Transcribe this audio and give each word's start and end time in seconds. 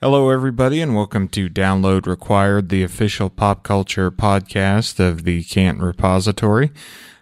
Hello, 0.00 0.30
everybody, 0.30 0.80
and 0.80 0.94
welcome 0.94 1.26
to 1.30 1.48
Download 1.48 2.06
Required, 2.06 2.68
the 2.68 2.84
official 2.84 3.28
pop 3.28 3.64
culture 3.64 4.12
podcast 4.12 5.00
of 5.00 5.24
the 5.24 5.42
Cant 5.42 5.80
Repository. 5.80 6.70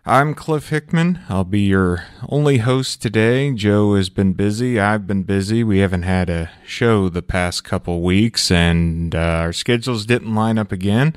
I'm 0.04 0.34
Cliff 0.34 0.68
Hickman. 0.68 1.20
I'll 1.30 1.44
be 1.44 1.62
your 1.62 2.04
only 2.28 2.58
host 2.58 3.00
today. 3.00 3.50
Joe 3.54 3.94
has 3.94 4.10
been 4.10 4.34
busy. 4.34 4.78
I've 4.78 5.06
been 5.06 5.22
busy. 5.22 5.64
We 5.64 5.78
haven't 5.78 6.02
had 6.02 6.28
a 6.28 6.50
show 6.66 7.08
the 7.08 7.22
past 7.22 7.64
couple 7.64 8.02
weeks, 8.02 8.50
and 8.50 9.14
uh, 9.14 9.20
our 9.20 9.54
schedules 9.54 10.04
didn't 10.04 10.34
line 10.34 10.58
up 10.58 10.70
again. 10.70 11.16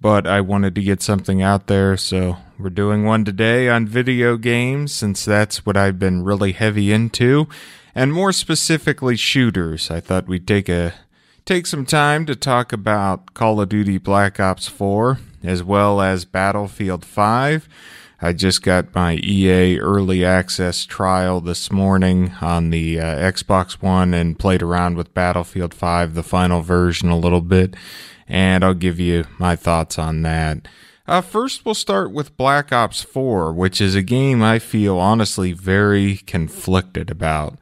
But 0.00 0.26
I 0.26 0.40
wanted 0.40 0.74
to 0.74 0.82
get 0.82 1.02
something 1.02 1.40
out 1.40 1.68
there, 1.68 1.96
so 1.96 2.36
we're 2.58 2.70
doing 2.70 3.04
one 3.04 3.24
today 3.24 3.68
on 3.68 3.86
video 3.86 4.36
games, 4.36 4.92
since 4.92 5.24
that's 5.24 5.64
what 5.64 5.76
I've 5.76 5.98
been 5.98 6.22
really 6.22 6.52
heavy 6.52 6.92
into 6.92 7.48
and 7.96 8.12
more 8.12 8.30
specifically 8.30 9.16
shooters. 9.16 9.90
I 9.90 10.00
thought 10.00 10.28
we'd 10.28 10.46
take 10.46 10.68
a 10.68 10.92
take 11.46 11.66
some 11.66 11.86
time 11.86 12.26
to 12.26 12.36
talk 12.36 12.72
about 12.72 13.32
Call 13.32 13.60
of 13.60 13.70
Duty 13.70 13.96
Black 13.96 14.38
Ops 14.38 14.68
4 14.68 15.18
as 15.42 15.62
well 15.62 16.02
as 16.02 16.26
Battlefield 16.26 17.04
5. 17.04 17.68
I 18.20 18.32
just 18.32 18.62
got 18.62 18.94
my 18.94 19.14
EA 19.14 19.78
early 19.78 20.24
access 20.24 20.84
trial 20.84 21.40
this 21.40 21.72
morning 21.72 22.32
on 22.40 22.70
the 22.70 23.00
uh, 23.00 23.16
Xbox 23.32 23.74
One 23.82 24.12
and 24.12 24.38
played 24.38 24.62
around 24.62 24.96
with 24.96 25.14
Battlefield 25.14 25.72
5, 25.72 26.14
the 26.14 26.22
final 26.22 26.62
version, 26.62 27.08
a 27.08 27.18
little 27.18 27.42
bit, 27.42 27.74
and 28.28 28.64
I'll 28.64 28.74
give 28.74 28.98
you 29.00 29.24
my 29.38 29.56
thoughts 29.56 29.98
on 29.98 30.22
that. 30.22 30.68
Uh, 31.08 31.20
first, 31.20 31.64
we'll 31.64 31.74
start 31.74 32.10
with 32.10 32.36
Black 32.36 32.72
Ops 32.72 33.02
4, 33.02 33.52
which 33.52 33.80
is 33.80 33.94
a 33.94 34.02
game 34.02 34.42
I 34.42 34.58
feel 34.58 34.98
honestly 34.98 35.52
very 35.52 36.16
conflicted 36.16 37.10
about. 37.10 37.58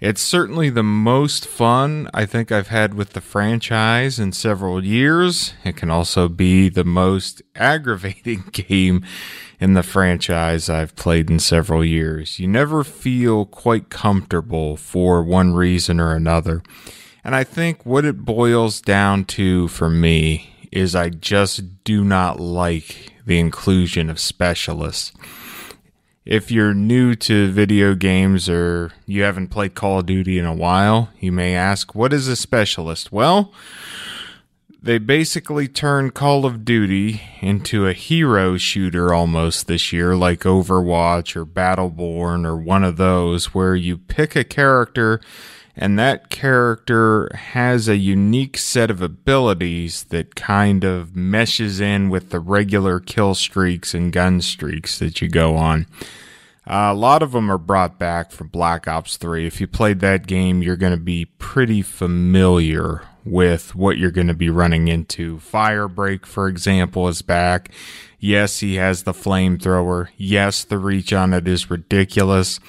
It's 0.00 0.20
certainly 0.20 0.70
the 0.70 0.82
most 0.82 1.46
fun 1.46 2.10
I 2.12 2.26
think 2.26 2.52
I've 2.52 2.68
had 2.68 2.94
with 2.94 3.14
the 3.14 3.20
franchise 3.20 4.20
in 4.20 4.32
several 4.32 4.84
years. 4.84 5.54
It 5.64 5.76
can 5.76 5.90
also 5.90 6.28
be 6.28 6.68
the 6.68 6.84
most 6.84 7.42
aggravating 7.56 8.44
game 8.52 9.04
in 9.58 9.74
the 9.74 9.82
franchise 9.82 10.68
I've 10.68 10.94
played 10.94 11.30
in 11.30 11.38
several 11.38 11.84
years. 11.84 12.38
You 12.38 12.48
never 12.48 12.84
feel 12.84 13.46
quite 13.46 13.88
comfortable 13.88 14.76
for 14.76 15.22
one 15.22 15.54
reason 15.54 15.98
or 15.98 16.14
another. 16.14 16.62
And 17.24 17.34
I 17.34 17.42
think 17.42 17.86
what 17.86 18.04
it 18.04 18.24
boils 18.24 18.80
down 18.80 19.24
to 19.26 19.68
for 19.68 19.88
me 19.88 20.68
is 20.70 20.94
I 20.94 21.08
just 21.08 21.84
do 21.84 22.04
not 22.04 22.38
like 22.38 23.12
the 23.24 23.38
inclusion 23.38 24.10
of 24.10 24.20
specialists 24.20 25.12
if 26.24 26.50
you're 26.50 26.72
new 26.72 27.14
to 27.14 27.50
video 27.50 27.94
games 27.94 28.48
or 28.48 28.92
you 29.06 29.22
haven't 29.22 29.48
played 29.48 29.74
Call 29.74 29.98
of 29.98 30.06
Duty 30.06 30.38
in 30.38 30.46
a 30.46 30.54
while, 30.54 31.10
you 31.20 31.32
may 31.32 31.54
ask, 31.54 31.94
what 31.94 32.12
is 32.12 32.28
a 32.28 32.36
specialist? 32.36 33.12
Well, 33.12 33.52
they 34.82 34.98
basically 34.98 35.68
turned 35.68 36.14
Call 36.14 36.46
of 36.46 36.64
Duty 36.64 37.20
into 37.40 37.86
a 37.86 37.92
hero 37.92 38.56
shooter 38.56 39.12
almost 39.12 39.66
this 39.66 39.92
year, 39.92 40.16
like 40.16 40.40
Overwatch 40.40 41.36
or 41.36 41.44
Battleborn 41.44 42.46
or 42.46 42.56
one 42.56 42.84
of 42.84 42.96
those, 42.96 43.54
where 43.54 43.74
you 43.74 43.98
pick 43.98 44.34
a 44.34 44.44
character 44.44 45.20
and 45.76 45.98
that 45.98 46.30
character 46.30 47.28
has 47.34 47.88
a 47.88 47.96
unique 47.96 48.56
set 48.56 48.90
of 48.90 49.02
abilities 49.02 50.04
that 50.04 50.34
kind 50.34 50.84
of 50.84 51.16
meshes 51.16 51.80
in 51.80 52.08
with 52.10 52.30
the 52.30 52.40
regular 52.40 53.00
kill 53.00 53.34
streaks 53.34 53.94
and 53.94 54.12
gun 54.12 54.40
streaks 54.40 54.98
that 54.98 55.20
you 55.20 55.28
go 55.28 55.56
on. 55.56 55.86
Uh, 56.66 56.90
a 56.92 56.94
lot 56.94 57.22
of 57.22 57.32
them 57.32 57.50
are 57.50 57.58
brought 57.58 57.98
back 57.98 58.30
from 58.30 58.48
Black 58.48 58.88
Ops 58.88 59.16
3. 59.18 59.46
If 59.46 59.60
you 59.60 59.66
played 59.66 60.00
that 60.00 60.26
game, 60.26 60.62
you're 60.62 60.76
going 60.76 60.94
to 60.94 60.98
be 60.98 61.26
pretty 61.26 61.82
familiar 61.82 63.02
with 63.24 63.74
what 63.74 63.98
you're 63.98 64.10
going 64.10 64.28
to 64.28 64.34
be 64.34 64.48
running 64.48 64.88
into. 64.88 65.38
Firebreak, 65.38 66.24
for 66.24 66.48
example, 66.48 67.08
is 67.08 67.20
back. 67.20 67.70
Yes, 68.18 68.60
he 68.60 68.76
has 68.76 69.02
the 69.02 69.12
flamethrower. 69.12 70.08
Yes, 70.16 70.64
the 70.64 70.78
reach 70.78 71.12
on 71.12 71.34
it 71.34 71.46
is 71.46 71.70
ridiculous. 71.70 72.60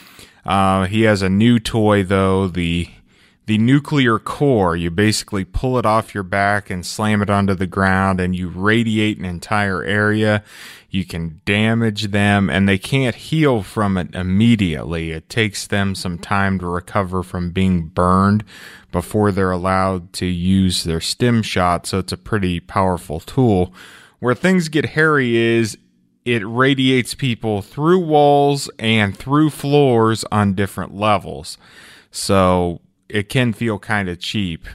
Uh, 0.45 0.85
he 0.85 1.03
has 1.03 1.21
a 1.21 1.29
new 1.29 1.59
toy, 1.59 2.03
though, 2.03 2.47
the 2.47 2.89
the 3.45 3.57
nuclear 3.59 4.17
core, 4.17 4.75
you 4.75 4.89
basically 4.89 5.45
pull 5.45 5.77
it 5.77 5.85
off 5.85 6.15
your 6.15 6.23
back 6.23 6.71
and 6.71 6.83
slam 6.83 7.21
it 7.21 7.29
onto 7.29 7.53
the 7.53 7.67
ground 7.67 8.19
and 8.19 8.35
you 8.35 8.49
radiate 8.49 9.19
an 9.19 9.25
entire 9.25 9.83
area. 9.83 10.43
You 10.89 11.05
can 11.05 11.41
damage 11.45 12.05
them 12.05 12.49
and 12.49 12.67
they 12.67 12.79
can't 12.79 13.15
heal 13.15 13.61
from 13.61 13.97
it 13.97 14.15
immediately. 14.15 15.11
It 15.11 15.29
takes 15.29 15.67
them 15.67 15.93
some 15.93 16.17
time 16.17 16.57
to 16.59 16.65
recover 16.65 17.21
from 17.21 17.51
being 17.51 17.87
burned 17.89 18.43
before 18.91 19.31
they're 19.31 19.51
allowed 19.51 20.11
to 20.13 20.25
use 20.25 20.83
their 20.83 21.01
stim 21.01 21.43
shot. 21.43 21.85
So 21.85 21.99
it's 21.99 22.13
a 22.13 22.17
pretty 22.17 22.59
powerful 22.59 23.19
tool. 23.19 23.73
Where 24.19 24.33
things 24.33 24.69
get 24.69 24.85
hairy 24.85 25.35
is 25.35 25.77
it 26.23 26.41
radiates 26.43 27.13
people 27.13 27.61
through 27.61 27.99
walls 27.99 28.71
and 28.79 29.15
through 29.15 29.51
floors 29.51 30.25
on 30.31 30.55
different 30.55 30.95
levels. 30.95 31.59
So 32.09 32.81
it 33.09 33.29
can 33.29 33.53
feel 33.53 33.79
kind 33.79 34.09
of 34.09 34.19
cheap. 34.19 34.67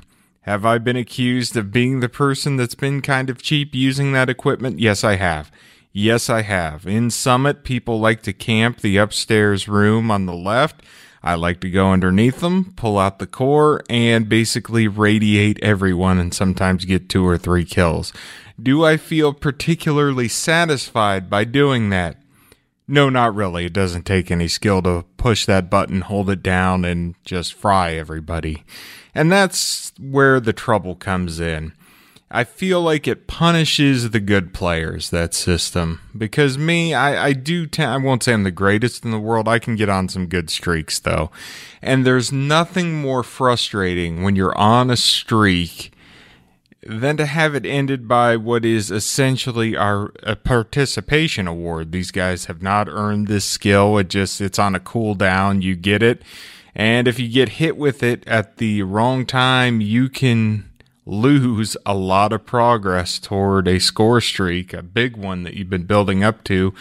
Have 0.42 0.64
I 0.64 0.78
been 0.78 0.96
accused 0.96 1.56
of 1.56 1.72
being 1.72 2.00
the 2.00 2.08
person 2.08 2.56
that's 2.56 2.74
been 2.74 3.02
kind 3.02 3.28
of 3.28 3.42
cheap 3.42 3.74
using 3.74 4.12
that 4.12 4.30
equipment? 4.30 4.78
Yes, 4.78 5.04
I 5.04 5.16
have. 5.16 5.50
Yes, 5.92 6.30
I 6.30 6.42
have. 6.42 6.86
In 6.86 7.10
Summit, 7.10 7.64
people 7.64 8.00
like 8.00 8.22
to 8.22 8.32
camp 8.32 8.80
the 8.80 8.96
upstairs 8.96 9.68
room 9.68 10.10
on 10.10 10.26
the 10.26 10.34
left. 10.34 10.82
I 11.22 11.34
like 11.34 11.60
to 11.60 11.70
go 11.70 11.92
underneath 11.92 12.40
them, 12.40 12.72
pull 12.76 12.98
out 12.98 13.18
the 13.18 13.26
core, 13.26 13.82
and 13.90 14.28
basically 14.28 14.88
radiate 14.88 15.58
everyone 15.62 16.18
and 16.18 16.32
sometimes 16.32 16.86
get 16.86 17.08
two 17.10 17.26
or 17.26 17.36
three 17.36 17.64
kills. 17.64 18.12
Do 18.60 18.84
I 18.84 18.96
feel 18.96 19.34
particularly 19.34 20.28
satisfied 20.28 21.28
by 21.28 21.44
doing 21.44 21.90
that? 21.90 22.16
No, 22.90 23.08
not 23.08 23.36
really. 23.36 23.66
It 23.66 23.72
doesn't 23.72 24.02
take 24.02 24.32
any 24.32 24.48
skill 24.48 24.82
to 24.82 25.04
push 25.16 25.46
that 25.46 25.70
button, 25.70 26.00
hold 26.00 26.28
it 26.28 26.42
down, 26.42 26.84
and 26.84 27.14
just 27.24 27.54
fry 27.54 27.92
everybody. 27.92 28.64
And 29.14 29.30
that's 29.30 29.92
where 30.00 30.40
the 30.40 30.52
trouble 30.52 30.96
comes 30.96 31.38
in. 31.38 31.72
I 32.32 32.42
feel 32.42 32.82
like 32.82 33.06
it 33.06 33.28
punishes 33.28 34.10
the 34.10 34.18
good 34.18 34.52
players, 34.52 35.10
that 35.10 35.34
system. 35.34 36.00
Because 36.18 36.58
me, 36.58 36.92
I, 36.92 37.26
I 37.28 37.32
do, 37.32 37.68
t- 37.68 37.80
I 37.80 37.96
won't 37.96 38.24
say 38.24 38.32
I'm 38.32 38.42
the 38.42 38.50
greatest 38.50 39.04
in 39.04 39.12
the 39.12 39.20
world. 39.20 39.46
I 39.46 39.60
can 39.60 39.76
get 39.76 39.88
on 39.88 40.08
some 40.08 40.26
good 40.26 40.50
streaks, 40.50 40.98
though. 40.98 41.30
And 41.80 42.04
there's 42.04 42.32
nothing 42.32 43.00
more 43.00 43.22
frustrating 43.22 44.24
when 44.24 44.34
you're 44.34 44.58
on 44.58 44.90
a 44.90 44.96
streak 44.96 45.92
than 46.82 47.16
to 47.18 47.26
have 47.26 47.54
it 47.54 47.66
ended 47.66 48.08
by 48.08 48.36
what 48.36 48.64
is 48.64 48.90
essentially 48.90 49.76
our 49.76 50.12
a 50.22 50.36
participation 50.36 51.46
award. 51.46 51.92
These 51.92 52.10
guys 52.10 52.46
have 52.46 52.62
not 52.62 52.88
earned 52.88 53.28
this 53.28 53.44
skill. 53.44 53.98
It 53.98 54.08
just 54.08 54.40
it's 54.40 54.58
on 54.58 54.74
a 54.74 54.80
cooldown. 54.80 55.62
You 55.62 55.76
get 55.76 56.02
it, 56.02 56.22
and 56.74 57.06
if 57.06 57.18
you 57.18 57.28
get 57.28 57.50
hit 57.50 57.76
with 57.76 58.02
it 58.02 58.26
at 58.26 58.56
the 58.56 58.82
wrong 58.82 59.26
time, 59.26 59.80
you 59.80 60.08
can 60.08 60.70
lose 61.06 61.76
a 61.84 61.94
lot 61.94 62.32
of 62.32 62.46
progress 62.46 63.18
toward 63.18 63.66
a 63.66 63.80
score 63.80 64.20
streak, 64.20 64.72
a 64.72 64.82
big 64.82 65.16
one 65.16 65.42
that 65.42 65.54
you've 65.54 65.70
been 65.70 65.84
building 65.84 66.22
up 66.22 66.44
to, 66.44 66.72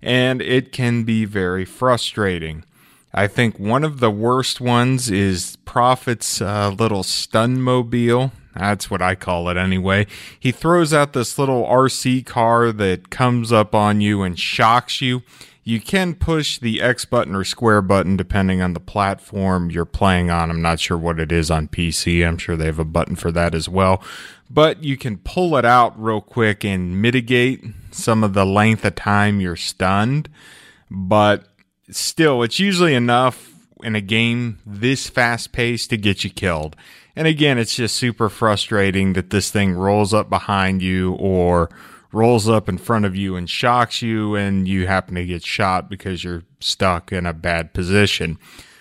and 0.00 0.40
it 0.40 0.72
can 0.72 1.02
be 1.04 1.24
very 1.24 1.64
frustrating. 1.64 2.64
I 3.12 3.26
think 3.26 3.58
one 3.58 3.84
of 3.84 4.00
the 4.00 4.10
worst 4.10 4.60
ones 4.60 5.10
is 5.10 5.56
Prophet's 5.64 6.40
uh, 6.40 6.70
little 6.70 7.02
stun 7.02 7.60
mobile. 7.60 8.32
That's 8.54 8.90
what 8.90 9.02
I 9.02 9.14
call 9.14 9.48
it 9.48 9.56
anyway. 9.56 10.06
He 10.38 10.52
throws 10.52 10.92
out 10.92 11.12
this 11.12 11.38
little 11.38 11.64
RC 11.64 12.26
car 12.26 12.72
that 12.72 13.10
comes 13.10 13.52
up 13.52 13.74
on 13.74 14.00
you 14.00 14.22
and 14.22 14.38
shocks 14.38 15.00
you. 15.00 15.22
You 15.64 15.80
can 15.80 16.14
push 16.14 16.58
the 16.58 16.82
X 16.82 17.04
button 17.04 17.36
or 17.36 17.44
square 17.44 17.82
button 17.82 18.16
depending 18.16 18.60
on 18.60 18.72
the 18.72 18.80
platform 18.80 19.70
you're 19.70 19.84
playing 19.84 20.28
on. 20.28 20.50
I'm 20.50 20.60
not 20.60 20.80
sure 20.80 20.98
what 20.98 21.20
it 21.20 21.30
is 21.30 21.50
on 21.50 21.68
PC. 21.68 22.26
I'm 22.26 22.36
sure 22.36 22.56
they 22.56 22.66
have 22.66 22.80
a 22.80 22.84
button 22.84 23.14
for 23.14 23.30
that 23.32 23.54
as 23.54 23.68
well. 23.68 24.02
But 24.50 24.82
you 24.82 24.96
can 24.96 25.18
pull 25.18 25.56
it 25.56 25.64
out 25.64 26.00
real 26.00 26.20
quick 26.20 26.64
and 26.64 27.00
mitigate 27.00 27.64
some 27.92 28.24
of 28.24 28.34
the 28.34 28.44
length 28.44 28.84
of 28.84 28.96
time 28.96 29.40
you're 29.40 29.56
stunned. 29.56 30.28
But 30.90 31.46
still, 31.90 32.42
it's 32.42 32.58
usually 32.58 32.94
enough 32.94 33.50
in 33.84 33.94
a 33.94 34.00
game 34.00 34.58
this 34.66 35.08
fast 35.08 35.52
paced 35.52 35.90
to 35.90 35.96
get 35.96 36.24
you 36.24 36.30
killed. 36.30 36.76
And 37.14 37.26
again, 37.26 37.58
it's 37.58 37.74
just 37.74 37.96
super 37.96 38.28
frustrating 38.28 39.12
that 39.12 39.30
this 39.30 39.50
thing 39.50 39.74
rolls 39.74 40.14
up 40.14 40.30
behind 40.30 40.82
you 40.82 41.12
or 41.14 41.68
rolls 42.12 42.48
up 42.48 42.68
in 42.68 42.78
front 42.78 43.04
of 43.04 43.16
you 43.16 43.36
and 43.36 43.48
shocks 43.48 44.02
you, 44.02 44.34
and 44.34 44.68
you 44.68 44.86
happen 44.86 45.14
to 45.14 45.24
get 45.24 45.44
shot 45.44 45.88
because 45.88 46.24
you're 46.24 46.44
stuck 46.60 47.12
in 47.12 47.26
a 47.26 47.32
bad 47.32 47.72
position. 47.72 48.38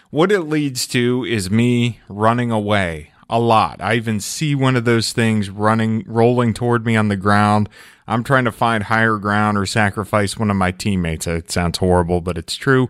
What 0.09 0.31
it 0.31 0.41
leads 0.41 0.87
to 0.87 1.25
is 1.25 1.49
me 1.49 2.01
running 2.09 2.51
away 2.51 3.11
a 3.29 3.39
lot. 3.39 3.81
I 3.81 3.95
even 3.95 4.19
see 4.19 4.53
one 4.53 4.75
of 4.75 4.83
those 4.83 5.13
things 5.13 5.49
running, 5.49 6.03
rolling 6.05 6.53
toward 6.53 6.85
me 6.85 6.97
on 6.97 7.07
the 7.07 7.15
ground. 7.15 7.69
I'm 8.05 8.25
trying 8.25 8.43
to 8.43 8.51
find 8.51 8.83
higher 8.83 9.17
ground 9.17 9.57
or 9.57 9.65
sacrifice 9.65 10.37
one 10.37 10.51
of 10.51 10.57
my 10.57 10.71
teammates. 10.71 11.27
It 11.27 11.49
sounds 11.49 11.77
horrible, 11.77 12.19
but 12.19 12.37
it's 12.37 12.57
true. 12.57 12.89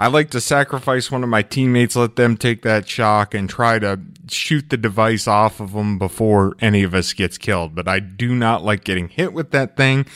I 0.00 0.06
like 0.06 0.30
to 0.30 0.40
sacrifice 0.40 1.10
one 1.10 1.22
of 1.22 1.28
my 1.28 1.42
teammates, 1.42 1.94
let 1.94 2.16
them 2.16 2.38
take 2.38 2.62
that 2.62 2.88
shock, 2.88 3.34
and 3.34 3.50
try 3.50 3.78
to 3.80 4.00
shoot 4.30 4.70
the 4.70 4.78
device 4.78 5.28
off 5.28 5.60
of 5.60 5.74
them 5.74 5.98
before 5.98 6.56
any 6.58 6.82
of 6.84 6.94
us 6.94 7.12
gets 7.12 7.36
killed. 7.36 7.74
But 7.74 7.86
I 7.86 8.00
do 8.00 8.34
not 8.34 8.64
like 8.64 8.82
getting 8.82 9.10
hit 9.10 9.34
with 9.34 9.50
that 9.50 9.76
thing, 9.76 10.06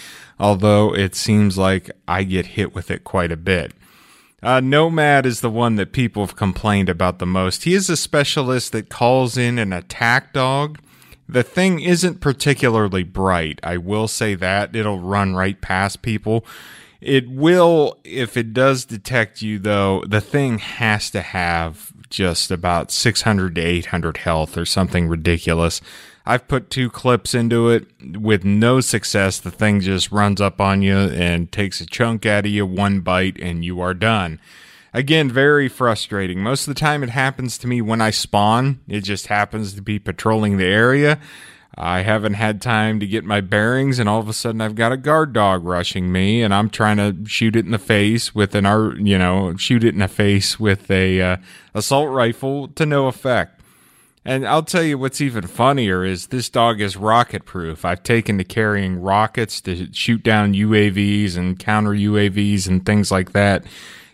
although 0.40 0.94
it 0.94 1.14
seems 1.14 1.58
like 1.58 1.90
I 2.08 2.22
get 2.22 2.46
hit 2.46 2.74
with 2.74 2.90
it 2.90 3.04
quite 3.04 3.30
a 3.30 3.36
bit. 3.36 3.74
Uh, 4.42 4.60
Nomad 4.60 5.26
is 5.26 5.42
the 5.42 5.50
one 5.50 5.76
that 5.76 5.92
people 5.92 6.24
have 6.24 6.34
complained 6.34 6.88
about 6.88 7.18
the 7.18 7.26
most. 7.26 7.64
He 7.64 7.74
is 7.74 7.90
a 7.90 7.96
specialist 7.98 8.72
that 8.72 8.88
calls 8.88 9.36
in 9.36 9.58
an 9.58 9.74
attack 9.74 10.32
dog. 10.32 10.78
The 11.28 11.42
thing 11.42 11.80
isn't 11.80 12.22
particularly 12.22 13.02
bright. 13.02 13.60
I 13.62 13.76
will 13.76 14.08
say 14.08 14.34
that. 14.34 14.74
It'll 14.74 15.00
run 15.00 15.34
right 15.34 15.60
past 15.60 16.00
people 16.00 16.46
it 17.04 17.28
will, 17.28 17.98
if 18.02 18.36
it 18.36 18.54
does 18.54 18.86
detect 18.86 19.42
you, 19.42 19.58
though, 19.58 20.02
the 20.06 20.22
thing 20.22 20.58
has 20.58 21.10
to 21.10 21.20
have 21.20 21.92
just 22.08 22.50
about 22.50 22.90
600 22.90 23.54
to 23.56 23.60
800 23.60 24.16
health 24.18 24.56
or 24.56 24.64
something 24.64 25.06
ridiculous. 25.06 25.82
I've 26.24 26.48
put 26.48 26.70
two 26.70 26.88
clips 26.88 27.34
into 27.34 27.68
it 27.68 27.86
with 28.16 28.44
no 28.44 28.80
success. 28.80 29.38
The 29.38 29.50
thing 29.50 29.80
just 29.80 30.10
runs 30.10 30.40
up 30.40 30.60
on 30.62 30.80
you 30.80 30.96
and 30.96 31.52
takes 31.52 31.82
a 31.82 31.86
chunk 31.86 32.24
out 32.24 32.46
of 32.46 32.50
you, 32.52 32.64
one 32.64 33.00
bite, 33.00 33.38
and 33.38 33.62
you 33.62 33.80
are 33.80 33.92
done. 33.92 34.40
Again, 34.94 35.30
very 35.30 35.68
frustrating. 35.68 36.42
Most 36.42 36.66
of 36.66 36.74
the 36.74 36.80
time, 36.80 37.02
it 37.02 37.10
happens 37.10 37.58
to 37.58 37.66
me 37.66 37.82
when 37.82 38.00
I 38.00 38.10
spawn. 38.10 38.80
It 38.88 39.02
just 39.02 39.26
happens 39.26 39.74
to 39.74 39.82
be 39.82 39.98
patrolling 39.98 40.56
the 40.56 40.64
area. 40.64 41.18
I 41.76 42.02
haven't 42.02 42.34
had 42.34 42.62
time 42.62 43.00
to 43.00 43.06
get 43.06 43.24
my 43.24 43.40
bearings, 43.40 43.98
and 43.98 44.08
all 44.08 44.20
of 44.20 44.28
a 44.28 44.32
sudden 44.32 44.60
I've 44.60 44.74
got 44.74 44.92
a 44.92 44.96
guard 44.96 45.32
dog 45.32 45.64
rushing 45.64 46.12
me, 46.12 46.42
and 46.42 46.54
I'm 46.54 46.70
trying 46.70 46.98
to 46.98 47.28
shoot 47.28 47.56
it 47.56 47.64
in 47.64 47.72
the 47.72 47.78
face 47.78 48.34
with 48.34 48.54
an 48.54 48.64
art, 48.64 48.98
you 48.98 49.18
know, 49.18 49.56
shoot 49.56 49.82
it 49.82 49.94
in 49.94 50.00
the 50.00 50.08
face 50.08 50.60
with 50.60 50.90
a 50.90 51.20
uh, 51.20 51.36
assault 51.74 52.10
rifle 52.10 52.68
to 52.68 52.86
no 52.86 53.08
effect. 53.08 53.60
And 54.24 54.46
I'll 54.46 54.62
tell 54.62 54.82
you 54.82 54.96
what's 54.96 55.20
even 55.20 55.46
funnier 55.46 56.04
is 56.04 56.28
this 56.28 56.48
dog 56.48 56.80
is 56.80 56.96
rocket 56.96 57.44
proof. 57.44 57.84
I've 57.84 58.02
taken 58.02 58.38
to 58.38 58.44
carrying 58.44 59.02
rockets 59.02 59.60
to 59.62 59.92
shoot 59.92 60.22
down 60.22 60.54
UAVs 60.54 61.36
and 61.36 61.58
counter 61.58 61.90
UAVs 61.90 62.66
and 62.66 62.86
things 62.86 63.10
like 63.10 63.32
that 63.32 63.64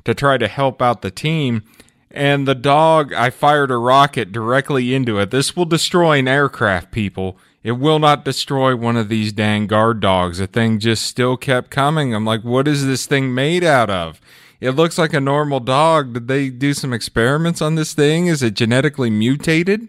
to 0.05 0.15
try 0.15 0.37
to 0.37 0.49
help 0.49 0.83
out 0.83 1.03
the 1.03 1.13
team 1.13 1.63
and 2.11 2.49
the 2.49 2.57
dog, 2.57 3.13
I 3.13 3.31
fired 3.31 3.71
a 3.71 3.77
rocket 3.77 4.33
directly 4.33 4.95
into 4.95 5.19
it. 5.21 5.31
This 5.31 5.55
will 5.55 5.65
destroy 5.65 6.19
an 6.19 6.27
aircraft, 6.27 6.91
people. 6.91 7.39
It 7.63 7.73
will 7.73 7.99
not 7.99 8.25
destroy 8.25 8.75
one 8.75 8.97
of 8.97 9.09
these 9.09 9.33
dang 9.33 9.67
guard 9.67 10.01
dogs. 10.01 10.39
The 10.39 10.47
thing 10.47 10.79
just 10.79 11.05
still 11.05 11.37
kept 11.37 11.71
coming. 11.71 12.15
I'm 12.15 12.25
like, 12.25 12.43
what 12.43 12.67
is 12.67 12.87
this 12.87 13.05
thing 13.07 13.35
made 13.35 13.63
out 13.63 13.91
of? 13.91 14.21
It 14.61 14.71
looks 14.71 14.97
like 14.97 15.13
a 15.13 15.21
normal 15.21 15.61
dog. 15.61 16.15
Did 16.15 16.29
they 16.29 16.49
do 16.49 16.73
some 16.73 16.93
experiments 16.93 17.61
on 17.61 17.75
this 17.75 17.93
thing? 17.93 18.27
Is 18.27 18.43
it 18.43 18.55
genetically 18.55 19.11
mutated? 19.11 19.89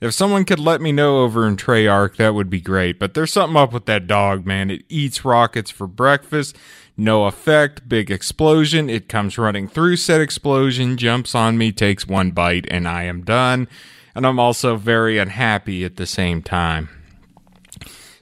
If 0.00 0.14
someone 0.14 0.44
could 0.44 0.58
let 0.58 0.80
me 0.80 0.92
know 0.92 1.22
over 1.22 1.46
in 1.46 1.56
Treyarch, 1.56 2.16
that 2.16 2.34
would 2.34 2.50
be 2.50 2.60
great. 2.60 2.98
But 2.98 3.14
there's 3.14 3.32
something 3.32 3.56
up 3.56 3.72
with 3.72 3.86
that 3.86 4.06
dog, 4.06 4.44
man. 4.44 4.70
It 4.70 4.84
eats 4.88 5.24
rockets 5.24 5.70
for 5.70 5.86
breakfast. 5.86 6.56
No 6.96 7.24
effect, 7.24 7.88
big 7.88 8.10
explosion. 8.10 8.90
It 8.90 9.08
comes 9.08 9.38
running 9.38 9.68
through 9.68 9.96
said 9.96 10.20
explosion, 10.20 10.96
jumps 10.96 11.34
on 11.34 11.56
me, 11.56 11.72
takes 11.72 12.06
one 12.06 12.30
bite, 12.32 12.66
and 12.70 12.86
I 12.86 13.04
am 13.04 13.22
done. 13.22 13.68
And 14.16 14.26
I'm 14.26 14.40
also 14.40 14.76
very 14.76 15.18
unhappy 15.18 15.84
at 15.84 15.96
the 15.96 16.06
same 16.06 16.40
time. 16.40 16.88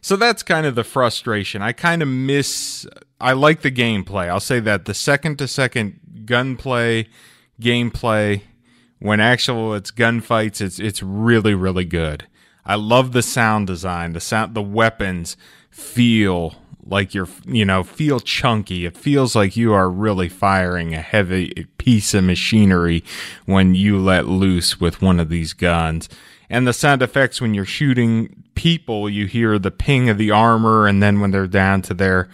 So 0.00 0.16
that's 0.16 0.42
kind 0.42 0.66
of 0.66 0.74
the 0.74 0.82
frustration. 0.82 1.62
I 1.62 1.70
kind 1.70 2.02
of 2.02 2.08
miss. 2.08 2.84
I 3.20 3.32
like 3.32 3.62
the 3.62 3.70
gameplay. 3.70 4.28
I'll 4.28 4.40
say 4.40 4.58
that 4.58 4.86
the 4.86 4.92
second 4.92 5.38
to 5.38 5.46
second 5.46 6.00
gunplay, 6.24 7.06
gameplay, 7.60 8.42
when 8.98 9.20
actual 9.20 9.72
it's 9.72 9.92
gunfights, 9.92 10.60
it's 10.60 10.80
it's 10.80 11.00
really 11.00 11.54
really 11.54 11.84
good. 11.84 12.26
I 12.66 12.74
love 12.74 13.12
the 13.12 13.22
sound 13.22 13.68
design. 13.68 14.14
The 14.14 14.20
sound, 14.20 14.54
the 14.54 14.62
weapons 14.62 15.36
feel 15.70 16.56
like 16.86 17.14
you're 17.14 17.28
you 17.46 17.64
know 17.64 17.82
feel 17.82 18.20
chunky. 18.20 18.86
It 18.86 18.96
feels 18.96 19.34
like 19.34 19.56
you 19.56 19.72
are 19.72 19.90
really 19.90 20.28
firing 20.28 20.94
a 20.94 21.00
heavy 21.00 21.66
piece 21.78 22.14
of 22.14 22.24
machinery 22.24 23.04
when 23.46 23.74
you 23.74 23.98
let 23.98 24.26
loose 24.26 24.80
with 24.80 25.02
one 25.02 25.20
of 25.20 25.28
these 25.28 25.52
guns. 25.52 26.08
And 26.50 26.66
the 26.66 26.72
sound 26.72 27.02
effects 27.02 27.40
when 27.40 27.54
you're 27.54 27.64
shooting 27.64 28.44
people, 28.54 29.08
you 29.08 29.26
hear 29.26 29.58
the 29.58 29.70
ping 29.70 30.08
of 30.08 30.18
the 30.18 30.30
armor, 30.30 30.86
and 30.86 31.02
then 31.02 31.20
when 31.20 31.30
they're 31.30 31.46
down 31.46 31.82
to 31.82 31.94
their 31.94 32.28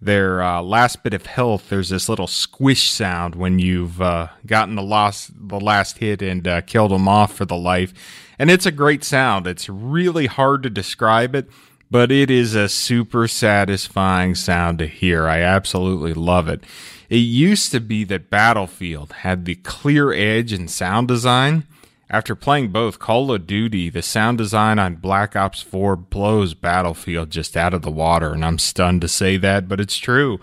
their 0.00 0.42
uh, 0.42 0.62
last 0.62 1.02
bit 1.02 1.14
of 1.14 1.26
health, 1.26 1.68
there's 1.68 1.88
this 1.88 2.08
little 2.08 2.26
squish 2.26 2.90
sound 2.90 3.34
when 3.34 3.58
you've 3.58 4.00
uh, 4.00 4.28
gotten 4.44 4.74
the 4.74 4.82
last 4.82 5.30
the 5.48 5.60
last 5.60 5.98
hit 5.98 6.22
and 6.22 6.46
uh, 6.46 6.60
killed 6.60 6.90
them 6.90 7.08
off 7.08 7.34
for 7.34 7.44
the 7.44 7.56
life, 7.56 7.92
and 8.38 8.50
it's 8.50 8.66
a 8.66 8.72
great 8.72 9.04
sound. 9.04 9.46
It's 9.46 9.68
really 9.68 10.26
hard 10.26 10.62
to 10.62 10.70
describe 10.70 11.34
it, 11.34 11.48
but 11.90 12.10
it 12.10 12.30
is 12.30 12.54
a 12.54 12.68
super 12.68 13.28
satisfying 13.28 14.34
sound 14.34 14.78
to 14.78 14.86
hear. 14.86 15.26
I 15.26 15.40
absolutely 15.40 16.14
love 16.14 16.48
it. 16.48 16.64
It 17.08 17.16
used 17.16 17.70
to 17.72 17.80
be 17.80 18.04
that 18.04 18.30
Battlefield 18.30 19.12
had 19.12 19.44
the 19.44 19.54
clear 19.56 20.12
edge 20.12 20.52
in 20.52 20.68
sound 20.68 21.08
design 21.08 21.64
after 22.08 22.36
playing 22.36 22.68
both 22.68 22.98
Call 22.98 23.32
of 23.32 23.46
Duty, 23.46 23.90
the 23.90 24.02
sound 24.02 24.38
design 24.38 24.78
on 24.78 24.96
Black 24.96 25.34
Ops 25.34 25.60
4 25.60 25.96
blows 25.96 26.54
Battlefield 26.54 27.30
just 27.30 27.56
out 27.56 27.74
of 27.74 27.82
the 27.82 27.90
water, 27.90 28.32
and 28.32 28.44
I'm 28.44 28.58
stunned 28.58 29.00
to 29.00 29.08
say 29.08 29.36
that, 29.38 29.68
but 29.68 29.80
it's 29.80 29.98
true. 29.98 30.38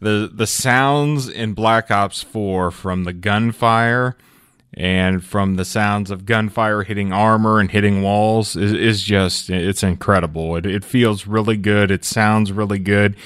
The 0.00 0.28
the 0.32 0.46
sounds 0.46 1.28
in 1.28 1.54
Black 1.54 1.90
Ops 1.90 2.22
4 2.22 2.70
from 2.72 3.04
the 3.04 3.12
gunfire 3.12 4.16
and 4.76 5.24
from 5.24 5.56
the 5.56 5.64
sounds 5.64 6.10
of 6.10 6.26
gunfire 6.26 6.82
hitting 6.82 7.12
armor 7.12 7.60
and 7.60 7.70
hitting 7.70 8.02
walls 8.02 8.56
is, 8.56 8.72
is 8.72 9.02
just 9.02 9.50
it's 9.50 9.82
incredible. 9.82 10.56
It 10.56 10.66
it 10.66 10.84
feels 10.84 11.26
really 11.26 11.56
good. 11.56 11.90
It 11.90 12.04
sounds 12.04 12.52
really 12.52 12.78
good. 12.78 13.16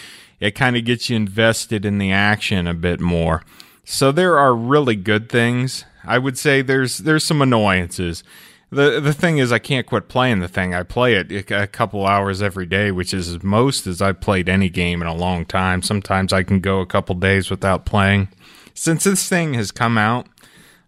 It 0.41 0.53
kind 0.53 0.77
of 0.77 0.85
gets 0.85 1.11
you 1.11 1.17
invested 1.17 1.85
in 1.85 1.99
the 1.99 2.13
action 2.13 2.67
a 2.67 2.75
bit 2.75 3.01
more. 3.01 3.43
So 3.85 4.13
there 4.13 4.39
are 4.39 4.55
really 4.55 4.97
good 4.97 5.29
things 5.29 5.85
I 6.09 6.19
would 6.19 6.39
say 6.39 6.63
there's 6.63 6.99
there's 6.99 7.25
some 7.25 7.43
annoyances. 7.43 8.25
The 8.71 9.01
the 9.01 9.13
thing 9.13 9.39
is 9.39 9.53
I 9.53 9.59
can't 9.59 9.87
quit 9.87 10.09
playing 10.09 10.41
the 10.41 10.49
thing. 10.49 10.75
I 10.75 10.83
play 10.83 11.15
it 11.15 11.51
a 11.51 11.67
couple 11.67 12.07
hours 12.07 12.43
every 12.43 12.67
day, 12.67 12.91
which 12.91 13.13
is 13.13 13.29
as 13.29 13.43
most 13.43 13.87
as 13.87 14.01
I've 14.01 14.21
played 14.21 14.49
any 14.49 14.71
game 14.71 15.03
in 15.03 15.09
a 15.09 15.15
long 15.15 15.45
time. 15.45 15.83
Sometimes 15.83 16.33
I 16.33 16.43
can 16.43 16.61
go 16.61 16.81
a 16.81 16.87
couple 16.87 17.15
days 17.15 17.51
without 17.51 17.85
playing. 17.85 18.29
Since 18.75 19.05
this 19.05 19.29
thing 19.29 19.55
has 19.55 19.71
come 19.71 19.99
out, 19.99 20.27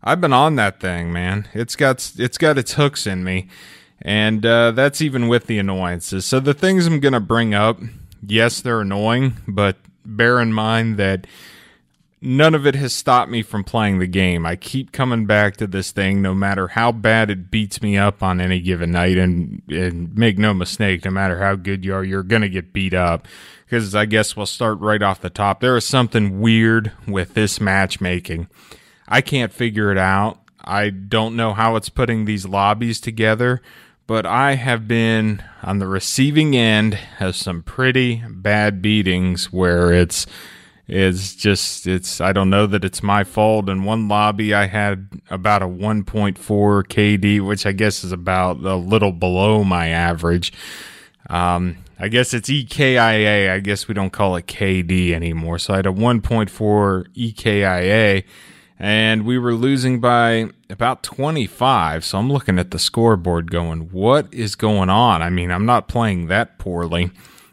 I've 0.02 0.20
been 0.20 0.32
on 0.32 0.56
that 0.56 0.80
thing, 0.80 1.12
man. 1.12 1.48
It's 1.52 1.76
got 1.76 2.12
it's 2.16 2.38
got 2.38 2.58
its 2.58 2.74
hooks 2.74 3.06
in 3.06 3.24
me. 3.24 3.48
And 4.02 4.46
uh, 4.46 4.70
that's 4.70 5.02
even 5.02 5.28
with 5.28 5.46
the 5.46 5.58
annoyances. 5.58 6.24
So 6.24 6.40
the 6.40 6.54
things 6.54 6.86
I'm 6.86 7.00
to 7.00 7.20
bring 7.20 7.52
up, 7.54 7.78
yes, 8.26 8.60
they're 8.60 8.80
annoying, 8.80 9.36
but 9.46 9.76
bear 10.04 10.40
in 10.40 10.52
mind 10.52 10.96
that 10.96 11.26
none 12.22 12.54
of 12.54 12.66
it 12.66 12.74
has 12.74 12.94
stopped 12.94 13.30
me 13.30 13.42
from 13.42 13.62
playing 13.62 13.98
the 13.98 14.06
game. 14.06 14.46
I 14.46 14.56
keep 14.56 14.92
coming 14.92 15.26
back 15.26 15.56
to 15.58 15.66
this 15.66 15.90
thing 15.90 16.22
no 16.22 16.34
matter 16.34 16.68
how 16.68 16.92
bad 16.92 17.30
it 17.30 17.50
beats 17.50 17.82
me 17.82 17.98
up 17.98 18.22
on 18.22 18.40
any 18.40 18.60
given 18.60 18.92
night. 18.92 19.18
And, 19.18 19.62
and 19.68 20.16
make 20.16 20.38
no 20.38 20.54
mistake, 20.54 21.04
no 21.04 21.10
matter 21.10 21.38
how 21.38 21.56
good 21.56 21.84
you 21.84 21.94
are, 21.94 22.04
you're 22.04 22.22
going 22.22 22.42
to 22.42 22.48
get 22.48 22.72
beat 22.72 22.94
up. 22.94 23.28
Because 23.66 23.94
I 23.94 24.06
guess 24.06 24.34
we'll 24.34 24.46
start 24.46 24.80
right 24.80 25.02
off 25.02 25.20
the 25.20 25.30
top. 25.30 25.60
There 25.60 25.76
is 25.76 25.86
something 25.86 26.40
weird 26.40 26.92
with 27.06 27.34
this 27.34 27.60
matchmaking. 27.60 28.48
I 29.10 29.20
can't 29.20 29.52
figure 29.52 29.90
it 29.90 29.98
out. 29.98 30.38
I 30.62 30.90
don't 30.90 31.36
know 31.36 31.52
how 31.52 31.76
it's 31.76 31.88
putting 31.88 32.24
these 32.24 32.46
lobbies 32.46 33.00
together, 33.00 33.60
but 34.06 34.24
I 34.24 34.54
have 34.54 34.86
been 34.86 35.42
on 35.62 35.78
the 35.78 35.86
receiving 35.86 36.56
end 36.56 36.98
of 37.18 37.34
some 37.34 37.62
pretty 37.62 38.22
bad 38.28 38.80
beatings 38.80 39.52
where 39.52 39.92
it's 39.92 40.26
is 40.90 41.36
just 41.36 41.86
it's 41.86 42.20
I 42.20 42.32
don't 42.32 42.50
know 42.50 42.66
that 42.66 42.84
it's 42.84 43.02
my 43.02 43.24
fault. 43.24 43.68
In 43.68 43.84
one 43.84 44.08
lobby, 44.08 44.52
I 44.52 44.66
had 44.66 45.08
about 45.30 45.62
a 45.62 45.66
1.4 45.66 46.34
KD, 46.36 47.40
which 47.40 47.64
I 47.64 47.72
guess 47.72 48.02
is 48.02 48.12
about 48.12 48.58
a 48.58 48.74
little 48.74 49.12
below 49.12 49.62
my 49.62 49.88
average. 49.88 50.52
Um, 51.28 51.78
I 51.98 52.08
guess 52.08 52.34
it's 52.34 52.48
EKIA. 52.48 53.52
I 53.52 53.60
guess 53.60 53.86
we 53.86 53.94
don't 53.94 54.10
call 54.10 54.34
it 54.36 54.46
KD 54.46 55.12
anymore. 55.12 55.58
So 55.58 55.74
I 55.74 55.76
had 55.76 55.86
a 55.86 55.92
1.4 55.92 57.06
EKIA, 57.14 58.24
and 58.80 59.26
we 59.26 59.38
were 59.38 59.52
losing 59.52 60.00
by 60.00 60.48
about 60.70 61.02
25. 61.02 62.02
So 62.04 62.18
I'm 62.18 62.32
looking 62.32 62.58
at 62.58 62.70
the 62.70 62.78
scoreboard, 62.78 63.50
going, 63.50 63.90
"What 63.92 64.32
is 64.32 64.54
going 64.54 64.88
on?" 64.88 65.20
I 65.20 65.28
mean, 65.28 65.50
I'm 65.50 65.66
not 65.66 65.86
playing 65.86 66.28
that 66.28 66.58
poorly 66.58 67.10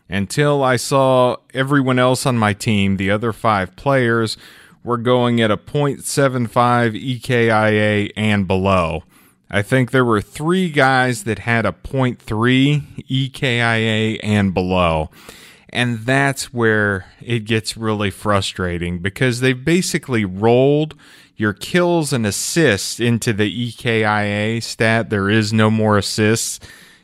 until 0.10 0.64
I 0.64 0.78
saw 0.78 1.36
everyone 1.54 2.00
else 2.00 2.26
on 2.26 2.38
my 2.38 2.54
team, 2.54 2.96
the 2.96 3.12
other 3.12 3.34
five 3.34 3.76
players, 3.76 4.38
were 4.86 4.98
going 4.98 5.42
at 5.42 5.52
a 5.52 5.58
0.75 5.58 6.96
EKIA 6.96 8.10
and 8.16 8.48
below. 8.48 9.04
I 9.52 9.62
think 9.62 9.92
there 9.92 10.06
were 10.06 10.22
three 10.22 10.70
guys 10.70 11.24
that 11.24 11.40
had 11.40 11.66
a 11.66 11.74
0.3 11.74 12.84
EKIA 13.10 14.20
and 14.24 14.54
below. 14.54 15.10
And 15.70 16.00
that's 16.00 16.54
where 16.54 17.06
it 17.22 17.40
gets 17.40 17.76
really 17.76 18.10
frustrating 18.10 19.00
because 19.00 19.42
they've 19.42 19.66
basically 19.66 20.24
rolled 20.24 20.96
your 21.36 21.54
kills 21.54 22.14
and 22.14 22.26
assists 22.26 23.00
into 23.00 23.34
the 23.34 23.72
EKIA 23.72 24.64
stat. 24.64 25.10
There 25.10 25.30
is 25.30 25.52
no 25.52 25.70
more 25.70 25.98
assists. 25.98 26.60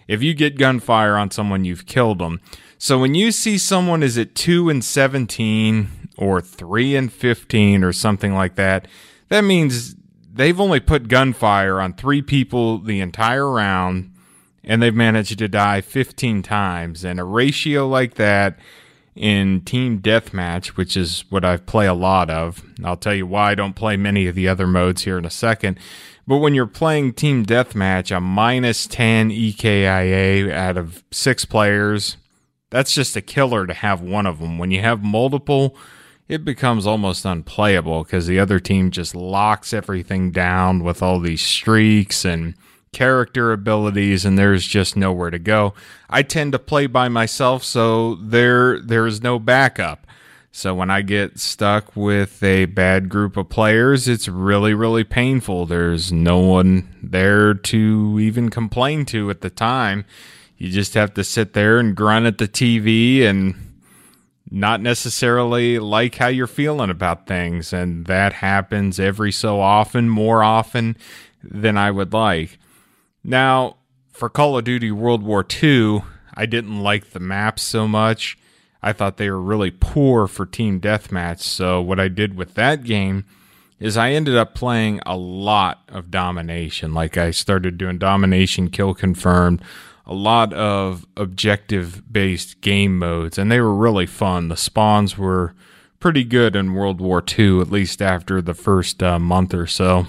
If 0.07 0.23
you 0.23 0.33
get 0.33 0.57
gunfire 0.57 1.15
on 1.15 1.29
someone, 1.29 1.65
you've 1.65 1.85
killed 1.85 2.19
them. 2.19 2.39
So 2.77 2.99
when 2.99 3.15
you 3.15 3.31
see 3.31 3.57
someone 3.57 4.01
is 4.01 4.17
at 4.17 4.35
2 4.35 4.69
and 4.69 4.83
17 4.83 6.09
or 6.17 6.41
3 6.41 6.95
and 6.95 7.11
15 7.11 7.83
or 7.83 7.93
something 7.93 8.33
like 8.33 8.55
that, 8.55 8.87
that 9.29 9.41
means 9.41 9.95
they've 10.33 10.59
only 10.59 10.79
put 10.79 11.07
gunfire 11.09 11.79
on 11.79 11.93
3 11.93 12.21
people 12.21 12.79
the 12.79 13.01
entire 13.01 13.49
round 13.49 14.12
and 14.63 14.81
they've 14.81 14.95
managed 14.95 15.37
to 15.39 15.47
die 15.47 15.81
15 15.81 16.41
times 16.41 17.03
and 17.03 17.19
a 17.19 17.23
ratio 17.23 17.87
like 17.87 18.15
that 18.15 18.57
in 19.15 19.61
team 19.61 19.99
deathmatch, 19.99 20.69
which 20.69 20.97
is 20.97 21.25
what 21.29 21.45
I 21.45 21.57
play 21.57 21.85
a 21.85 21.93
lot 21.93 22.29
of. 22.29 22.63
I'll 22.83 22.97
tell 22.97 23.13
you 23.13 23.27
why 23.27 23.51
I 23.51 23.55
don't 23.55 23.75
play 23.75 23.97
many 23.97 24.27
of 24.27 24.35
the 24.35 24.47
other 24.47 24.65
modes 24.65 25.03
here 25.03 25.17
in 25.17 25.25
a 25.25 25.29
second. 25.29 25.79
But 26.25 26.37
when 26.37 26.55
you're 26.55 26.65
playing 26.65 27.13
team 27.13 27.45
deathmatch, 27.45 28.15
a 28.15 28.19
minus 28.19 28.87
10 28.87 29.29
EKIA 29.29 30.51
out 30.51 30.77
of 30.77 31.03
six 31.11 31.45
players, 31.45 32.17
that's 32.69 32.93
just 32.93 33.15
a 33.15 33.21
killer 33.21 33.67
to 33.67 33.73
have 33.73 34.01
one 34.01 34.25
of 34.25 34.39
them. 34.39 34.57
When 34.57 34.71
you 34.71 34.81
have 34.81 35.03
multiple, 35.03 35.75
it 36.27 36.45
becomes 36.45 36.87
almost 36.87 37.25
unplayable 37.25 38.03
because 38.03 38.25
the 38.25 38.39
other 38.39 38.59
team 38.59 38.89
just 38.89 39.13
locks 39.13 39.73
everything 39.73 40.31
down 40.31 40.83
with 40.83 41.03
all 41.03 41.19
these 41.19 41.41
streaks 41.41 42.23
and 42.25 42.55
character 42.93 43.51
abilities 43.51 44.23
and 44.23 44.37
there's 44.37 44.65
just 44.65 44.95
nowhere 44.95 45.29
to 45.29 45.39
go. 45.39 45.73
I 46.09 46.21
tend 46.21 46.53
to 46.53 46.59
play 46.59 46.87
by 46.87 47.09
myself 47.09 47.63
so 47.63 48.15
there 48.15 48.79
there 48.79 49.05
is 49.05 49.21
no 49.21 49.39
backup. 49.39 50.07
So 50.51 50.75
when 50.75 50.91
I 50.91 51.01
get 51.01 51.39
stuck 51.39 51.95
with 51.95 52.43
a 52.43 52.65
bad 52.65 53.09
group 53.09 53.37
of 53.37 53.49
players, 53.49 54.07
it's 54.07 54.27
really 54.27 54.73
really 54.73 55.03
painful. 55.03 55.65
There's 55.65 56.11
no 56.11 56.39
one 56.39 56.95
there 57.01 57.53
to 57.53 58.17
even 58.19 58.49
complain 58.49 59.05
to 59.05 59.29
at 59.29 59.41
the 59.41 59.49
time. 59.49 60.05
You 60.57 60.69
just 60.69 60.93
have 60.93 61.13
to 61.15 61.23
sit 61.23 61.53
there 61.53 61.79
and 61.79 61.95
grunt 61.95 62.25
at 62.25 62.37
the 62.37 62.47
TV 62.47 63.23
and 63.23 63.55
not 64.53 64.81
necessarily 64.81 65.79
like 65.79 66.15
how 66.15 66.27
you're 66.27 66.45
feeling 66.45 66.91
about 66.91 67.25
things 67.25 67.73
and 67.73 68.05
that 68.05 68.33
happens 68.33 68.99
every 68.99 69.31
so 69.31 69.59
often, 69.59 70.07
more 70.09 70.43
often 70.43 70.95
than 71.43 71.75
I 71.75 71.89
would 71.89 72.13
like. 72.13 72.59
Now, 73.23 73.77
for 74.11 74.29
Call 74.29 74.57
of 74.57 74.65
Duty 74.65 74.91
World 74.91 75.23
War 75.23 75.45
II, 75.63 76.03
I 76.33 76.45
didn't 76.45 76.81
like 76.81 77.11
the 77.11 77.19
maps 77.19 77.61
so 77.61 77.87
much. 77.87 78.37
I 78.81 78.91
thought 78.91 79.17
they 79.17 79.29
were 79.29 79.41
really 79.41 79.71
poor 79.71 80.27
for 80.27 80.45
team 80.45 80.81
deathmatch. 80.81 81.39
So, 81.39 81.81
what 81.81 81.99
I 81.99 82.09
did 82.09 82.35
with 82.35 82.55
that 82.55 82.83
game 82.83 83.25
is 83.79 83.95
I 83.95 84.11
ended 84.11 84.35
up 84.35 84.53
playing 84.53 84.99
a 85.05 85.15
lot 85.15 85.83
of 85.87 86.11
domination. 86.11 86.93
Like, 86.93 87.17
I 87.17 87.31
started 87.31 87.77
doing 87.77 87.97
domination, 87.97 88.69
kill 88.69 88.93
confirmed, 88.93 89.61
a 90.05 90.13
lot 90.13 90.51
of 90.51 91.05
objective 91.15 92.11
based 92.11 92.59
game 92.59 92.99
modes, 92.99 93.37
and 93.37 93.49
they 93.49 93.61
were 93.61 93.73
really 93.73 94.05
fun. 94.05 94.49
The 94.49 94.57
spawns 94.57 95.17
were 95.17 95.55
pretty 96.01 96.25
good 96.25 96.57
in 96.57 96.73
World 96.73 96.99
War 96.99 97.23
II, 97.25 97.61
at 97.61 97.71
least 97.71 98.01
after 98.01 98.41
the 98.41 98.53
first 98.53 99.01
uh, 99.01 99.17
month 99.17 99.53
or 99.53 99.65
so 99.65 100.07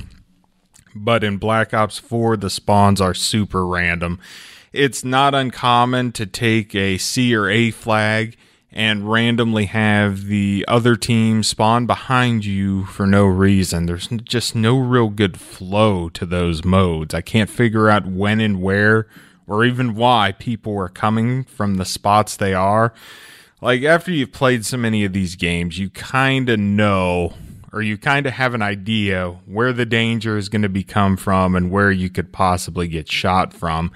but 0.95 1.25
in 1.25 1.39
Black 1.39 1.75
Ops 1.75 1.99
4, 1.99 2.37
the 2.37 2.51
spawns 2.51 3.01
are 3.01 3.15
super 3.15 3.67
random. 3.67 4.19
It's 4.73 5.05
not 5.05 5.35
uncommon 5.35 6.13
to 6.13 6.27
take 6.27 6.75
a 6.75 6.99
C 6.99 7.35
or 7.35 7.49
A 7.49 7.71
flag 7.71 8.37
and 8.73 9.09
randomly 9.09 9.67
have 9.67 10.27
the 10.27 10.65
other 10.67 10.97
team 10.97 11.45
spawn 11.45 11.87
behind 11.87 12.45
you 12.45 12.85
for 12.87 13.07
no 13.07 13.25
reason. 13.25 13.87
There's 13.87 14.09
just 14.09 14.57
no 14.57 14.77
real 14.77 15.11
good 15.11 15.39
flow 15.39 16.09
to 16.09 16.27
those 16.27 16.65
modes. 16.65 17.15
I 17.15 17.21
can't 17.21 17.49
figure 17.49 17.89
out 17.89 18.05
when 18.05 18.41
and 18.41 18.61
where 18.61 19.07
or 19.47 19.65
even 19.65 19.95
why 19.95 20.33
people 20.33 20.77
are 20.77 20.89
coming 20.89 21.45
from 21.45 21.77
the 21.77 21.85
spots 21.85 22.37
they 22.37 22.53
are. 22.53 22.93
Like 23.61 23.85
after 23.85 24.11
you've 24.11 24.33
played 24.33 24.67
so 24.67 24.77
many 24.77 25.05
of 25.05 25.13
these 25.13 25.37
games, 25.37 25.79
you 25.79 25.89
kind 25.91 26.49
of 26.49 26.59
know 26.59 27.35
or 27.75 27.83
you 27.83 27.99
kind 27.99 28.25
of 28.25 28.33
have 28.33 28.55
an 28.55 28.63
idea 28.63 29.31
where 29.47 29.73
the 29.73 29.85
danger 29.85 30.37
is 30.37 30.49
going 30.49 30.63
to 30.63 30.83
come 30.85 31.17
from 31.17 31.57
and 31.57 31.73
where 31.73 31.91
you 31.91 32.09
could 32.09 32.33
possibly 32.33 32.87
get 32.87 33.11
shot 33.11 33.53
from. 33.53 33.91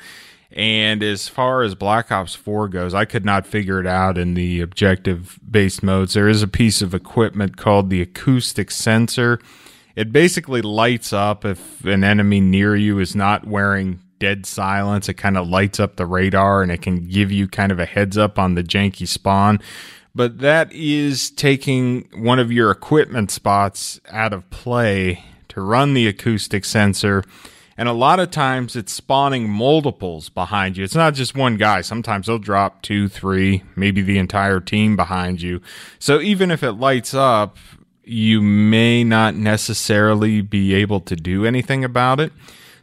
And 0.51 1.01
as 1.01 1.29
far 1.29 1.63
as 1.63 1.77
Black 1.77 2.11
Ops 2.11 2.35
4 2.35 2.69
goes, 2.69 2.93
I 2.93 3.05
could 3.05 3.25
not 3.25 3.47
figure 3.47 3.79
it 3.79 3.87
out 3.87 4.19
in 4.19 4.35
the 4.35 4.61
objective 4.63 5.39
based 5.49 5.85
modes. 5.85 6.15
There 6.15 6.29
is 6.29 6.43
a 6.43 6.49
piece 6.49 6.83
of 6.83 6.93
equipment 6.93 7.57
called 7.57 7.89
the 7.89 8.03
acoustic 8.03 8.73
sensor. 8.73 9.39
It 9.95 10.11
basically 10.11 10.61
lights 10.61 11.13
up 11.13 11.45
if 11.45 11.85
an 11.85 12.03
enemy 12.03 12.41
near 12.41 12.75
you 12.75 12.99
is 12.99 13.15
not 13.15 13.47
wearing 13.47 14.01
dead 14.19 14.47
silence. 14.47 15.09
It 15.09 15.15
kind 15.15 15.37
of 15.37 15.49
lights 15.49 15.81
up 15.81 15.97
the 15.97 16.07
radar 16.07 16.63
and 16.63 16.73
it 16.73 16.83
can 16.83 17.09
give 17.09 17.31
you 17.31 17.49
kind 17.49 17.73
of 17.73 17.79
a 17.79 17.87
heads 17.87 18.19
up 18.19 18.39
on 18.39 18.55
the 18.55 18.63
janky 18.63 19.07
spawn 19.07 19.61
but 20.19 20.39
that 20.39 20.73
is 20.73 21.31
taking 21.31 22.09
one 22.13 22.41
of 22.41 22.51
your 22.51 22.73
equipment 22.73 23.31
spots 23.31 24.01
out 24.11 24.33
of 24.33 24.51
play 24.51 25.25
to 25.49 25.61
run 25.61 25.95
the 25.95 26.09
acoustic 26.09 26.65
sensor. 26.65 27.23
And 27.77 27.89
a 27.89 27.93
lot 27.93 28.19
of 28.19 28.33
times 28.33 28.75
it's 28.75 28.93
spawning 28.93 29.49
multiples 29.49 30.29
behind 30.29 30.77
you. 30.77 30.83
It's 30.83 30.97
not 30.97 31.15
just 31.15 31.37
one 31.37 31.57
guy. 31.57 31.83
Sometimes 31.83 32.27
they'll 32.27 32.41
drop 32.41 32.83
two, 32.83 33.09
three, 33.09 33.63
maybe 33.77 34.03
the 34.03 34.19
entire 34.19 34.59
team 34.59 34.97
behind 34.97 35.41
you. 35.41 35.61
So 36.01 36.21
even 36.21 36.51
if 36.51 36.65
it 36.65 36.73
lights 36.73 37.15
up, 37.15 37.57
you 38.03 38.43
may 38.43 39.05
not 39.05 39.37
necessarily 39.37 40.41
be 40.41 40.75
able 40.75 40.99
to 41.03 41.15
do 41.15 41.47
anything 41.47 41.85
about 41.85 42.19
it. 42.19 42.33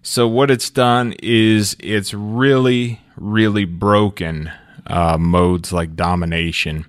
So 0.07 0.27
what 0.27 0.51
it's 0.51 0.69
done 0.69 1.15
is 1.23 1.75
it's 1.79 2.13
really, 2.13 3.01
really 3.17 3.65
broken 3.65 4.51
uh, 4.85 5.17
modes 5.17 5.73
like 5.73 5.95
domination. 5.95 6.85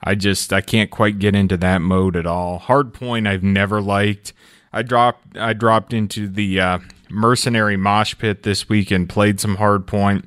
I 0.00 0.14
just 0.14 0.52
I 0.52 0.60
can't 0.60 0.88
quite 0.88 1.18
get 1.18 1.34
into 1.34 1.56
that 1.56 1.82
mode 1.82 2.14
at 2.14 2.24
all. 2.24 2.60
Hardpoint 2.60 3.26
I've 3.26 3.42
never 3.42 3.82
liked. 3.82 4.32
I 4.72 4.82
dropped 4.82 5.36
I 5.36 5.54
dropped 5.54 5.92
into 5.92 6.28
the 6.28 6.60
uh, 6.60 6.78
mercenary 7.10 7.76
mosh 7.76 8.16
pit 8.16 8.44
this 8.44 8.68
week 8.68 8.92
and 8.92 9.08
played 9.08 9.40
some 9.40 9.56
hardpoint. 9.56 10.26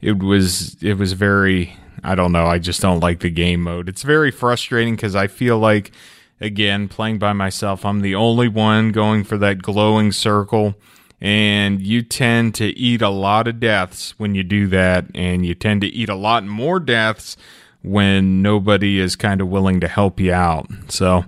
It 0.00 0.20
was 0.20 0.76
it 0.82 0.94
was 0.94 1.12
very 1.12 1.76
I 2.02 2.16
don't 2.16 2.32
know. 2.32 2.46
I 2.46 2.58
just 2.58 2.80
don't 2.80 2.98
like 2.98 3.20
the 3.20 3.30
game 3.30 3.62
mode. 3.62 3.88
It's 3.88 4.02
very 4.02 4.32
frustrating 4.32 4.96
because 4.96 5.14
I 5.14 5.28
feel 5.28 5.60
like 5.60 5.92
again 6.40 6.88
playing 6.88 7.20
by 7.20 7.34
myself. 7.34 7.84
I'm 7.84 8.00
the 8.00 8.16
only 8.16 8.48
one 8.48 8.90
going 8.90 9.22
for 9.22 9.38
that 9.38 9.62
glowing 9.62 10.10
circle. 10.10 10.74
And 11.20 11.82
you 11.82 12.02
tend 12.02 12.54
to 12.56 12.66
eat 12.66 13.02
a 13.02 13.08
lot 13.08 13.48
of 13.48 13.58
deaths 13.58 14.14
when 14.18 14.34
you 14.34 14.44
do 14.44 14.68
that, 14.68 15.06
and 15.14 15.44
you 15.44 15.54
tend 15.54 15.80
to 15.80 15.88
eat 15.88 16.08
a 16.08 16.14
lot 16.14 16.44
more 16.44 16.78
deaths 16.78 17.36
when 17.82 18.42
nobody 18.42 18.98
is 19.00 19.16
kind 19.16 19.40
of 19.40 19.48
willing 19.48 19.80
to 19.80 19.88
help 19.88 20.20
you 20.20 20.32
out. 20.32 20.68
So 20.88 21.24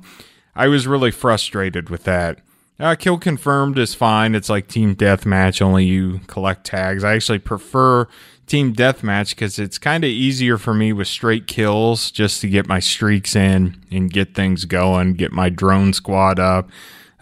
I 0.54 0.68
was 0.68 0.86
really 0.86 1.10
frustrated 1.10 1.90
with 1.90 2.04
that. 2.04 2.38
Uh, 2.78 2.94
kill 2.94 3.18
confirmed 3.18 3.78
is 3.78 3.94
fine. 3.94 4.34
It's 4.34 4.48
like 4.48 4.66
team 4.66 4.96
deathmatch, 4.96 5.60
only 5.60 5.84
you 5.84 6.20
collect 6.26 6.64
tags. 6.64 7.04
I 7.04 7.14
actually 7.14 7.38
prefer 7.38 8.08
team 8.46 8.74
deathmatch 8.74 9.30
because 9.30 9.58
it's 9.58 9.78
kind 9.78 10.02
of 10.02 10.10
easier 10.10 10.56
for 10.56 10.72
me 10.72 10.92
with 10.92 11.06
straight 11.06 11.46
kills 11.46 12.10
just 12.10 12.40
to 12.40 12.48
get 12.48 12.66
my 12.66 12.80
streaks 12.80 13.36
in 13.36 13.76
and 13.90 14.10
get 14.10 14.34
things 14.34 14.64
going, 14.64 15.12
get 15.12 15.30
my 15.30 15.50
drone 15.50 15.92
squad 15.92 16.38
up, 16.38 16.70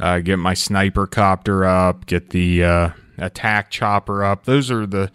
uh, 0.01 0.19
get 0.21 0.39
my 0.39 0.55
sniper 0.55 1.07
copter 1.07 1.65
up, 1.65 2.07
get 2.07 2.31
the 2.31 2.65
uh, 2.65 2.91
attack 3.19 3.71
chopper 3.71 4.25
up. 4.25 4.45
Those 4.45 4.71
are 4.71 4.87
the 4.87 5.11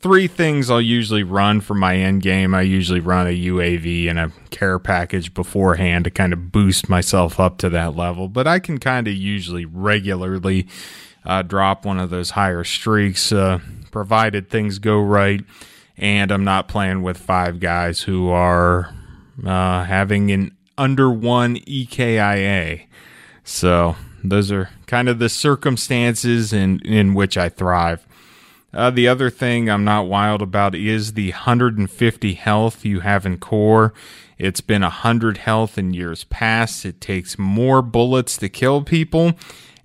three 0.00 0.26
things 0.26 0.70
I'll 0.70 0.82
usually 0.82 1.22
run 1.22 1.62
for 1.62 1.74
my 1.74 1.96
end 1.96 2.20
game. 2.20 2.54
I 2.54 2.60
usually 2.60 3.00
run 3.00 3.26
a 3.26 3.30
UAV 3.30 4.10
and 4.10 4.18
a 4.18 4.30
care 4.50 4.78
package 4.78 5.32
beforehand 5.32 6.04
to 6.04 6.10
kind 6.10 6.34
of 6.34 6.52
boost 6.52 6.90
myself 6.90 7.40
up 7.40 7.56
to 7.58 7.70
that 7.70 7.96
level. 7.96 8.28
But 8.28 8.46
I 8.46 8.58
can 8.58 8.78
kind 8.78 9.08
of 9.08 9.14
usually 9.14 9.64
regularly 9.64 10.68
uh, 11.24 11.40
drop 11.42 11.86
one 11.86 11.98
of 11.98 12.10
those 12.10 12.30
higher 12.30 12.64
streaks, 12.64 13.32
uh, 13.32 13.60
provided 13.90 14.50
things 14.50 14.78
go 14.78 15.00
right. 15.00 15.42
And 15.96 16.30
I'm 16.30 16.44
not 16.44 16.68
playing 16.68 17.02
with 17.02 17.16
five 17.16 17.60
guys 17.60 18.02
who 18.02 18.28
are 18.28 18.92
uh, 19.42 19.84
having 19.84 20.30
an 20.32 20.54
under 20.76 21.10
one 21.10 21.56
EKIA. 21.56 22.84
So 23.44 23.96
those 24.24 24.50
are 24.50 24.70
kind 24.86 25.08
of 25.08 25.18
the 25.18 25.28
circumstances 25.28 26.52
in, 26.52 26.80
in 26.80 27.14
which 27.14 27.36
I 27.36 27.48
thrive. 27.48 28.06
Uh, 28.72 28.90
the 28.90 29.06
other 29.06 29.30
thing 29.30 29.70
I'm 29.70 29.84
not 29.84 30.08
wild 30.08 30.42
about 30.42 30.74
is 30.74 31.12
the 31.12 31.30
150 31.30 32.34
health 32.34 32.84
you 32.84 33.00
have 33.00 33.24
in 33.24 33.38
core. 33.38 33.92
It's 34.36 34.60
been 34.60 34.82
100 34.82 35.38
health 35.38 35.78
in 35.78 35.94
years 35.94 36.24
past. 36.24 36.84
It 36.84 37.00
takes 37.00 37.38
more 37.38 37.82
bullets 37.82 38.36
to 38.38 38.48
kill 38.48 38.82
people. 38.82 39.34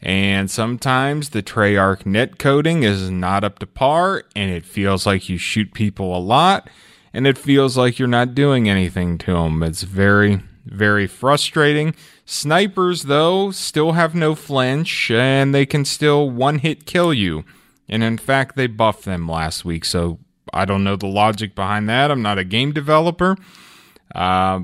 And 0.02 0.50
sometimes 0.50 1.30
the 1.30 1.44
Treyarch 1.44 2.06
net 2.06 2.40
coding 2.40 2.84
is 2.84 3.12
not 3.12 3.44
up 3.44 3.60
to 3.60 3.68
par, 3.68 4.24
and 4.36 4.50
it 4.50 4.66
feels 4.66 5.06
like 5.06 5.30
you 5.30 5.38
shoot 5.38 5.74
people 5.74 6.16
a 6.16 6.20
lot, 6.20 6.70
and 7.14 7.28
it 7.28 7.38
feels 7.38 7.78
like 7.78 8.00
you're 8.00 8.08
not 8.08 8.34
doing 8.34 8.70
anything 8.70 9.18
to 9.20 9.34
them. 9.34 9.62
It's 9.62 9.84
very, 9.84 10.42
Very 10.66 11.08
frustrating. 11.08 11.96
Snipers, 12.32 13.06
though, 13.06 13.50
still 13.50 13.94
have 13.94 14.14
no 14.14 14.36
flinch 14.36 15.10
and 15.10 15.52
they 15.54 15.66
can 15.66 15.84
still 15.84 16.30
one 16.30 16.60
hit 16.60 16.86
kill 16.86 17.12
you. 17.12 17.44
And 17.90 18.04
in 18.04 18.20
fact, 18.20 18.56
they 18.56 18.68
buffed 18.68 19.04
them 19.04 19.28
last 19.28 19.66
week, 19.66 19.84
so 19.84 20.20
I 20.54 20.66
don't 20.66 20.84
know 20.84 20.96
the 20.96 21.08
logic 21.08 21.56
behind 21.56 21.90
that. 21.90 22.12
I'm 22.12 22.22
not 22.22 22.38
a 22.38 22.44
game 22.44 22.72
developer. 22.72 23.36
Uh, 24.14 24.60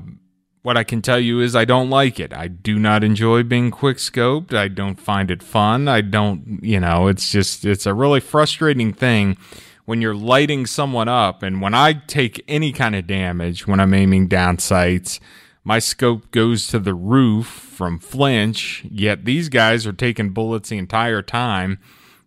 what 0.62 0.76
I 0.76 0.84
can 0.84 1.02
tell 1.02 1.18
you 1.18 1.40
is 1.40 1.56
I 1.56 1.64
don't 1.64 1.90
like 1.90 2.20
it. 2.20 2.32
I 2.32 2.46
do 2.46 2.78
not 2.78 3.02
enjoy 3.02 3.42
being 3.42 3.72
quick 3.72 3.96
scoped. 3.96 4.54
I 4.54 4.68
don't 4.68 5.00
find 5.00 5.28
it 5.28 5.42
fun. 5.42 5.88
I 5.88 6.02
don't, 6.02 6.60
you 6.62 6.78
know, 6.78 7.08
it's 7.08 7.32
just, 7.32 7.64
it's 7.64 7.84
a 7.84 7.94
really 7.94 8.20
frustrating 8.20 8.92
thing 8.92 9.38
when 9.86 10.00
you're 10.00 10.14
lighting 10.14 10.66
someone 10.66 11.08
up. 11.08 11.42
And 11.42 11.60
when 11.60 11.74
I 11.74 11.94
take 11.94 12.44
any 12.46 12.70
kind 12.70 12.94
of 12.94 13.08
damage 13.08 13.66
when 13.66 13.80
I'm 13.80 13.92
aiming 13.92 14.28
down 14.28 14.60
sights, 14.60 15.18
my 15.66 15.80
scope 15.80 16.30
goes 16.30 16.68
to 16.68 16.78
the 16.78 16.94
roof 16.94 17.46
from 17.48 17.98
flinch, 17.98 18.86
yet 18.88 19.24
these 19.24 19.48
guys 19.48 19.84
are 19.84 19.92
taking 19.92 20.30
bullets 20.30 20.68
the 20.68 20.78
entire 20.78 21.22
time. 21.22 21.80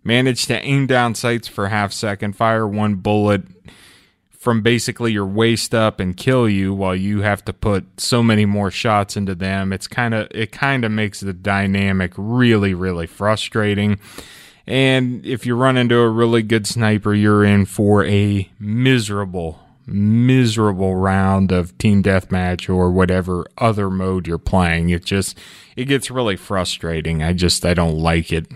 Manage 0.03 0.45
to 0.47 0.61
aim 0.61 0.87
down 0.87 1.15
sights 1.15 1.47
for 1.47 1.69
half 1.69 1.93
second, 1.93 2.35
fire 2.35 2.67
one 2.67 2.95
bullet 2.95 3.43
from 4.29 4.61
basically 4.61 5.13
your 5.13 5.25
waist 5.25 5.73
up 5.73 6.01
and 6.01 6.17
kill 6.17 6.49
you 6.49 6.73
while 6.73 6.93
you 6.93 7.21
have 7.21 7.45
to 7.45 7.53
put 7.53 8.01
so 8.01 8.21
many 8.21 8.45
more 8.45 8.71
shots 8.71 9.15
into 9.15 9.35
them. 9.35 9.71
It's 9.71 9.87
kind 9.87 10.13
of 10.13 10.27
it 10.31 10.51
kind 10.51 10.83
of 10.83 10.91
makes 10.91 11.21
the 11.21 11.31
dynamic 11.31 12.11
really 12.17 12.73
really 12.73 13.07
frustrating. 13.07 14.01
And 14.67 15.25
if 15.25 15.45
you 15.45 15.55
run 15.55 15.77
into 15.77 15.97
a 15.97 16.09
really 16.09 16.43
good 16.43 16.67
sniper, 16.67 17.13
you're 17.13 17.45
in 17.45 17.67
for 17.67 18.03
a 18.03 18.49
miserable 18.59 19.61
miserable 19.89 20.95
round 20.95 21.51
of 21.51 21.77
team 21.77 22.03
deathmatch 22.03 22.69
or 22.69 22.91
whatever 22.91 23.45
other 23.57 23.89
mode 23.89 24.27
you're 24.27 24.37
playing. 24.37 24.89
It 24.89 25.05
just 25.05 25.37
it 25.75 25.85
gets 25.85 26.11
really 26.11 26.35
frustrating. 26.35 27.23
I 27.23 27.33
just 27.33 27.65
I 27.65 27.73
don't 27.73 27.97
like 27.97 28.31
it. 28.31 28.47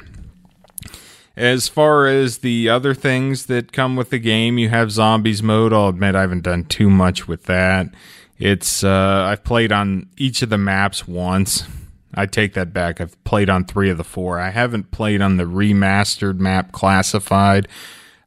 As 1.35 1.67
far 1.67 2.05
as 2.05 2.39
the 2.39 2.69
other 2.69 2.93
things 2.93 3.47
that 3.47 3.71
come 3.71 3.95
with 3.95 4.11
the 4.11 4.19
game, 4.19 4.59
you 4.59 4.69
have 4.69 4.91
zombies 4.91 5.41
mode. 5.41 5.73
I'll 5.73 5.89
admit 5.89 6.15
I 6.15 6.21
haven't 6.21 6.43
done 6.43 6.65
too 6.65 6.91
much 6.91 7.27
with 7.27 7.45
that. 7.45 7.87
It's 8.37 8.83
uh, 8.83 9.25
I've 9.27 9.43
played 9.43 9.71
on 9.71 10.07
each 10.17 10.41
of 10.41 10.49
the 10.49 10.57
maps 10.57 11.07
once. 11.07 11.63
I 12.13 12.27
take 12.27 12.53
that 12.53 12.73
back. 12.73 13.01
I've 13.01 13.21
played 13.23 13.49
on 13.49 13.65
three 13.65 13.89
of 13.89 13.97
the 13.97 14.03
four. 14.03 14.39
I 14.39 14.51
haven't 14.51 14.91
played 14.91 15.21
on 15.21 15.37
the 15.37 15.45
remastered 15.45 16.37
map 16.39 16.71
classified. 16.71 17.67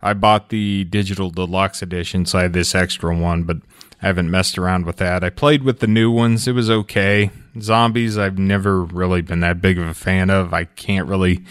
I 0.07 0.15
bought 0.15 0.51
the 0.51 0.85
digital 0.85 1.31
deluxe 1.31 1.83
edition, 1.83 2.27
so 2.27 2.39
I 2.39 2.43
had 2.43 2.53
this 2.53 2.77
extra 2.77 3.15
one, 3.17 3.43
but 3.43 3.57
I 4.01 4.07
haven't 4.07 4.31
messed 4.31 4.57
around 4.57 4.87
with 4.87 4.99
that. 4.99 5.25
I 5.25 5.31
played 5.31 5.65
with 5.65 5.81
the 5.81 5.89
new 5.89 6.13
ones. 6.13 6.47
It 6.47 6.53
was 6.53 6.71
okay. 6.71 7.31
Zombies, 7.61 8.17
I've 8.17 8.39
never 8.39 8.85
really 8.85 9.21
been 9.21 9.41
that 9.41 9.61
big 9.61 9.79
of 9.79 9.87
a 9.89 9.95
fan 9.95 10.31
of. 10.31 10.55
I 10.55 10.65
can't 10.65 11.09
really 11.09 11.45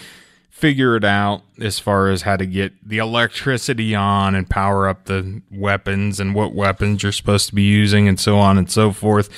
figure 0.49 0.95
it 0.95 1.03
out 1.03 1.41
as 1.59 1.79
far 1.79 2.09
as 2.09 2.21
how 2.21 2.37
to 2.37 2.45
get 2.45 2.71
the 2.87 2.99
electricity 2.99 3.93
on 3.93 4.35
and 4.35 4.49
power 4.49 4.87
up 4.87 5.03
the 5.03 5.41
weapons 5.51 6.21
and 6.21 6.33
what 6.33 6.55
weapons 6.55 7.03
you're 7.03 7.11
supposed 7.11 7.49
to 7.49 7.55
be 7.55 7.63
using 7.63 8.07
and 8.07 8.17
so 8.21 8.37
on 8.37 8.57
and 8.57 8.71
so 8.71 8.93
forth. 8.93 9.29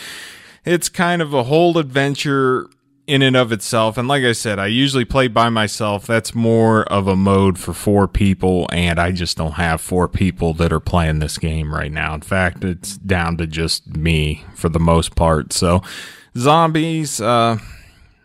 It's 0.63 0.89
kind 0.89 1.23
of 1.23 1.33
a 1.33 1.45
whole 1.45 1.79
adventure 1.79 2.69
in 3.07 3.21
and 3.21 3.37
of 3.37 3.53
itself. 3.53 3.97
And 3.97 4.07
like 4.07 4.23
I 4.23 4.33
said, 4.33 4.59
I 4.59 4.67
usually 4.67 5.05
play 5.05 5.29
by 5.29 5.47
myself. 5.49 6.05
That's 6.05 6.35
more 6.35 6.83
of 6.83 7.07
a 7.07 7.15
mode 7.15 7.57
for 7.57 7.73
four 7.73 8.07
people, 8.07 8.67
and 8.71 8.99
I 8.99 9.13
just 9.13 9.37
don't 9.37 9.53
have 9.53 9.79
four 9.79 10.09
people 10.09 10.53
that 10.55 10.73
are 10.73 10.81
playing 10.81 11.19
this 11.19 11.37
game 11.37 11.73
right 11.73 11.91
now. 11.91 12.13
In 12.13 12.21
fact, 12.21 12.65
it's 12.65 12.97
down 12.97 13.37
to 13.37 13.47
just 13.47 13.87
me 13.95 14.43
for 14.55 14.67
the 14.67 14.79
most 14.79 15.15
part. 15.15 15.53
So, 15.53 15.81
zombies, 16.35 17.21
uh, 17.21 17.57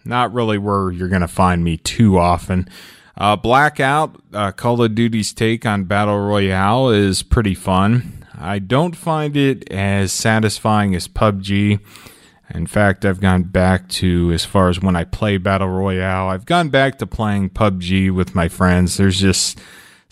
not 0.05 0.35
really 0.35 0.59
where 0.59 0.91
you're 0.91 1.09
going 1.09 1.23
to 1.23 1.29
find 1.29 1.63
me 1.63 1.77
too 1.77 2.19
often. 2.19 2.69
Uh, 3.17 3.37
Blackout, 3.37 4.21
uh, 4.33 4.51
Call 4.51 4.83
of 4.83 4.95
Duty's 4.97 5.33
take 5.33 5.65
on 5.65 5.85
Battle 5.85 6.19
Royale 6.19 6.91
is 6.91 7.23
pretty 7.23 7.55
fun. 7.55 8.27
I 8.37 8.59
don't 8.59 8.97
find 8.97 9.37
it 9.37 9.71
as 9.71 10.13
satisfying 10.13 10.97
as 10.97 11.07
PUBG. 11.07 11.79
In 12.55 12.67
fact, 12.67 13.05
I've 13.05 13.21
gone 13.21 13.45
back 13.45 13.89
to, 13.89 14.31
as 14.33 14.45
far 14.45 14.69
as 14.69 14.81
when 14.81 14.95
I 14.95 15.05
play 15.05 15.39
Battle 15.39 15.69
Royale, 15.69 16.29
I've 16.29 16.45
gone 16.45 16.69
back 16.69 16.99
to 16.99 17.07
playing 17.07 17.51
PUBG 17.51 18.11
with 18.11 18.35
my 18.35 18.49
friends. 18.49 18.97
There's 18.99 19.21
just 19.21 19.59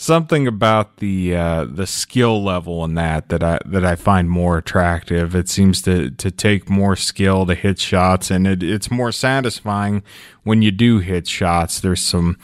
something 0.01 0.47
about 0.47 0.97
the 0.97 1.37
uh, 1.37 1.67
the 1.67 1.87
skill 1.87 2.43
level 2.43 2.83
in 2.85 2.95
that 2.95 3.29
that 3.29 3.43
I 3.43 3.59
that 3.67 3.85
I 3.85 3.95
find 3.95 4.31
more 4.31 4.57
attractive. 4.57 5.35
It 5.35 5.49
seems 5.49 5.83
to 5.83 6.11
to 6.11 6.31
take 6.31 6.71
more 6.71 6.97
skill 6.97 7.45
to 7.45 7.55
hit 7.55 7.79
shots, 7.79 8.31
and 8.31 8.47
it, 8.47 8.63
it's 8.63 8.91
more 8.91 9.13
satisfying 9.13 10.03
when 10.43 10.63
you 10.63 10.71
do 10.71 11.01
hit 11.01 11.29
shots. 11.29 11.81
There's 11.81 12.03
some 12.03 12.39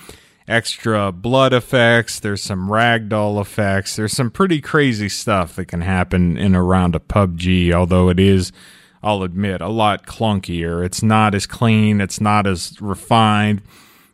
extra 0.46 1.10
blood 1.10 1.54
effects. 1.54 2.20
There's 2.20 2.42
some 2.42 2.68
ragdoll 2.68 3.40
effects. 3.40 3.96
There's 3.96 4.12
some 4.12 4.30
pretty 4.30 4.60
crazy 4.60 5.08
stuff 5.08 5.56
that 5.56 5.66
can 5.66 5.80
happen 5.80 6.36
in 6.36 6.54
a 6.54 6.62
round 6.62 6.94
of 6.94 7.08
PUBG. 7.08 7.72
Although 7.72 8.10
it 8.10 8.20
is, 8.20 8.52
I'll 9.06 9.22
admit, 9.22 9.60
a 9.60 9.68
lot 9.68 10.06
clunkier. 10.06 10.84
It's 10.84 11.02
not 11.02 11.34
as 11.34 11.46
clean. 11.46 12.00
It's 12.00 12.20
not 12.20 12.46
as 12.46 12.80
refined 12.80 13.62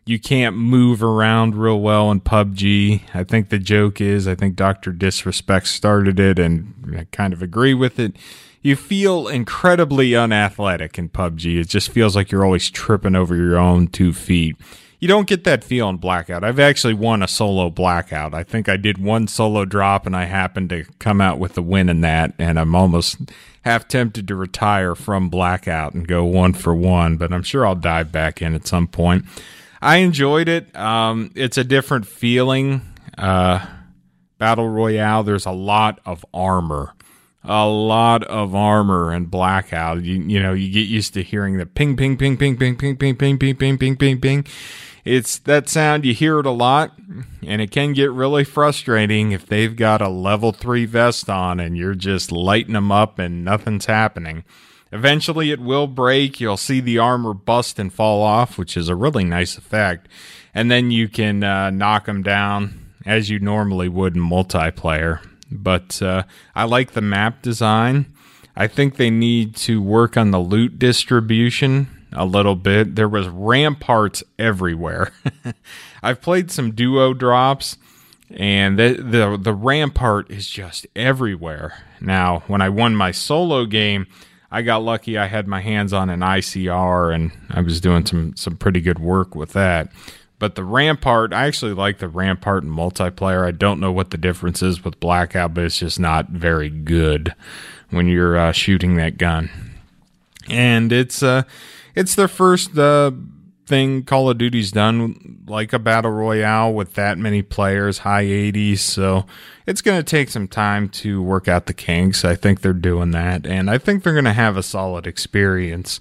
you 0.05 0.19
can't 0.19 0.57
move 0.57 1.03
around 1.03 1.55
real 1.55 1.81
well 1.81 2.11
in 2.11 2.21
PUBG. 2.21 3.03
I 3.15 3.25
think 3.25 3.49
the 3.49 3.59
joke 3.59 4.01
is, 4.01 4.27
I 4.27 4.35
think 4.35 4.57
Dr. 4.57 4.93
Disrespect 4.93 5.69
started 5.69 6.19
it 6.19 6.39
and 6.39 6.97
I 6.99 7.07
kind 7.13 7.33
of 7.33 7.43
agree 7.43 7.75
with 7.75 7.99
it. 7.99 8.17
You 8.63 8.77
feel 8.77 9.29
incredibly 9.29 10.15
unathletic 10.15 10.99
in 10.99 11.09
PUBG. 11.09 11.61
It 11.61 11.69
just 11.69 11.91
feels 11.91 12.17
like 12.17 12.31
you're 12.31 12.45
always 12.45 12.71
tripping 12.71 13.17
over 13.17 13.37
your 13.37 13.57
own 13.57 13.89
two 13.89 14.13
feet. 14.13 14.57
You 14.99 15.09
don't 15.09 15.27
get 15.27 15.43
that 15.45 15.65
feel 15.65 15.89
in 15.89 15.97
Blackout. 15.97 16.45
I've 16.45 16.61
actually 16.61 16.95
won 16.95 17.25
a 17.25 17.29
solo 17.29 17.71
Blackout. 17.71 18.35
I 18.35 18.45
think 18.45 18.69
I 18.69 18.77
did 18.77 18.99
one 18.99 19.27
solo 19.27 19.65
drop 19.65 20.07
and 20.07 20.17
I 20.17 20.27
happened 20.27 20.71
to 20.71 20.85
come 21.01 21.21
out 21.21 21.41
with 21.41 21.55
the 21.55 21.63
win 21.63 21.89
in 21.89 22.03
that. 22.03 22.35
And 22.39 22.59
I'm 22.59 22.77
almost 22.77 23.19
half 23.63 23.89
tempted 23.89 24.29
to 24.29 24.37
retire 24.37 24.95
from 24.95 25.29
Blackout 25.29 25.95
and 25.95 26.07
go 26.07 26.25
one 26.25 26.53
for 26.53 26.75
one, 26.75 27.17
but 27.17 27.33
I'm 27.33 27.43
sure 27.43 27.67
I'll 27.67 27.75
dive 27.75 28.13
back 28.13 28.43
in 28.43 28.55
at 28.55 28.67
some 28.67 28.87
point. 28.87 29.25
I 29.81 29.97
enjoyed 29.97 30.49
it. 30.49 30.75
Um, 30.77 31.33
it's 31.35 31.59
a 31.59 31.65
different 31.65 32.07
feeling. 32.07 32.83
Uh, 33.19 33.65
Battle 34.39 34.69
Royale, 34.69 35.23
there's 35.23 35.47
a 35.47 35.53
lot 35.53 36.01
of 36.05 36.25
armor. 36.33 36.95
A 37.45 37.67
lot 37.67 38.23
of 38.25 38.55
armor 38.55 39.13
and 39.13 39.29
blackout. 39.29 40.03
You, 40.05 40.23
you 40.23 40.41
know, 40.41 40.53
you 40.53 40.71
get 40.73 40.89
used 40.89 41.15
to 41.15 41.23
hearing 41.25 41.59
the 41.59 41.67
ping, 41.67 41.97
ping, 41.97 42.17
ping, 42.17 42.37
ping, 42.37 42.57
ping, 42.57 42.77
ping, 42.77 42.97
ping, 42.97 43.17
ping, 43.17 43.39
ping, 43.39 43.57
ping, 43.57 43.79
ping, 43.79 43.97
ping, 43.97 44.21
ping. 44.21 44.47
It's 45.05 45.39
that 45.39 45.69
sound, 45.69 46.05
you 46.05 46.15
hear 46.15 46.39
it 46.39 46.47
a 46.47 46.51
lot, 46.51 46.93
and 47.45 47.61
it 47.61 47.73
can 47.73 47.93
get 47.93 48.13
really 48.13 48.45
frustrating 48.45 49.33
if 49.33 49.47
they've 49.47 49.75
got 49.75 50.01
a 50.01 50.09
level 50.09 50.53
three 50.53 50.85
vest 50.85 51.29
on 51.29 51.59
and 51.59 51.77
you're 51.77 51.97
just 51.97 52.31
lighting 52.31 52.75
them 52.75 52.93
up 52.93 53.19
and 53.19 53.45
nothing's 53.45 53.87
happening. 53.87 54.45
Eventually, 54.93 55.51
it 55.51 55.59
will 55.59 55.89
break. 55.89 56.39
You'll 56.39 56.57
see 56.57 56.81
the 56.81 56.99
armor 56.99 57.35
bust 57.35 57.79
and 57.81 57.93
fall 57.93 58.23
off, 58.23 58.57
which 58.59 58.77
is 58.77 58.89
a 58.89 58.95
really 58.95 59.25
nice 59.25 59.57
effect. 59.59 60.07
And 60.55 60.71
then 60.71 60.91
you 60.91 61.09
can 61.09 61.43
uh, 61.43 61.71
knock 61.71 62.07
them 62.07 62.23
down 62.23 62.93
as 63.05 63.29
you 63.29 63.41
normally 63.41 63.89
would 63.89 64.15
in 64.15 64.23
multiplayer. 64.23 65.27
But 65.51 66.01
uh, 66.01 66.25
I 66.55 66.65
like 66.65 66.93
the 66.93 67.01
map 67.01 67.43
design. 67.43 68.07
I 68.55 68.69
think 68.69 68.97
they 68.97 69.11
need 69.11 69.57
to 69.57 69.83
work 69.83 70.17
on 70.17 70.31
the 70.31 70.39
loot 70.39 70.79
distribution 70.79 72.02
a 72.13 72.25
little 72.25 72.57
bit. 72.57 72.95
There 72.95 73.09
was 73.09 73.29
ramparts 73.29 74.23
everywhere. 74.39 75.13
I've 76.03 76.21
played 76.21 76.51
some 76.51 76.73
duo 76.73 77.15
drops 77.15 77.77
and 78.37 78.79
the, 78.79 78.95
the 78.95 79.39
the 79.41 79.55
rampart 79.55 80.31
is 80.31 80.49
just 80.49 80.87
everywhere. 80.97 81.85
Now, 82.01 82.41
when 82.47 82.63
I 82.63 82.69
won 82.69 82.97
my 82.97 83.11
solo 83.11 83.67
game, 83.67 84.07
I 84.51 84.63
got 84.63 84.83
lucky. 84.83 85.19
I 85.19 85.27
had 85.27 85.47
my 85.47 85.61
hands 85.61 85.93
on 85.93 86.11
an 86.11 86.21
ICR, 86.21 87.15
and 87.15 87.33
I 87.51 87.61
was 87.61 87.81
doing 87.81 88.07
some 88.07 88.35
some 88.37 88.57
pretty 88.57 88.81
good 88.81 88.99
work 88.99 89.35
with 89.35 89.53
that. 89.53 89.93
But 90.39 90.57
the 90.57 90.65
Rampart, 90.65 91.33
I 91.33 91.47
actually 91.47 91.75
like 91.75 91.99
the 91.99 92.09
Rampart 92.09 92.65
in 92.65 92.71
multiplayer. 92.71 93.47
I 93.47 93.53
don't 93.53 93.79
know 93.79 93.93
what 93.93 94.11
the 94.11 94.19
difference 94.19 94.61
is 94.61 94.85
with 94.85 94.99
Blackout, 94.99 95.55
but 95.55 95.65
it's 95.65 95.79
just 95.79 96.01
not 96.01 96.31
very 96.31 96.69
good 96.69 97.35
when 97.91 98.09
you're 98.09 98.37
uh, 98.37 98.53
shooting 98.53 98.97
that 98.97 99.19
gun. 99.19 99.51
And 100.49 100.91
it's 100.91 101.23
uh, 101.23 101.45
it's 101.95 102.15
their 102.15 102.29
first 102.29 102.77
uh, 102.79 103.13
thing 103.67 104.03
Call 104.03 104.29
of 104.29 104.39
Duty's 104.39 104.73
done 104.73 105.43
like 105.47 105.73
a 105.73 105.79
battle 105.79 106.11
royale 106.11 106.73
with 106.73 106.95
that 106.95 107.19
many 107.19 107.43
players, 107.43 107.99
high 107.99 108.25
80s. 108.25 108.79
So 108.79 109.27
it's 109.67 109.81
going 109.81 109.99
to 109.99 110.03
take 110.03 110.29
some 110.29 110.49
time 110.49 110.89
to 110.91 111.23
work 111.23 111.49
out 111.49 111.67
the 111.67 111.75
kinks. 111.75 112.25
I 112.25 112.35
think 112.35 112.61
they're 112.61 112.73
doing 112.73 113.13
that, 113.13 113.47
and 113.47 113.71
I 113.71 113.79
think 113.79 114.03
they're 114.03 114.13
going 114.13 114.25
to 114.25 114.33
have 114.33 114.57
a 114.57 114.63
solid 114.63 115.07
experience 115.07 116.01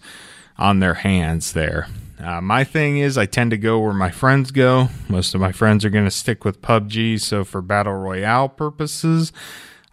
on 0.58 0.80
their 0.80 0.96
hands 0.96 1.54
there. 1.54 1.88
Uh, 2.20 2.40
my 2.40 2.64
thing 2.64 3.00
is, 3.00 3.18
I 3.18 3.26
tend 3.26 3.50
to 3.52 3.58
go 3.58 3.80
where 3.80 3.94
my 3.94 4.12
friends 4.12 4.52
go. 4.52 4.90
Most 5.10 5.34
of 5.34 5.42
my 5.42 5.52
friends 5.52 5.84
are 5.84 5.90
going 5.90 6.06
to 6.06 6.12
stick 6.12 6.46
with 6.46 6.62
PUBG, 6.62 7.20
so 7.20 7.44
for 7.44 7.62
battle 7.62 7.94
royale 7.94 8.48
purposes, 8.48 9.34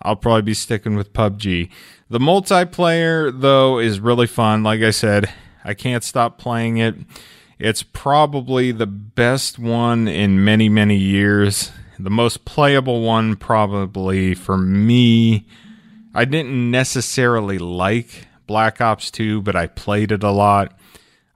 I'll 0.02 0.16
probably 0.16 0.42
be 0.42 0.54
sticking 0.54 0.94
with 0.94 1.14
PUBG. 1.14 1.70
The 2.10 2.18
multiplayer, 2.18 3.32
though, 3.40 3.78
is 3.78 4.00
really 4.00 4.26
fun. 4.26 4.62
Like 4.62 4.82
I 4.82 4.90
said, 4.90 5.32
I 5.68 5.74
can't 5.74 6.02
stop 6.02 6.38
playing 6.38 6.78
it. 6.78 6.94
It's 7.58 7.82
probably 7.82 8.72
the 8.72 8.86
best 8.86 9.58
one 9.58 10.08
in 10.08 10.42
many, 10.42 10.70
many 10.70 10.96
years. 10.96 11.70
The 11.98 12.08
most 12.08 12.46
playable 12.46 13.02
one, 13.02 13.36
probably 13.36 14.34
for 14.34 14.56
me. 14.56 15.46
I 16.14 16.24
didn't 16.24 16.70
necessarily 16.70 17.58
like 17.58 18.28
Black 18.46 18.80
Ops 18.80 19.10
2, 19.10 19.42
but 19.42 19.54
I 19.54 19.66
played 19.66 20.10
it 20.10 20.22
a 20.22 20.30
lot. 20.30 20.72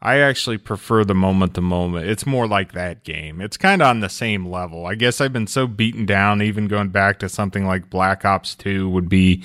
I 0.00 0.20
actually 0.20 0.56
prefer 0.56 1.04
the 1.04 1.14
moment 1.14 1.52
to 1.56 1.60
moment. 1.60 2.08
It's 2.08 2.24
more 2.24 2.48
like 2.48 2.72
that 2.72 3.04
game. 3.04 3.38
It's 3.42 3.58
kind 3.58 3.82
of 3.82 3.88
on 3.88 4.00
the 4.00 4.08
same 4.08 4.46
level. 4.48 4.86
I 4.86 4.94
guess 4.94 5.20
I've 5.20 5.34
been 5.34 5.46
so 5.46 5.66
beaten 5.66 6.06
down, 6.06 6.40
even 6.40 6.68
going 6.68 6.88
back 6.88 7.18
to 7.18 7.28
something 7.28 7.66
like 7.66 7.90
Black 7.90 8.24
Ops 8.24 8.54
2 8.54 8.88
would 8.88 9.10
be 9.10 9.44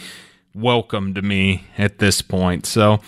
welcome 0.56 1.14
to 1.14 1.22
me 1.22 1.66
at 1.78 2.00
this 2.00 2.22
point. 2.22 2.66
So, 2.66 3.02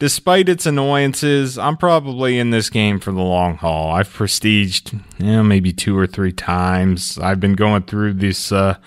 despite 0.00 0.48
its 0.48 0.66
annoyances, 0.66 1.56
I'm 1.56 1.76
probably 1.76 2.40
in 2.40 2.50
this 2.50 2.68
game 2.68 2.98
for 2.98 3.12
the 3.12 3.22
long 3.22 3.56
haul. 3.56 3.92
I've 3.92 4.12
prestiged, 4.12 5.00
you 5.18 5.26
know, 5.26 5.44
maybe 5.44 5.72
two 5.72 5.96
or 5.96 6.08
three 6.08 6.32
times. 6.32 7.16
I've 7.18 7.38
been 7.38 7.54
going 7.54 7.84
through 7.84 8.14
this 8.14 8.50
uh, 8.50 8.78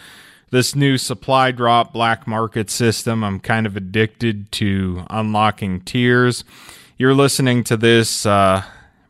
this 0.52 0.76
new 0.76 0.98
supply 0.98 1.52
drop 1.52 1.94
black 1.94 2.28
market 2.28 2.70
system. 2.70 3.24
I'm 3.24 3.40
kind 3.40 3.66
of 3.66 3.78
addicted 3.78 4.52
to 4.52 5.06
unlocking 5.10 5.80
tiers 5.80 6.44
you're 6.98 7.14
listening 7.14 7.64
to 7.66 7.78
this, 7.78 8.26
uh, 8.26 8.64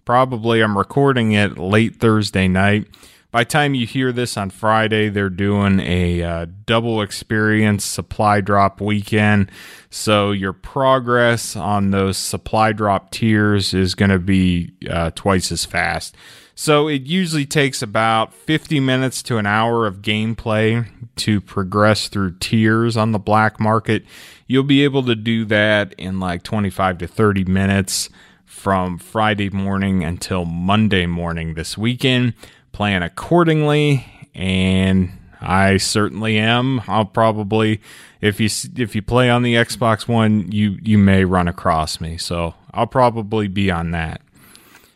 probably 0.06 0.62
I'm 0.62 0.78
recording 0.78 1.34
it 1.34 1.58
late 1.58 1.98
Thursday 1.98 2.48
night. 2.48 2.88
By 3.34 3.44
time 3.44 3.74
you 3.74 3.88
hear 3.88 4.12
this 4.12 4.38
on 4.38 4.52
Friday, 4.52 5.10
they're 5.10 5.28
doing 5.28 5.80
a 5.80 6.22
uh, 6.22 6.46
double 6.68 7.02
experience 7.02 7.84
supply 7.84 8.42
drop 8.42 8.80
weekend. 8.80 9.50
So 9.90 10.30
your 10.30 10.54
progress 10.54 11.56
on 11.56 11.90
those 11.90 12.16
supply 12.16 12.74
drop 12.74 13.10
tiers 13.10 13.74
is 13.74 13.96
going 13.96 14.12
to 14.12 14.20
be 14.20 14.74
uh, 14.88 15.10
twice 15.16 15.52
as 15.52 15.66
fast. 15.66 16.16
So 16.54 16.88
it 16.88 17.08
usually 17.08 17.48
takes 17.48 17.82
about 17.82 18.36
50 18.36 18.80
minutes 18.80 19.24
to 19.24 19.40
an 19.40 19.48
hour 19.48 19.88
of 19.88 20.04
gameplay 20.04 20.88
to 21.16 21.42
progress 21.42 22.10
through 22.10 22.38
tiers 22.38 22.96
on 22.96 23.14
the 23.14 23.20
black 23.20 23.60
market. 23.60 24.06
You'll 24.46 24.62
be 24.62 24.84
able 24.84 25.02
to 25.06 25.16
do 25.16 25.44
that 25.46 25.94
in 25.94 26.20
like 26.20 26.44
25 26.44 27.00
to 27.00 27.08
30 27.08 27.46
minutes 27.46 28.12
from 28.46 29.00
Friday 29.00 29.50
morning 29.50 30.04
until 30.04 30.46
Monday 30.46 31.08
morning 31.08 31.56
this 31.56 31.76
weekend. 31.76 32.36
Plan 32.74 33.02
accordingly 33.02 34.06
and 34.36 35.12
I 35.40 35.78
certainly 35.78 36.38
am. 36.38 36.82
I'll 36.88 37.06
probably 37.06 37.80
if 38.22 38.40
you 38.40 38.50
if 38.78 38.96
you 38.96 39.02
play 39.02 39.30
on 39.30 39.44
the 39.44 39.56
Xbox 39.56 40.08
One, 40.08 40.52
you 40.52 40.78
you 40.82 40.98
may 40.98 41.26
run 41.26 41.48
across 41.48 42.02
me. 42.02 42.18
So, 42.18 42.56
I'll 42.74 42.88
probably 42.88 43.48
be 43.48 43.70
on 43.70 43.92
that. 43.92 44.22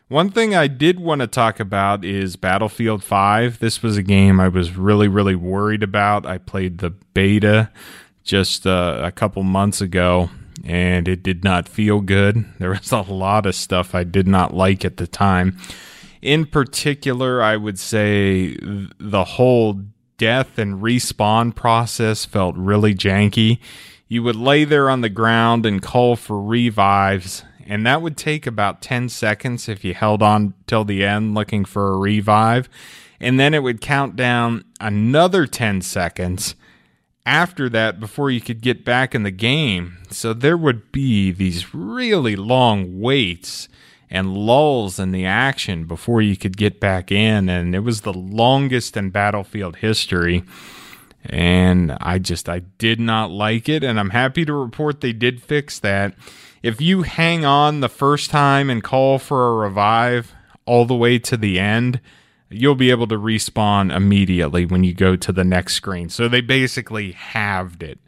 One 0.10 0.32
thing 0.32 0.56
I 0.56 0.68
did 0.68 1.02
want 1.02 1.20
to 1.20 1.28
talk 1.28 1.60
about 1.60 2.06
is 2.06 2.38
Battlefield 2.38 3.04
5. 3.04 3.60
This 3.60 3.84
was 3.84 3.98
a 3.98 4.04
game 4.04 4.40
I 4.40 4.48
was 4.48 4.78
really, 4.78 5.10
really 5.10 5.36
worried 5.36 5.84
about. 5.84 6.26
I 6.26 6.38
played 6.38 6.78
the 6.78 6.92
beta 6.92 7.70
just 8.24 8.66
uh, 8.66 9.02
a 9.04 9.12
couple 9.12 9.44
months 9.44 9.82
ago 9.82 10.30
and 10.64 11.10
it 11.10 11.24
did 11.24 11.44
not 11.44 11.68
feel 11.68 12.00
good. 12.00 12.46
There 12.60 12.70
was 12.70 12.92
a 12.92 13.02
lot 13.02 13.46
of 13.46 13.54
stuff 13.54 13.94
I 13.94 14.06
did 14.06 14.28
not 14.28 14.54
like 14.54 14.86
at 14.86 14.96
the 14.96 15.08
time. 15.08 15.58
In 16.22 16.46
particular, 16.46 17.42
I 17.42 17.58
would 17.58 17.80
say 17.80 18.58
the 18.62 19.24
whole 19.24 19.82
death 20.18 20.58
and 20.58 20.82
respawn 20.82 21.56
process 21.56 22.26
felt 22.26 22.56
really 22.56 22.96
janky. 22.96 23.60
You 24.08 24.24
would 24.24 24.36
lay 24.36 24.64
there 24.64 24.90
on 24.90 25.02
the 25.02 25.10
ground 25.10 25.66
and 25.66 25.82
call 25.82 26.16
for 26.16 26.42
revives, 26.42 27.44
and 27.66 27.86
that 27.86 28.02
would 28.02 28.18
take 28.18 28.48
about 28.48 28.82
10 28.82 29.10
seconds 29.10 29.68
if 29.68 29.84
you 29.84 29.94
held 29.94 30.24
on 30.24 30.54
till 30.66 30.86
the 30.86 31.04
end 31.06 31.36
looking 31.36 31.66
for 31.66 31.90
a 31.90 31.98
revive. 31.98 32.70
And 33.20 33.40
then 33.40 33.54
it 33.54 33.64
would 33.64 33.82
count 33.82 34.16
down 34.16 34.64
another 34.80 35.46
10 35.46 35.82
seconds 35.82 36.56
after 37.26 37.68
that 37.68 38.00
before 38.00 38.32
you 38.32 38.40
could 38.40 38.62
get 38.62 38.86
back 38.86 39.14
in 39.14 39.24
the 39.24 39.32
game. 39.32 39.98
So 40.10 40.34
there 40.34 40.56
would 40.56 40.92
be 40.92 41.32
these 41.32 41.74
really 41.74 42.36
long 42.36 43.02
waits 43.02 43.68
and 44.10 44.36
lulls 44.36 45.00
in 45.00 45.12
the 45.12 45.26
action 45.26 45.86
before 45.86 46.22
you 46.22 46.38
could 46.38 46.58
get 46.58 46.80
back 46.80 47.12
in. 47.12 47.50
And 47.50 47.76
it 47.76 47.80
was 47.80 48.02
the 48.02 48.14
longest 48.14 48.96
in 48.96 49.10
Battlefield 49.10 49.78
history. 49.78 50.44
And 51.26 51.98
I 52.00 52.20
just, 52.20 52.48
I 52.48 52.60
did 52.60 53.00
not 53.00 53.32
like 53.32 53.68
it. 53.68 53.84
And 53.84 54.00
I'm 54.00 54.12
happy 54.12 54.46
to 54.46 54.54
report 54.54 55.02
they 55.02 55.14
did 55.14 55.42
fix 55.42 55.80
that 55.80 56.16
if 56.64 56.82
you 56.82 57.04
hang 57.04 57.46
on 57.46 57.82
the 57.82 57.90
first 57.90 58.30
time 58.30 58.70
and 58.70 58.84
call 58.84 59.20
for 59.20 59.50
a 59.50 59.56
revive 59.56 60.34
all 60.66 60.86
the 60.86 60.96
way 60.96 61.20
to 61.20 61.38
the 61.38 61.60
end, 61.60 62.00
you'll 62.50 62.76
be 62.76 62.92
able 62.92 63.08
to 63.08 63.18
respawn 63.18 63.96
immediately 63.96 64.66
when 64.66 64.84
you 64.84 64.94
go 64.94 65.16
to 65.16 65.32
the 65.32 65.44
next 65.44 65.76
screen. 65.76 66.10
So 66.10 66.28
they 66.28 66.42
basically 66.42 67.12
halved 67.12 67.84
it, 67.84 68.00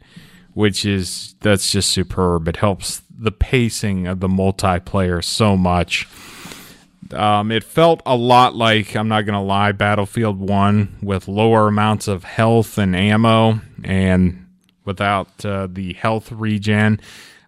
which 0.54 0.84
is 0.84 1.34
that's 1.40 1.70
just 1.70 1.90
superb. 1.90 2.48
It 2.48 2.56
helps 2.56 3.02
the 3.20 3.32
pacing 3.32 4.06
of 4.06 4.20
the 4.20 4.28
multiplayer 4.28 5.22
so 5.22 5.56
much. 5.56 6.08
Um, 7.12 7.50
it 7.50 7.64
felt 7.64 8.02
a 8.06 8.16
lot 8.16 8.54
like 8.54 8.94
I'm 8.94 9.08
not 9.08 9.22
gonna 9.22 9.42
lie, 9.42 9.72
Battlefield 9.72 10.38
One 10.38 10.96
with 11.02 11.28
lower 11.28 11.68
amounts 11.68 12.08
of 12.08 12.24
health 12.24 12.78
and 12.78 12.94
ammo, 12.96 13.60
and 13.84 14.46
without 14.84 15.44
uh, 15.44 15.68
the 15.70 15.92
health 15.94 16.32
regen. 16.32 17.00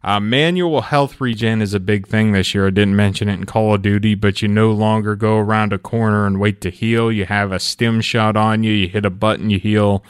Uh, 0.05 0.19
manual 0.19 0.81
health 0.81 1.21
regen 1.21 1.63
is 1.63 1.75
a 1.75 1.81
big 1.81 2.09
thing 2.09 2.33
this 2.33 2.55
year. 2.55 2.67
I 2.67 2.71
didn't 2.71 2.97
mention 2.97 3.29
it 3.29 3.35
in 3.35 3.47
Call 3.47 3.75
of 3.75 3.83
Duty, 3.83 4.17
but 4.17 4.43
you 4.43 4.49
no 4.49 4.73
longer 4.73 5.15
go 5.15 5.39
around 5.39 5.73
a 5.73 5.79
corner 5.79 6.27
and 6.27 6.41
wait 6.41 6.61
to 6.63 6.71
heal. 6.71 7.13
You 7.13 7.25
have 7.27 7.53
a 7.53 7.61
stim 7.61 8.01
shot 8.01 8.37
on 8.37 8.65
you. 8.65 8.73
You 8.73 8.89
hit 8.89 9.05
a 9.05 9.11
button, 9.11 9.49
you 9.49 9.61
heal 9.61 10.05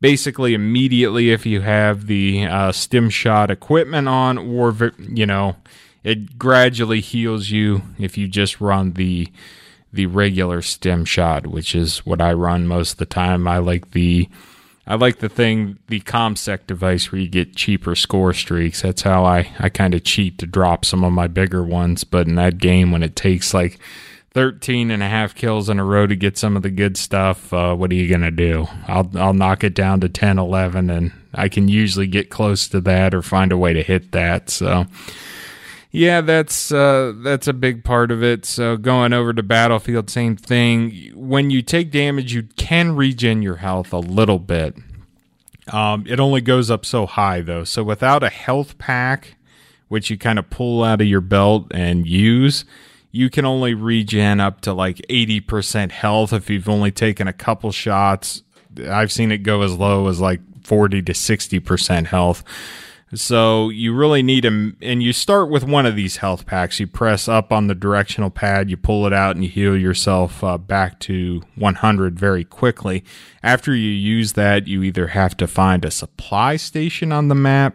basically 0.00 0.54
immediately 0.54 1.30
if 1.30 1.46
you 1.46 1.60
have 1.60 2.06
the 2.06 2.44
uh, 2.46 2.72
stim 2.72 3.10
shot 3.10 3.50
equipment 3.50 4.08
on, 4.08 4.38
or, 4.38 4.92
you 4.98 5.26
know, 5.26 5.56
it 6.02 6.38
gradually 6.38 7.00
heals 7.00 7.50
you 7.50 7.82
if 7.98 8.16
you 8.16 8.28
just 8.28 8.60
run 8.60 8.94
the 8.94 9.28
the 9.92 10.06
regular 10.06 10.62
stim 10.62 11.04
shot, 11.04 11.48
which 11.48 11.74
is 11.74 12.06
what 12.06 12.20
I 12.20 12.32
run 12.32 12.68
most 12.68 12.92
of 12.92 12.98
the 12.98 13.06
time. 13.06 13.48
I 13.48 13.58
like 13.58 13.90
the 13.90 14.28
I 14.86 14.94
like 14.94 15.18
the 15.18 15.28
thing, 15.28 15.78
the 15.88 16.00
ComSec 16.00 16.66
device 16.66 17.12
where 17.12 17.20
you 17.20 17.28
get 17.28 17.54
cheaper 17.54 17.94
score 17.94 18.32
streaks. 18.32 18.82
That's 18.82 19.02
how 19.02 19.24
I, 19.24 19.52
I 19.58 19.68
kind 19.68 19.94
of 19.94 20.04
cheat 20.04 20.38
to 20.38 20.46
drop 20.46 20.84
some 20.84 21.04
of 21.04 21.12
my 21.12 21.26
bigger 21.26 21.62
ones. 21.62 22.02
But 22.04 22.26
in 22.26 22.36
that 22.36 22.58
game, 22.58 22.90
when 22.90 23.02
it 23.02 23.14
takes 23.14 23.52
like 23.52 23.78
13 24.32 24.90
and 24.90 25.02
a 25.02 25.08
half 25.08 25.34
kills 25.34 25.68
in 25.68 25.78
a 25.78 25.84
row 25.84 26.06
to 26.06 26.14
get 26.14 26.38
some 26.38 26.56
of 26.56 26.62
the 26.62 26.70
good 26.70 26.96
stuff, 26.96 27.52
uh, 27.52 27.74
what 27.74 27.90
are 27.90 27.96
you 27.96 28.08
going 28.08 28.20
to 28.20 28.30
do? 28.30 28.66
I'll, 28.86 29.10
I'll 29.16 29.32
knock 29.32 29.64
it 29.64 29.74
down 29.74 30.00
to 30.00 30.08
10, 30.08 30.38
11, 30.38 30.88
and 30.88 31.12
I 31.34 31.48
can 31.48 31.68
usually 31.68 32.06
get 32.06 32.30
close 32.30 32.68
to 32.68 32.80
that 32.82 33.14
or 33.14 33.22
find 33.22 33.50
a 33.50 33.58
way 33.58 33.72
to 33.72 33.82
hit 33.82 34.12
that. 34.12 34.48
So, 34.48 34.86
yeah, 35.90 36.20
that's 36.20 36.70
uh, 36.70 37.12
that's 37.16 37.48
a 37.48 37.52
big 37.52 37.82
part 37.82 38.12
of 38.12 38.22
it. 38.22 38.44
So 38.44 38.76
going 38.76 39.12
over 39.12 39.32
to 39.32 39.42
Battlefield, 39.42 40.08
same 40.08 40.36
thing. 40.36 41.10
When 41.14 41.50
you 41.50 41.62
take 41.62 41.90
damage, 41.90 42.32
you 42.32 42.44
can 42.56 42.94
regen 42.94 43.42
your 43.42 43.56
health 43.56 43.92
a 43.92 43.98
little 43.98 44.38
bit. 44.38 44.76
Um, 45.72 46.04
it 46.06 46.20
only 46.20 46.40
goes 46.40 46.70
up 46.70 46.86
so 46.86 47.06
high 47.06 47.40
though. 47.40 47.64
So 47.64 47.82
without 47.82 48.22
a 48.22 48.28
health 48.28 48.78
pack, 48.78 49.36
which 49.88 50.10
you 50.10 50.16
kind 50.16 50.38
of 50.38 50.48
pull 50.48 50.84
out 50.84 51.00
of 51.00 51.08
your 51.08 51.20
belt 51.20 51.66
and 51.72 52.06
use, 52.06 52.64
you 53.12 53.30
can 53.30 53.44
only 53.44 53.74
regen 53.74 54.40
up 54.40 54.60
to 54.62 54.72
like 54.72 54.96
80% 55.08 55.90
health 55.90 56.32
if 56.32 56.48
you've 56.48 56.68
only 56.68 56.90
taken 56.90 57.26
a 57.26 57.32
couple 57.32 57.72
shots. 57.72 58.42
I've 58.88 59.10
seen 59.10 59.32
it 59.32 59.38
go 59.38 59.62
as 59.62 59.74
low 59.76 60.08
as 60.08 60.20
like 60.20 60.40
40 60.64 61.02
to 61.02 61.12
60% 61.12 62.06
health. 62.06 62.44
So 63.12 63.70
you 63.70 63.92
really 63.92 64.22
need 64.22 64.44
them, 64.44 64.76
and 64.80 65.02
you 65.02 65.12
start 65.12 65.50
with 65.50 65.64
one 65.64 65.84
of 65.84 65.96
these 65.96 66.18
health 66.18 66.46
packs. 66.46 66.78
You 66.78 66.86
press 66.86 67.26
up 67.26 67.50
on 67.50 67.66
the 67.66 67.74
directional 67.74 68.30
pad, 68.30 68.70
you 68.70 68.76
pull 68.76 69.04
it 69.04 69.12
out, 69.12 69.34
and 69.34 69.42
you 69.42 69.50
heal 69.50 69.76
yourself 69.76 70.44
uh, 70.44 70.58
back 70.58 71.00
to 71.00 71.42
100 71.56 72.16
very 72.16 72.44
quickly. 72.44 73.02
After 73.42 73.74
you 73.74 73.90
use 73.90 74.34
that, 74.34 74.68
you 74.68 74.84
either 74.84 75.08
have 75.08 75.36
to 75.38 75.48
find 75.48 75.84
a 75.84 75.90
supply 75.90 76.54
station 76.54 77.10
on 77.10 77.26
the 77.26 77.34
map, 77.34 77.74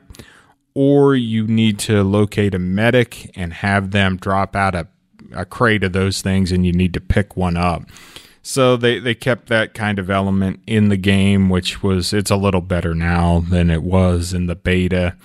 or 0.74 1.18
you 1.18 1.46
need 1.48 1.80
to 1.80 2.02
locate 2.02 2.56
a 2.56 2.60
medic 2.60 3.30
and 3.36 3.56
have 3.56 3.92
them 3.92 4.16
drop 4.16 4.56
out 4.56 4.74
a, 4.74 4.88
a 5.34 5.46
crate 5.46 5.84
of 5.84 5.94
those 5.94 6.22
things, 6.22 6.52
and 6.52 6.66
you 6.66 6.72
need 6.72 6.94
to 6.94 7.02
pick 7.02 7.36
one 7.36 7.58
up. 7.58 7.84
So 8.42 8.78
they, 8.78 9.00
they 9.00 9.16
kept 9.16 9.48
that 9.50 9.74
kind 9.74 9.98
of 9.98 10.10
element 10.10 10.62
in 10.68 10.90
the 10.90 10.98
game, 10.98 11.50
which 11.50 11.82
was 11.82 12.14
it's 12.14 12.30
a 12.30 12.36
little 12.36 12.62
better 12.62 12.94
now 12.94 13.40
than 13.40 13.72
it 13.72 13.82
was 13.82 14.34
in 14.34 14.46
the 14.46 14.56
beta. 14.56 15.16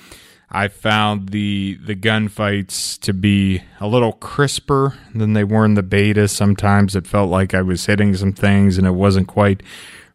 I 0.50 0.68
found 0.68 1.28
the 1.28 1.78
the 1.84 1.94
gunfights 1.94 2.98
to 3.00 3.12
be 3.12 3.62
a 3.78 3.86
little 3.86 4.12
crisper 4.12 4.98
than 5.14 5.34
they 5.34 5.44
were 5.44 5.64
in 5.64 5.74
the 5.74 5.82
beta. 5.82 6.28
Sometimes 6.28 6.96
it 6.96 7.06
felt 7.06 7.30
like 7.30 7.54
I 7.54 7.62
was 7.62 7.86
hitting 7.86 8.16
some 8.16 8.32
things 8.32 8.78
and 8.78 8.86
it 8.86 8.92
wasn't 8.92 9.28
quite 9.28 9.62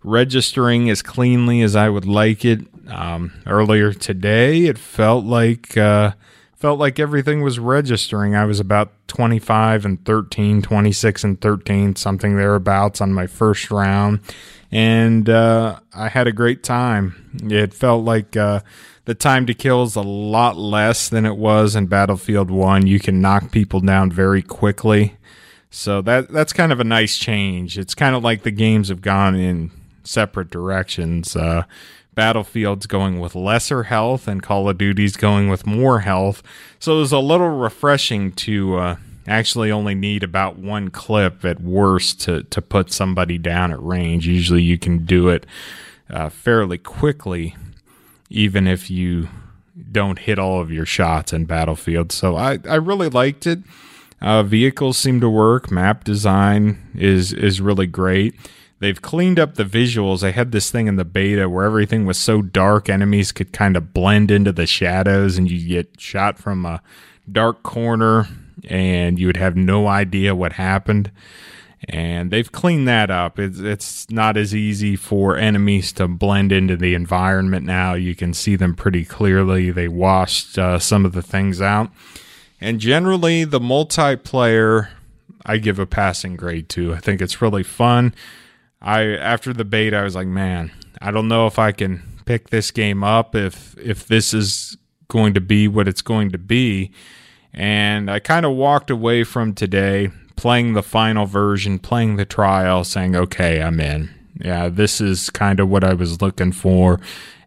registering 0.04 0.89
as 0.89 1.02
cleanly 1.02 1.62
as 1.62 1.76
I 1.76 1.89
would 1.89 2.06
like 2.06 2.43
it. 2.43 2.62
Um, 2.88 3.34
earlier 3.48 3.93
today, 3.93 4.65
it 4.65 4.78
felt 4.78 5.26
like 5.26 5.78
uh, 5.78 6.13
felt 6.65 6.80
like 6.80 6.97
everything 6.97 7.43
was 7.43 7.60
registering. 7.60 8.36
I 8.36 8.45
was 8.45 8.60
about 8.60 8.91
25 9.08 9.86
and 9.86 10.04
13, 10.04 10.63
26 10.63 11.23
and 11.23 11.39
13, 11.39 11.95
something 11.95 12.36
thereabouts 12.36 13.01
on 13.01 13.13
my 13.13 13.28
first 13.28 13.69
round. 13.69 14.21
And 14.71 15.30
uh, 15.30 15.80
I 15.93 16.10
had 16.10 16.25
a 16.25 16.32
great 16.32 16.63
time. 16.63 17.39
It 17.43 17.71
felt 17.71 18.04
like 18.04 18.36
uh, 18.36 18.62
the 19.04 19.13
time 19.13 19.45
to 19.45 19.54
kill 19.54 19.84
is 19.84 19.95
a 19.95 20.01
lot 20.01 20.58
less 20.58 21.08
than 21.08 21.23
it 21.28 21.38
was 21.38 21.75
in 21.75 21.86
Battlefield 21.86 22.49
1. 22.49 22.88
You 22.88 22.99
can 22.99 23.21
knock 23.21 23.51
people 23.51 23.80
down 23.80 24.12
very 24.12 24.41
quickly. 24.41 25.17
So 25.69 26.01
that 26.01 26.30
that's 26.32 26.51
kind 26.51 26.71
of 26.71 26.80
a 26.80 26.84
nice 26.84 27.15
change. 27.15 27.78
It's 27.78 27.93
kind 27.93 28.15
of 28.15 28.23
like 28.23 28.41
the 28.41 28.49
games 28.49 28.89
have 28.89 29.04
gone 29.04 29.36
in 29.36 29.69
separate 30.04 30.49
directions. 30.49 31.36
Uh, 31.36 31.65
Battlefield's 32.15 32.88
going 32.88 33.19
with 33.19 33.36
lesser 33.36 33.84
health, 33.84 34.28
and 34.28 34.41
Call 34.41 34.69
of 34.69 34.78
Duty's 34.78 35.17
going 35.17 35.49
with 35.49 35.65
more 35.65 35.99
health. 35.99 36.41
So 36.80 36.95
it 36.95 36.99
was 36.99 37.12
a 37.12 37.19
little 37.19 37.49
refreshing 37.49 38.32
to 38.34 38.78
uh, 38.78 38.95
actually 39.28 39.71
only 39.71 39.95
need 39.95 40.23
about 40.23 40.58
one 40.58 40.89
clip 40.89 41.43
at 41.45 41.62
worst 41.62 42.21
to 42.21 42.43
to 42.43 42.62
put 42.62 42.91
somebody 42.91 43.38
down 43.38 43.71
at 43.71 43.82
range. 43.84 44.28
Usually, 44.28 44.63
you 44.63 44.78
can 44.78 45.06
do 45.06 45.30
it 45.30 45.45
uh, 46.10 46.30
fairly 46.30 46.78
quickly, 46.78 47.56
even 48.30 48.67
if 48.67 48.89
you 48.89 49.28
don't 49.91 50.19
hit 50.19 50.39
all 50.39 50.62
of 50.62 50.71
your 50.71 50.86
shots 50.86 51.34
in 51.34 51.45
Battlefield. 51.45 52.12
So 52.12 52.36
I 52.38 52.60
I 52.67 52.75
really 52.75 53.10
liked 53.10 53.45
it. 53.45 53.60
Uh, 54.21 54.43
vehicles 54.43 54.97
seem 54.97 55.19
to 55.19 55.30
work. 55.30 55.69
Map 55.69 56.04
design 56.04 56.78
is 56.95 57.34
is 57.34 57.60
really 57.62 57.88
great. 57.88 58.36
They've 58.86 59.02
cleaned 59.02 59.39
up 59.39 59.56
the 59.56 59.63
visuals. 59.63 60.21
They 60.21 60.32
had 60.32 60.52
this 60.52 60.69
thing 60.69 60.86
in 60.86 60.95
the 60.95 61.04
beta 61.04 61.50
where 61.50 61.65
everything 61.65 62.06
was 62.06 62.19
so 62.19 62.43
dark, 62.43 62.88
enemies 62.88 63.32
could 63.32 63.52
kind 63.52 63.76
of 63.76 63.95
blend 63.95 64.30
into 64.30 64.52
the 64.52 64.67
shadows, 64.67 65.39
and 65.39 65.50
you 65.50 65.67
get 65.67 66.00
shot 66.00 66.38
from 66.38 66.67
a 66.67 66.84
dark 67.32 67.63
corner, 67.63 68.28
and 68.69 69.17
you 69.17 69.26
would 69.26 69.38
have 69.38 69.56
no 69.56 69.88
idea 69.88 70.36
what 70.36 70.54
happened. 70.54 71.10
And 71.89 72.30
they've 72.30 72.52
cleaned 72.52 72.88
that 72.88 73.10
up. 73.10 73.39
It's, 73.39 73.58
it's 73.58 74.08
not 74.12 74.38
as 74.38 74.54
easy 74.54 74.95
for 74.95 75.36
enemies 75.36 75.91
to 75.93 76.08
blend 76.08 76.52
into 76.52 76.78
the 76.78 76.93
environment 76.93 77.65
now. 77.65 77.95
You 77.95 78.13
can 78.13 78.36
see 78.36 78.56
them 78.56 78.76
pretty 78.76 79.04
clearly. 79.04 79.71
They 79.71 79.88
washed 79.88 80.60
uh, 80.60 80.78
some 80.78 81.06
of 81.06 81.13
the 81.13 81.24
things 81.24 81.60
out. 81.60 81.89
And 82.62 82.80
generally, 82.80 83.45
the 83.45 83.60
multiplayer, 83.60 84.89
I 85.43 85.58
give 85.58 85.80
a 85.80 85.88
passing 85.88 86.36
grade 86.36 86.69
to. 86.69 86.93
I 86.93 87.00
think 87.00 87.19
it's 87.19 87.41
really 87.41 87.63
fun. 87.63 88.13
I 88.86 89.17
after 89.17 89.52
the 89.52 89.65
beta, 89.65 89.98
I 89.98 90.04
was 90.04 90.15
like, 90.15 90.28
man, 90.28 90.71
I 91.02 91.12
don't 91.12 91.28
know 91.28 91.48
if 91.48 91.60
I 91.60 91.71
can 91.71 92.04
pick 92.26 92.50
this 92.50 92.71
game 92.71 93.04
up 93.04 93.36
if 93.36 93.78
if 93.78 94.08
this 94.08 94.34
is 94.34 94.78
going 95.08 95.34
to 95.34 95.41
be 95.41 95.67
what 95.67 95.88
it's 95.88 96.02
going 96.02 96.32
to 96.32 96.38
be. 96.38 96.91
And 97.54 98.10
I 98.12 98.19
kind 98.19 98.45
of 98.45 98.54
walked 98.54 98.89
away 98.89 99.24
from 99.24 99.54
today 99.54 100.12
playing 100.36 100.74
the 100.74 100.84
final 100.84 101.26
version, 101.26 101.80
playing 101.80 102.17
the 102.17 102.26
trial, 102.26 102.84
saying, 102.84 103.15
okay, 103.15 103.62
I'm 103.62 103.80
in. 103.80 104.13
Yeah, 104.39 104.67
this 104.67 105.00
is 105.00 105.30
kind 105.30 105.60
of 105.60 105.69
what 105.69 105.84
I 105.84 105.93
was 105.93 106.21
looking 106.21 106.52
for 106.52 107.00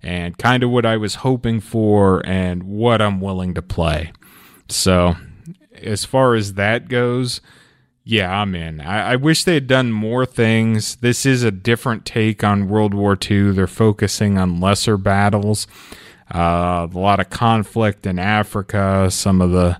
and 0.02 0.38
kind 0.38 0.62
of 0.62 0.70
what 0.70 0.86
I 0.86 0.96
was 0.96 1.16
hoping 1.16 1.60
for 1.60 2.26
and 2.26 2.62
what 2.62 3.02
I'm 3.02 3.20
willing 3.20 3.54
to 3.54 3.62
play. 3.62 4.12
So, 4.68 5.16
as 5.74 6.04
far 6.04 6.34
as 6.34 6.54
that 6.54 6.88
goes, 6.88 7.42
yeah, 8.08 8.40
I'm 8.40 8.54
in. 8.54 8.80
I, 8.80 9.12
I, 9.12 9.16
wish 9.16 9.44
they 9.44 9.52
had 9.52 9.66
done 9.66 9.92
more 9.92 10.24
things. 10.24 10.96
This 10.96 11.26
is 11.26 11.42
a 11.42 11.50
different 11.50 12.06
take 12.06 12.42
on 12.42 12.66
World 12.66 12.94
War 12.94 13.18
II. 13.30 13.52
They're 13.52 13.66
focusing 13.66 14.38
on 14.38 14.62
lesser 14.62 14.96
battles, 14.96 15.66
uh, 16.34 16.88
a 16.90 16.98
lot 16.98 17.20
of 17.20 17.28
conflict 17.28 18.06
in 18.06 18.18
Africa, 18.18 19.10
some 19.10 19.42
of 19.42 19.50
the 19.50 19.78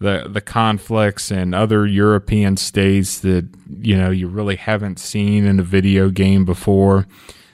the 0.00 0.28
the 0.28 0.42
conflicts 0.42 1.30
in 1.30 1.54
other 1.54 1.86
European 1.86 2.58
states 2.58 3.20
that 3.20 3.48
you 3.80 3.96
know 3.96 4.10
you 4.10 4.28
really 4.28 4.56
haven't 4.56 4.98
seen 4.98 5.46
in 5.46 5.58
a 5.58 5.62
video 5.62 6.10
game 6.10 6.44
before. 6.44 7.06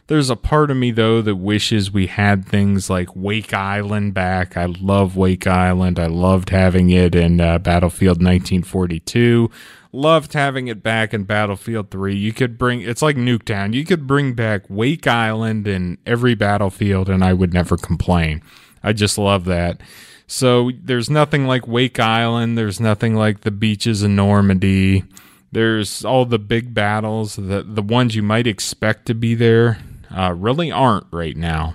There's 0.08 0.30
a 0.30 0.36
part 0.36 0.70
of 0.70 0.76
me 0.76 0.90
though 0.90 1.20
that 1.20 1.36
wishes 1.36 1.90
we 1.90 2.06
had 2.06 2.46
things 2.46 2.88
like 2.88 3.14
Wake 3.14 3.52
Island 3.52 4.14
back. 4.14 4.56
I 4.56 4.64
love 4.64 5.16
Wake 5.16 5.46
Island. 5.46 5.98
I 5.98 6.06
loved 6.06 6.48
having 6.48 6.88
it 6.88 7.14
in 7.14 7.40
uh, 7.40 7.58
Battlefield 7.58 8.16
1942 8.16 9.50
loved 9.92 10.34
having 10.34 10.68
it 10.68 10.82
back 10.82 11.14
in 11.14 11.24
Battlefield 11.24 11.90
3. 11.90 12.14
You 12.14 12.32
could 12.32 12.58
bring 12.58 12.80
it's 12.80 13.02
like 13.02 13.16
Nuketown. 13.16 13.74
You 13.74 13.84
could 13.84 14.06
bring 14.06 14.34
back 14.34 14.62
Wake 14.68 15.06
Island 15.06 15.66
in 15.66 15.98
every 16.06 16.34
battlefield 16.34 17.08
and 17.08 17.24
I 17.24 17.32
would 17.32 17.52
never 17.52 17.76
complain. 17.76 18.42
I 18.82 18.92
just 18.92 19.18
love 19.18 19.44
that. 19.46 19.80
So 20.26 20.70
there's 20.82 21.08
nothing 21.08 21.46
like 21.46 21.66
Wake 21.66 21.98
Island, 21.98 22.56
there's 22.56 22.80
nothing 22.80 23.14
like 23.14 23.42
the 23.42 23.50
beaches 23.50 24.02
in 24.02 24.16
Normandy. 24.16 25.04
There's 25.50 26.04
all 26.04 26.26
the 26.26 26.38
big 26.38 26.74
battles, 26.74 27.36
the 27.36 27.64
the 27.66 27.82
ones 27.82 28.14
you 28.14 28.22
might 28.22 28.46
expect 28.46 29.06
to 29.06 29.14
be 29.14 29.34
there 29.34 29.78
uh, 30.14 30.34
really 30.36 30.70
aren't 30.70 31.06
right 31.10 31.36
now. 31.36 31.74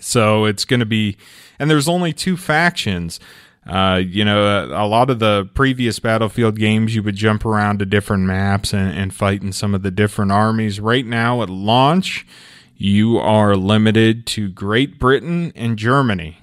So 0.00 0.44
it's 0.44 0.64
going 0.64 0.80
to 0.80 0.86
be 0.86 1.16
and 1.58 1.70
there's 1.70 1.88
only 1.88 2.12
two 2.12 2.36
factions. 2.36 3.20
Uh, 3.66 4.00
you 4.04 4.24
know, 4.24 4.44
a, 4.44 4.84
a, 4.84 4.86
lot 4.86 5.10
of 5.10 5.18
the 5.18 5.48
previous 5.54 5.98
Battlefield 5.98 6.56
games, 6.56 6.94
you 6.94 7.02
would 7.02 7.16
jump 7.16 7.44
around 7.44 7.80
to 7.80 7.86
different 7.86 8.22
maps 8.22 8.72
and, 8.72 8.96
and 8.96 9.12
fight 9.12 9.42
in 9.42 9.52
some 9.52 9.74
of 9.74 9.82
the 9.82 9.90
different 9.90 10.30
armies. 10.30 10.78
Right 10.78 11.04
now, 11.04 11.42
at 11.42 11.50
launch, 11.50 12.24
you 12.76 13.18
are 13.18 13.56
limited 13.56 14.24
to 14.28 14.48
Great 14.50 15.00
Britain 15.00 15.52
and 15.56 15.76
Germany. 15.76 16.38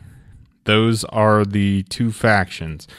Those 0.66 1.06
are 1.06 1.46
the 1.46 1.84
two 1.84 2.12
factions. 2.12 2.90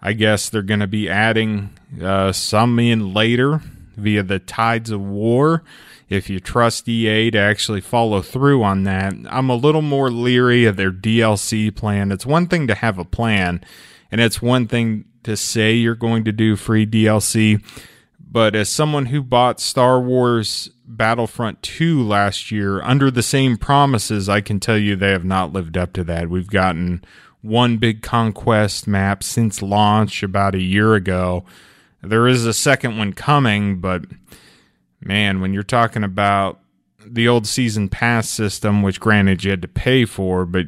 I 0.00 0.12
guess 0.12 0.48
they're 0.48 0.62
going 0.62 0.80
to 0.80 0.86
be 0.86 1.08
adding 1.08 1.70
uh, 2.00 2.30
some 2.30 2.78
in 2.78 3.12
later 3.12 3.62
via 3.96 4.22
the 4.22 4.38
Tides 4.38 4.90
of 4.90 5.00
War 5.00 5.64
if 6.12 6.28
you 6.28 6.38
trust 6.38 6.86
EA 6.86 7.30
to 7.30 7.38
actually 7.38 7.80
follow 7.80 8.20
through 8.20 8.62
on 8.62 8.84
that. 8.84 9.14
I'm 9.30 9.48
a 9.48 9.56
little 9.56 9.80
more 9.80 10.10
leery 10.10 10.66
of 10.66 10.76
their 10.76 10.92
DLC 10.92 11.74
plan. 11.74 12.12
It's 12.12 12.26
one 12.26 12.46
thing 12.48 12.66
to 12.66 12.74
have 12.74 12.98
a 12.98 13.04
plan, 13.04 13.64
and 14.10 14.20
it's 14.20 14.42
one 14.42 14.68
thing 14.68 15.06
to 15.22 15.38
say 15.38 15.72
you're 15.72 15.94
going 15.94 16.24
to 16.24 16.32
do 16.32 16.54
free 16.54 16.86
DLC. 16.86 17.64
But 18.20 18.54
as 18.54 18.68
someone 18.68 19.06
who 19.06 19.22
bought 19.22 19.58
Star 19.58 20.00
Wars 20.00 20.70
Battlefront 20.84 21.62
2 21.62 22.02
last 22.02 22.50
year 22.50 22.82
under 22.82 23.10
the 23.10 23.22
same 23.22 23.56
promises, 23.56 24.28
I 24.28 24.42
can 24.42 24.60
tell 24.60 24.76
you 24.76 24.94
they 24.94 25.12
have 25.12 25.24
not 25.24 25.54
lived 25.54 25.78
up 25.78 25.94
to 25.94 26.04
that. 26.04 26.28
We've 26.28 26.50
gotten 26.50 27.02
one 27.40 27.78
big 27.78 28.02
conquest 28.02 28.86
map 28.86 29.22
since 29.22 29.62
launch 29.62 30.22
about 30.22 30.54
a 30.54 30.62
year 30.62 30.94
ago. 30.94 31.44
There 32.02 32.28
is 32.28 32.44
a 32.44 32.52
second 32.52 32.98
one 32.98 33.14
coming, 33.14 33.80
but 33.80 34.04
man, 35.04 35.40
when 35.40 35.52
you're 35.52 35.62
talking 35.62 36.04
about 36.04 36.60
the 37.04 37.28
old 37.28 37.46
season 37.46 37.88
pass 37.88 38.28
system, 38.28 38.82
which 38.82 39.00
granted 39.00 39.44
you 39.44 39.50
had 39.50 39.62
to 39.62 39.68
pay 39.68 40.04
for, 40.04 40.46
but 40.46 40.66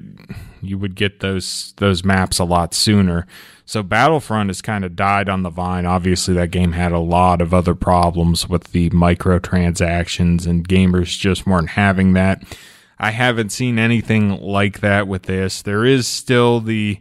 you 0.61 0.79
would 0.79 0.95
get 0.95 1.21
those 1.21 1.75
those 1.77 2.05
maps 2.05 2.39
a 2.39 2.45
lot 2.45 2.75
sooner. 2.75 3.27
So 3.67 3.83
Battlefront 3.83 4.51
has 4.51 4.61
kind 4.61 4.85
of 4.85 4.97
died 4.97 5.29
on 5.29 5.43
the 5.43 5.51
vine. 5.51 5.87
Obviously, 5.87 6.35
that 6.35 6.51
game 6.51 6.73
had 6.73 6.93
a 6.93 6.99
lot 6.99 7.41
of 7.41 7.55
other 7.55 7.75
problems 7.75 8.49
with 8.49 8.73
the 8.73 8.91
microtransactions, 8.91 10.47
and 10.47 10.69
gamers 10.69 11.19
just 11.19 11.47
weren't 11.47 11.71
having 11.71 12.13
that. 12.13 12.43
I 12.99 13.11
haven't 13.11 13.51
seen 13.51 13.79
anything 13.79 14.41
like 14.41 14.81
that 14.81 15.09
with 15.09 15.25
this. 15.25 15.63
There 15.63 15.85
is 15.85 16.07
still 16.07 16.61
the 16.61 17.01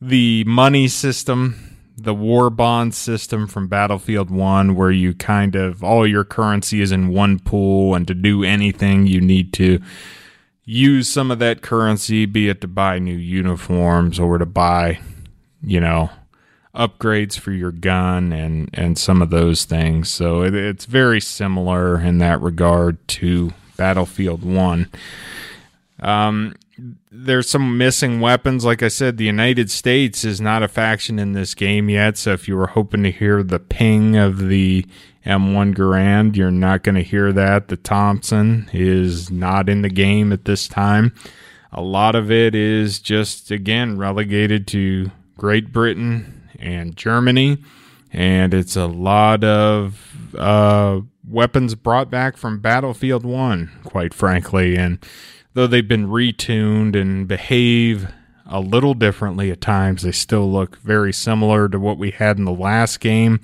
the 0.00 0.44
money 0.44 0.88
system 0.88 1.69
the 2.02 2.14
war 2.14 2.50
bond 2.50 2.94
system 2.94 3.46
from 3.46 3.68
Battlefield 3.68 4.30
1 4.30 4.74
where 4.74 4.90
you 4.90 5.14
kind 5.14 5.54
of 5.54 5.84
all 5.84 6.06
your 6.06 6.24
currency 6.24 6.80
is 6.80 6.92
in 6.92 7.08
one 7.08 7.38
pool 7.38 7.94
and 7.94 8.06
to 8.08 8.14
do 8.14 8.42
anything 8.42 9.06
you 9.06 9.20
need 9.20 9.52
to 9.54 9.80
use 10.64 11.10
some 11.10 11.30
of 11.30 11.38
that 11.38 11.62
currency 11.62 12.26
be 12.26 12.48
it 12.48 12.60
to 12.60 12.68
buy 12.68 12.98
new 12.98 13.16
uniforms 13.16 14.18
or 14.18 14.38
to 14.38 14.46
buy 14.46 14.98
you 15.62 15.80
know 15.80 16.10
upgrades 16.74 17.38
for 17.38 17.52
your 17.52 17.72
gun 17.72 18.32
and 18.32 18.70
and 18.72 18.98
some 18.98 19.22
of 19.22 19.30
those 19.30 19.64
things. 19.64 20.08
So 20.08 20.42
it, 20.42 20.54
it's 20.54 20.84
very 20.84 21.20
similar 21.20 22.00
in 22.00 22.18
that 22.18 22.40
regard 22.40 23.06
to 23.08 23.52
Battlefield 23.76 24.44
1 24.44 24.88
um 26.00 26.54
there's 27.10 27.48
some 27.48 27.78
missing 27.78 28.20
weapons. 28.20 28.64
Like 28.64 28.82
I 28.82 28.88
said, 28.88 29.16
the 29.16 29.24
United 29.24 29.70
States 29.70 30.24
is 30.24 30.40
not 30.40 30.62
a 30.62 30.68
faction 30.68 31.18
in 31.18 31.32
this 31.32 31.54
game 31.54 31.88
yet. 31.88 32.16
So 32.16 32.32
if 32.32 32.48
you 32.48 32.56
were 32.56 32.68
hoping 32.68 33.02
to 33.02 33.10
hear 33.10 33.42
the 33.42 33.58
ping 33.58 34.16
of 34.16 34.48
the 34.48 34.86
M1 35.26 35.74
Garand, 35.74 36.36
you're 36.36 36.50
not 36.50 36.82
going 36.82 36.94
to 36.94 37.02
hear 37.02 37.32
that. 37.32 37.68
The 37.68 37.76
Thompson 37.76 38.68
is 38.72 39.30
not 39.30 39.68
in 39.68 39.82
the 39.82 39.90
game 39.90 40.32
at 40.32 40.44
this 40.44 40.68
time. 40.68 41.14
A 41.72 41.82
lot 41.82 42.14
of 42.14 42.30
it 42.30 42.54
is 42.54 42.98
just, 42.98 43.50
again, 43.50 43.96
relegated 43.96 44.66
to 44.68 45.10
Great 45.36 45.72
Britain 45.72 46.48
and 46.58 46.96
Germany. 46.96 47.58
And 48.12 48.52
it's 48.52 48.76
a 48.76 48.86
lot 48.86 49.44
of 49.44 50.34
uh, 50.36 51.00
weapons 51.28 51.74
brought 51.74 52.10
back 52.10 52.36
from 52.36 52.58
Battlefield 52.58 53.24
1, 53.24 53.70
quite 53.84 54.12
frankly. 54.12 54.76
And 54.76 54.98
though 55.54 55.66
they've 55.66 55.86
been 55.86 56.08
retuned 56.08 57.00
and 57.00 57.26
behave 57.26 58.12
a 58.46 58.60
little 58.60 58.94
differently 58.94 59.50
at 59.50 59.60
times, 59.60 60.02
they 60.02 60.12
still 60.12 60.50
look 60.50 60.78
very 60.78 61.12
similar 61.12 61.68
to 61.68 61.78
what 61.78 61.98
we 61.98 62.10
had 62.10 62.38
in 62.38 62.44
the 62.44 62.52
last 62.52 63.00
game. 63.00 63.40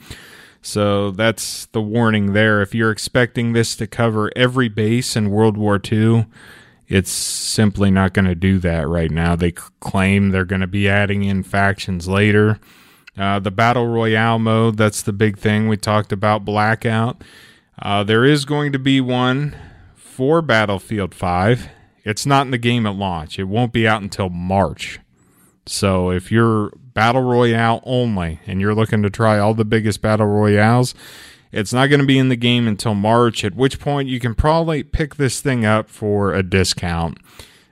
So 0.62 1.12
that's 1.12 1.66
the 1.66 1.80
warning 1.80 2.32
there. 2.32 2.60
If 2.60 2.74
you're 2.74 2.90
expecting 2.90 3.52
this 3.52 3.76
to 3.76 3.86
cover 3.86 4.32
every 4.34 4.68
base 4.68 5.14
in 5.14 5.30
World 5.30 5.56
War 5.56 5.80
II, 5.80 6.26
it's 6.88 7.10
simply 7.10 7.90
not 7.90 8.14
going 8.14 8.24
to 8.24 8.34
do 8.34 8.58
that 8.58 8.88
right 8.88 9.10
now. 9.10 9.36
They 9.36 9.52
claim 9.52 10.30
they're 10.30 10.44
going 10.44 10.60
to 10.60 10.66
be 10.66 10.88
adding 10.88 11.22
in 11.22 11.44
factions 11.44 12.08
later. 12.08 12.58
Uh, 13.16 13.38
the 13.38 13.50
Battle 13.50 13.86
Royale 13.86 14.38
mode, 14.38 14.76
that's 14.76 15.02
the 15.02 15.12
big 15.12 15.38
thing. 15.38 15.68
We 15.68 15.76
talked 15.76 16.12
about 16.12 16.44
Blackout. 16.44 17.22
Uh, 17.78 18.02
there 18.02 18.24
is 18.24 18.44
going 18.44 18.72
to 18.72 18.78
be 18.78 19.00
one 19.00 19.56
for 19.94 20.42
Battlefield 20.42 21.14
5. 21.14 21.68
It's 22.06 22.24
not 22.24 22.46
in 22.46 22.52
the 22.52 22.58
game 22.58 22.86
at 22.86 22.94
launch, 22.94 23.36
it 23.36 23.44
won't 23.44 23.72
be 23.72 23.86
out 23.86 24.00
until 24.00 24.28
March. 24.30 25.00
So 25.66 26.12
if 26.12 26.30
you're 26.30 26.70
battle 26.94 27.22
royale 27.22 27.82
only 27.84 28.38
and 28.46 28.60
you're 28.60 28.76
looking 28.76 29.02
to 29.02 29.10
try 29.10 29.40
all 29.40 29.54
the 29.54 29.64
biggest 29.64 30.00
battle 30.00 30.28
royales, 30.28 30.94
it's 31.50 31.72
not 31.72 31.88
going 31.88 32.00
to 32.00 32.06
be 32.06 32.16
in 32.16 32.28
the 32.28 32.36
game 32.36 32.68
until 32.68 32.94
March, 32.94 33.44
at 33.44 33.56
which 33.56 33.80
point 33.80 34.08
you 34.08 34.20
can 34.20 34.36
probably 34.36 34.84
pick 34.84 35.16
this 35.16 35.40
thing 35.40 35.64
up 35.64 35.90
for 35.90 36.32
a 36.32 36.44
discount. 36.44 37.18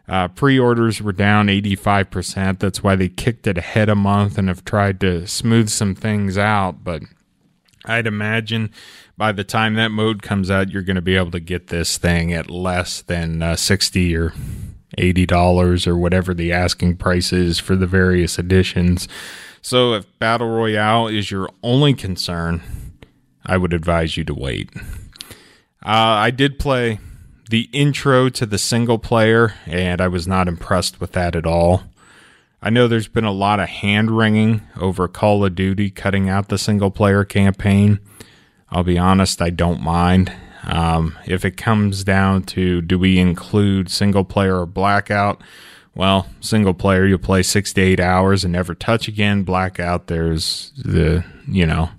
Uh, 0.08 0.26
Pre 0.26 0.58
orders 0.58 1.00
were 1.00 1.12
down 1.12 1.46
85%. 1.46 2.58
That's 2.58 2.82
why 2.82 2.96
they 2.96 3.08
kicked 3.08 3.46
it 3.46 3.56
ahead 3.56 3.88
a 3.88 3.94
month 3.94 4.36
and 4.36 4.48
have 4.48 4.64
tried 4.64 5.00
to 5.00 5.28
smooth 5.28 5.68
some 5.68 5.94
things 5.94 6.36
out. 6.36 6.82
But 6.82 7.04
I'd 7.84 8.08
imagine 8.08 8.72
by 9.16 9.32
the 9.32 9.44
time 9.44 9.74
that 9.74 9.90
mode 9.90 10.22
comes 10.22 10.50
out, 10.50 10.70
you're 10.70 10.82
going 10.82 10.96
to 10.96 11.02
be 11.02 11.16
able 11.16 11.30
to 11.30 11.40
get 11.40 11.68
this 11.68 11.98
thing 11.98 12.32
at 12.32 12.50
less 12.50 13.02
than 13.02 13.42
uh, 13.42 13.56
60 13.56 14.16
or 14.16 14.32
$80 14.98 15.86
or 15.86 15.96
whatever 15.96 16.34
the 16.34 16.52
asking 16.52 16.96
price 16.96 17.32
is 17.32 17.58
for 17.58 17.76
the 17.76 17.86
various 17.86 18.38
editions. 18.38 19.08
So 19.62 19.94
if 19.94 20.18
Battle 20.18 20.48
Royale 20.48 21.08
is 21.08 21.30
your 21.30 21.48
only 21.62 21.94
concern, 21.94 22.62
I 23.46 23.56
would 23.56 23.72
advise 23.72 24.16
you 24.16 24.24
to 24.24 24.34
wait. 24.34 24.70
Uh, 25.84 26.16
I 26.20 26.30
did 26.30 26.58
play 26.58 26.98
the 27.50 27.68
intro 27.72 28.28
to 28.30 28.46
the 28.46 28.58
single 28.58 28.98
player, 28.98 29.54
and 29.66 30.00
I 30.00 30.08
was 30.08 30.26
not 30.26 30.48
impressed 30.48 31.00
with 31.00 31.12
that 31.12 31.36
at 31.36 31.46
all. 31.46 31.84
I 32.62 32.70
know 32.70 32.88
there's 32.88 33.08
been 33.08 33.24
a 33.24 33.32
lot 33.32 33.60
of 33.60 33.68
hand 33.68 34.10
wringing 34.10 34.62
over 34.80 35.06
Call 35.06 35.44
of 35.44 35.54
Duty 35.54 35.90
cutting 35.90 36.30
out 36.30 36.48
the 36.48 36.56
single 36.56 36.90
player 36.90 37.24
campaign. 37.24 38.00
I'll 38.74 38.82
be 38.82 38.98
honest, 38.98 39.40
I 39.40 39.50
don't 39.50 39.80
mind. 39.80 40.32
Um, 40.64 41.16
if 41.26 41.44
it 41.44 41.56
comes 41.56 42.02
down 42.02 42.42
to 42.44 42.80
do 42.80 42.98
we 42.98 43.18
include 43.18 43.88
single 43.88 44.24
player 44.24 44.58
or 44.58 44.66
blackout, 44.66 45.40
well, 45.94 46.26
single 46.40 46.74
player 46.74 47.06
you'll 47.06 47.18
play 47.18 47.44
six 47.44 47.72
to 47.74 47.80
eight 47.80 48.00
hours 48.00 48.42
and 48.42 48.52
never 48.52 48.74
touch 48.74 49.06
again. 49.06 49.44
Blackout, 49.44 50.08
there's 50.08 50.72
the 50.76 51.24
you 51.46 51.64
know 51.64 51.90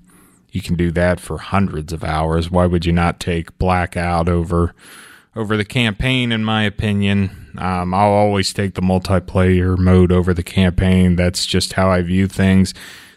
you 0.52 0.62
can 0.62 0.76
do 0.76 0.92
that 0.92 1.22
for 1.22 1.38
hundreds 1.38 1.94
of 1.94 2.04
hours. 2.04 2.52
Why 2.52 2.66
would 2.66 2.86
you 2.86 2.92
not 2.92 3.22
take 3.22 3.58
blackout 3.58 4.28
over 4.28 4.76
over 5.34 5.56
the 5.56 5.64
campaign? 5.64 6.34
In 6.34 6.44
my 6.44 6.64
opinion, 6.64 7.54
um, 7.58 7.94
I'll 7.94 8.12
always 8.12 8.52
take 8.52 8.74
the 8.74 8.82
multiplayer 8.82 9.78
mode 9.78 10.12
over 10.12 10.34
the 10.34 10.44
campaign. 10.44 11.16
That's 11.16 11.46
just 11.46 11.74
how 11.74 11.90
I 11.90 12.02
view 12.02 12.28
things. 12.28 12.74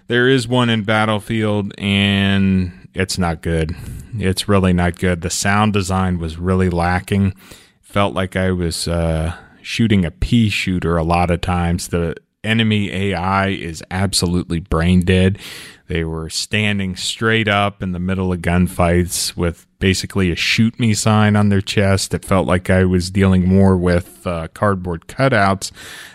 There 0.07 0.29
is 0.29 0.47
one 0.47 0.71
in 0.71 0.85
Battlefield, 0.85 1.75
and 1.77 2.78
it's 2.99 3.17
not 3.17 3.43
good. 3.43 3.77
It's 4.19 4.49
really 4.49 4.73
not 4.73 4.99
good. 4.99 5.21
The 5.21 5.31
sound 5.31 5.73
design 5.73 6.19
was 6.19 6.37
really 6.37 6.69
lacking. 6.69 7.33
Felt 7.81 8.13
like 8.13 8.35
I 8.35 8.51
was 8.51 8.89
uh, 8.89 9.37
shooting 9.63 10.05
a 10.05 10.11
pea 10.11 10.49
shooter 10.49 10.97
a 10.97 11.05
lot 11.05 11.31
of 11.31 11.41
times. 11.41 11.89
The 11.89 12.17
enemy 12.43 12.91
AI 12.91 13.49
is 13.51 13.85
absolutely 13.93 14.59
brain 14.59 15.03
dead. 15.03 15.39
They 15.87 16.03
were 16.03 16.29
standing 16.29 16.97
straight 16.97 17.47
up 17.47 17.83
in 17.85 17.93
the 17.93 18.01
middle 18.01 18.33
of 18.33 18.41
gunfights 18.41 19.37
with 19.37 19.67
basically 19.79 20.33
a 20.33 20.37
shoot 20.37 20.79
me 20.81 20.93
sign 20.93 21.37
on 21.37 21.51
their 21.51 21.61
chest. 21.61 22.13
It 22.15 22.25
felt 22.25 22.49
like 22.49 22.69
I 22.69 22.85
was 22.85 23.11
dealing 23.11 23.49
more 23.49 23.77
with 23.77 24.27
uh, 24.27 24.49
cardboard 24.49 25.07
cutouts 25.07 25.71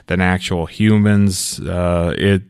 than 0.07 0.19
actual 0.19 0.65
humans. 0.65 1.61
Uh, 1.61 2.13
it 2.17 2.43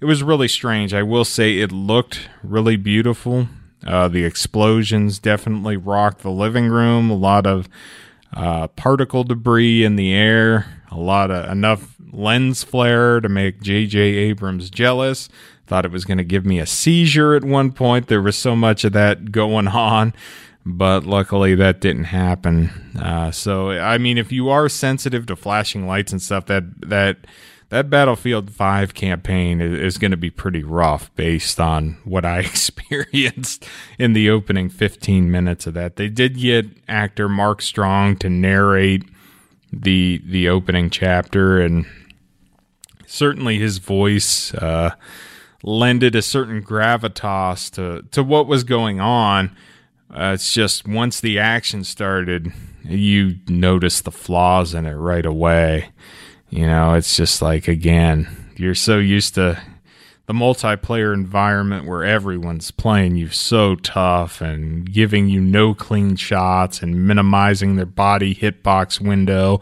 it 0.00 0.04
was 0.04 0.22
really 0.22 0.48
strange. 0.48 0.94
I 0.94 1.02
will 1.02 1.24
say 1.24 1.58
it 1.58 1.72
looked 1.72 2.28
really 2.42 2.76
beautiful. 2.76 3.48
Uh, 3.86 4.08
the 4.08 4.24
explosions 4.24 5.18
definitely 5.18 5.76
rocked 5.76 6.22
the 6.22 6.30
living 6.30 6.68
room. 6.68 7.10
A 7.10 7.16
lot 7.16 7.46
of 7.46 7.68
uh, 8.34 8.68
particle 8.68 9.24
debris 9.24 9.84
in 9.84 9.96
the 9.96 10.12
air. 10.12 10.66
A 10.90 10.98
lot 10.98 11.30
of 11.30 11.50
enough 11.50 11.96
lens 12.12 12.62
flare 12.62 13.20
to 13.20 13.28
make 13.28 13.60
J.J. 13.60 13.98
Abrams 13.98 14.70
jealous. 14.70 15.28
Thought 15.66 15.84
it 15.84 15.92
was 15.92 16.04
going 16.04 16.18
to 16.18 16.24
give 16.24 16.44
me 16.44 16.58
a 16.58 16.66
seizure 16.66 17.34
at 17.34 17.44
one 17.44 17.72
point. 17.72 18.08
There 18.08 18.22
was 18.22 18.36
so 18.36 18.56
much 18.56 18.84
of 18.84 18.92
that 18.92 19.30
going 19.30 19.68
on, 19.68 20.12
but 20.66 21.04
luckily 21.04 21.54
that 21.54 21.80
didn't 21.80 22.04
happen. 22.04 22.70
Uh, 23.00 23.30
so, 23.30 23.70
I 23.70 23.98
mean, 23.98 24.18
if 24.18 24.32
you 24.32 24.48
are 24.48 24.68
sensitive 24.68 25.26
to 25.26 25.36
flashing 25.36 25.86
lights 25.86 26.12
and 26.12 26.20
stuff, 26.20 26.46
that 26.46 26.64
that 26.88 27.18
that 27.70 27.88
Battlefield 27.88 28.50
5 28.50 28.94
campaign 28.94 29.60
is, 29.60 29.80
is 29.80 29.98
going 29.98 30.10
to 30.10 30.16
be 30.16 30.30
pretty 30.30 30.62
rough 30.62 31.14
based 31.14 31.58
on 31.58 31.98
what 32.04 32.24
I 32.24 32.38
experienced 32.40 33.66
in 33.98 34.12
the 34.12 34.28
opening 34.28 34.68
15 34.68 35.30
minutes 35.30 35.66
of 35.66 35.74
that. 35.74 35.96
They 35.96 36.08
did 36.08 36.36
get 36.36 36.66
actor 36.88 37.28
Mark 37.28 37.62
Strong 37.62 38.16
to 38.18 38.28
narrate 38.28 39.04
the 39.72 40.20
the 40.24 40.48
opening 40.48 40.90
chapter 40.90 41.60
and 41.60 41.86
certainly 43.06 43.58
his 43.58 43.78
voice 43.78 44.52
uh, 44.54 44.94
lended 45.62 46.16
a 46.16 46.22
certain 46.22 46.60
gravitas 46.62 47.70
to 47.74 48.04
to 48.10 48.22
what 48.22 48.46
was 48.46 48.64
going 48.64 49.00
on. 49.00 49.56
Uh, 50.12 50.32
it's 50.34 50.52
just 50.52 50.88
once 50.88 51.20
the 51.20 51.38
action 51.38 51.84
started, 51.84 52.52
you 52.82 53.36
notice 53.46 54.00
the 54.00 54.10
flaws 54.10 54.74
in 54.74 54.86
it 54.86 54.94
right 54.94 55.24
away. 55.26 55.90
You 56.50 56.66
know, 56.66 56.94
it's 56.94 57.16
just 57.16 57.40
like, 57.40 57.68
again, 57.68 58.28
you're 58.56 58.74
so 58.74 58.98
used 58.98 59.34
to 59.36 59.62
the 60.26 60.32
multiplayer 60.32 61.12
environment 61.12 61.86
where 61.86 62.04
everyone's 62.04 62.70
playing 62.70 63.16
you 63.16 63.28
so 63.28 63.74
tough 63.74 64.40
and 64.40 64.92
giving 64.92 65.28
you 65.28 65.40
no 65.40 65.74
clean 65.74 66.14
shots 66.14 66.82
and 66.82 67.06
minimizing 67.06 67.74
their 67.74 67.86
body 67.86 68.34
hitbox 68.34 69.00
window. 69.00 69.60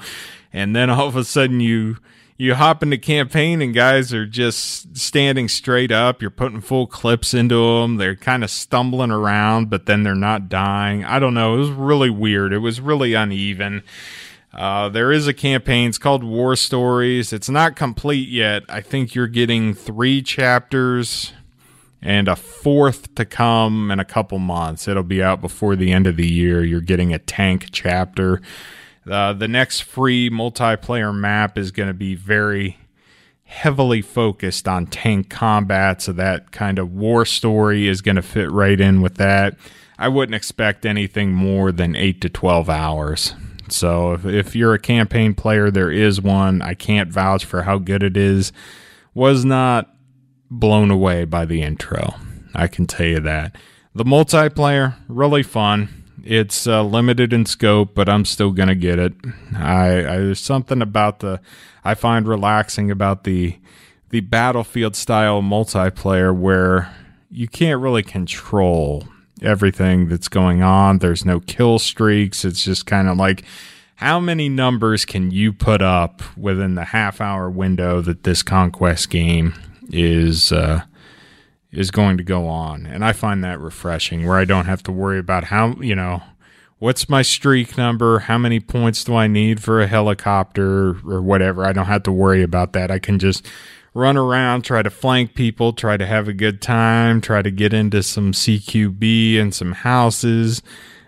And 0.52 0.76
then 0.76 0.90
all 0.90 1.06
of 1.08 1.16
a 1.16 1.24
sudden 1.24 1.60
you 1.60 1.96
you 2.36 2.54
hop 2.54 2.84
into 2.84 2.98
campaign 2.98 3.60
and 3.60 3.74
guys 3.74 4.14
are 4.14 4.26
just 4.26 4.96
standing 4.96 5.48
straight 5.48 5.90
up. 5.90 6.22
You're 6.22 6.30
putting 6.30 6.60
full 6.60 6.86
clips 6.86 7.34
into 7.34 7.80
them. 7.80 7.96
They're 7.96 8.14
kind 8.14 8.44
of 8.44 8.50
stumbling 8.50 9.10
around, 9.10 9.70
but 9.70 9.86
then 9.86 10.04
they're 10.04 10.14
not 10.14 10.48
dying. 10.48 11.04
I 11.04 11.18
don't 11.18 11.34
know. 11.34 11.54
It 11.54 11.58
was 11.58 11.70
really 11.70 12.10
weird. 12.10 12.52
It 12.52 12.58
was 12.58 12.80
really 12.80 13.14
uneven. 13.14 13.82
Uh, 14.52 14.88
there 14.88 15.12
is 15.12 15.26
a 15.26 15.34
campaign. 15.34 15.88
It's 15.88 15.98
called 15.98 16.24
War 16.24 16.56
Stories. 16.56 17.32
It's 17.32 17.48
not 17.48 17.76
complete 17.76 18.28
yet. 18.28 18.64
I 18.68 18.80
think 18.80 19.14
you're 19.14 19.26
getting 19.26 19.74
three 19.74 20.22
chapters 20.22 21.32
and 22.00 22.28
a 22.28 22.36
fourth 22.36 23.14
to 23.16 23.24
come 23.24 23.90
in 23.90 24.00
a 24.00 24.04
couple 24.04 24.38
months. 24.38 24.88
It'll 24.88 25.02
be 25.02 25.22
out 25.22 25.40
before 25.40 25.76
the 25.76 25.92
end 25.92 26.06
of 26.06 26.16
the 26.16 26.26
year. 26.26 26.64
You're 26.64 26.80
getting 26.80 27.12
a 27.12 27.18
tank 27.18 27.68
chapter. 27.72 28.40
Uh, 29.08 29.32
the 29.32 29.48
next 29.48 29.80
free 29.80 30.30
multiplayer 30.30 31.14
map 31.14 31.58
is 31.58 31.70
going 31.70 31.88
to 31.88 31.94
be 31.94 32.14
very 32.14 32.78
heavily 33.44 34.02
focused 34.02 34.68
on 34.68 34.86
tank 34.86 35.30
combat, 35.30 36.02
so 36.02 36.12
that 36.12 36.52
kind 36.52 36.78
of 36.78 36.92
war 36.92 37.24
story 37.24 37.88
is 37.88 38.02
going 38.02 38.16
to 38.16 38.22
fit 38.22 38.50
right 38.50 38.80
in 38.80 39.00
with 39.00 39.16
that. 39.16 39.56
I 39.98 40.08
wouldn't 40.08 40.34
expect 40.34 40.86
anything 40.86 41.32
more 41.32 41.72
than 41.72 41.96
8 41.96 42.20
to 42.20 42.28
12 42.28 42.68
hours. 42.68 43.34
So 43.70 44.12
if, 44.12 44.24
if 44.26 44.56
you're 44.56 44.74
a 44.74 44.78
campaign 44.78 45.34
player, 45.34 45.70
there 45.70 45.90
is 45.90 46.20
one. 46.20 46.62
I 46.62 46.74
can't 46.74 47.10
vouch 47.10 47.44
for 47.44 47.62
how 47.62 47.78
good 47.78 48.02
it 48.02 48.16
is. 48.16 48.52
Was 49.14 49.44
not 49.44 49.94
blown 50.50 50.90
away 50.90 51.24
by 51.24 51.44
the 51.44 51.62
intro. 51.62 52.14
I 52.54 52.66
can 52.66 52.86
tell 52.86 53.06
you 53.06 53.20
that. 53.20 53.56
The 53.94 54.04
multiplayer, 54.04 54.94
really 55.08 55.42
fun. 55.42 55.88
It's 56.24 56.66
uh, 56.66 56.82
limited 56.82 57.32
in 57.32 57.46
scope, 57.46 57.94
but 57.94 58.08
I'm 58.08 58.24
still 58.24 58.50
gonna 58.50 58.74
get 58.74 58.98
it. 58.98 59.14
I, 59.56 59.98
I 59.98 60.16
there's 60.18 60.40
something 60.40 60.82
about 60.82 61.20
the 61.20 61.40
I 61.84 61.94
find 61.94 62.28
relaxing 62.28 62.90
about 62.90 63.24
the 63.24 63.58
the 64.10 64.20
battlefield 64.20 64.96
style 64.96 65.42
multiplayer 65.42 66.36
where 66.36 66.94
you 67.30 67.48
can't 67.48 67.80
really 67.80 68.02
control 68.02 69.06
everything 69.42 70.08
that's 70.08 70.28
going 70.28 70.62
on. 70.62 70.98
There's 70.98 71.24
no 71.24 71.40
kill 71.40 71.78
streaks. 71.78 72.44
It's 72.44 72.64
just 72.64 72.86
kind 72.86 73.08
of 73.08 73.16
like 73.16 73.44
how 73.96 74.20
many 74.20 74.48
numbers 74.48 75.04
can 75.04 75.30
you 75.30 75.52
put 75.52 75.82
up 75.82 76.22
within 76.36 76.76
the 76.76 76.84
half 76.84 77.20
hour 77.20 77.50
window 77.50 78.00
that 78.02 78.22
this 78.22 78.42
conquest 78.42 79.10
game 79.10 79.54
is 79.90 80.52
uh, 80.52 80.82
is 81.72 81.90
going 81.90 82.16
to 82.16 82.24
go 82.24 82.46
on? 82.46 82.86
And 82.86 83.04
I 83.04 83.12
find 83.12 83.42
that 83.42 83.60
refreshing, 83.60 84.26
where 84.26 84.38
I 84.38 84.44
don't 84.44 84.66
have 84.66 84.82
to 84.84 84.92
worry 84.92 85.18
about 85.18 85.44
how 85.44 85.74
you 85.80 85.94
know 85.94 86.22
what's 86.78 87.08
my 87.08 87.22
streak 87.22 87.76
number? 87.76 88.20
How 88.20 88.38
many 88.38 88.60
points 88.60 89.04
do 89.04 89.14
I 89.16 89.26
need 89.26 89.62
for 89.62 89.80
a 89.80 89.86
helicopter 89.86 90.96
or 91.04 91.20
whatever? 91.20 91.64
I 91.64 91.72
don't 91.72 91.86
have 91.86 92.04
to 92.04 92.12
worry 92.12 92.42
about 92.42 92.72
that. 92.74 92.90
I 92.90 92.98
can 92.98 93.18
just 93.18 93.46
run 93.98 94.16
around, 94.16 94.62
try 94.62 94.82
to 94.82 94.90
flank 94.90 95.34
people, 95.34 95.72
try 95.72 95.96
to 95.96 96.06
have 96.06 96.28
a 96.28 96.32
good 96.32 96.62
time, 96.62 97.20
try 97.20 97.42
to 97.42 97.50
get 97.50 97.74
into 97.74 98.02
some 98.02 98.32
CQB 98.32 99.40
and 99.40 99.52
some 99.52 99.72
houses. 99.72 100.62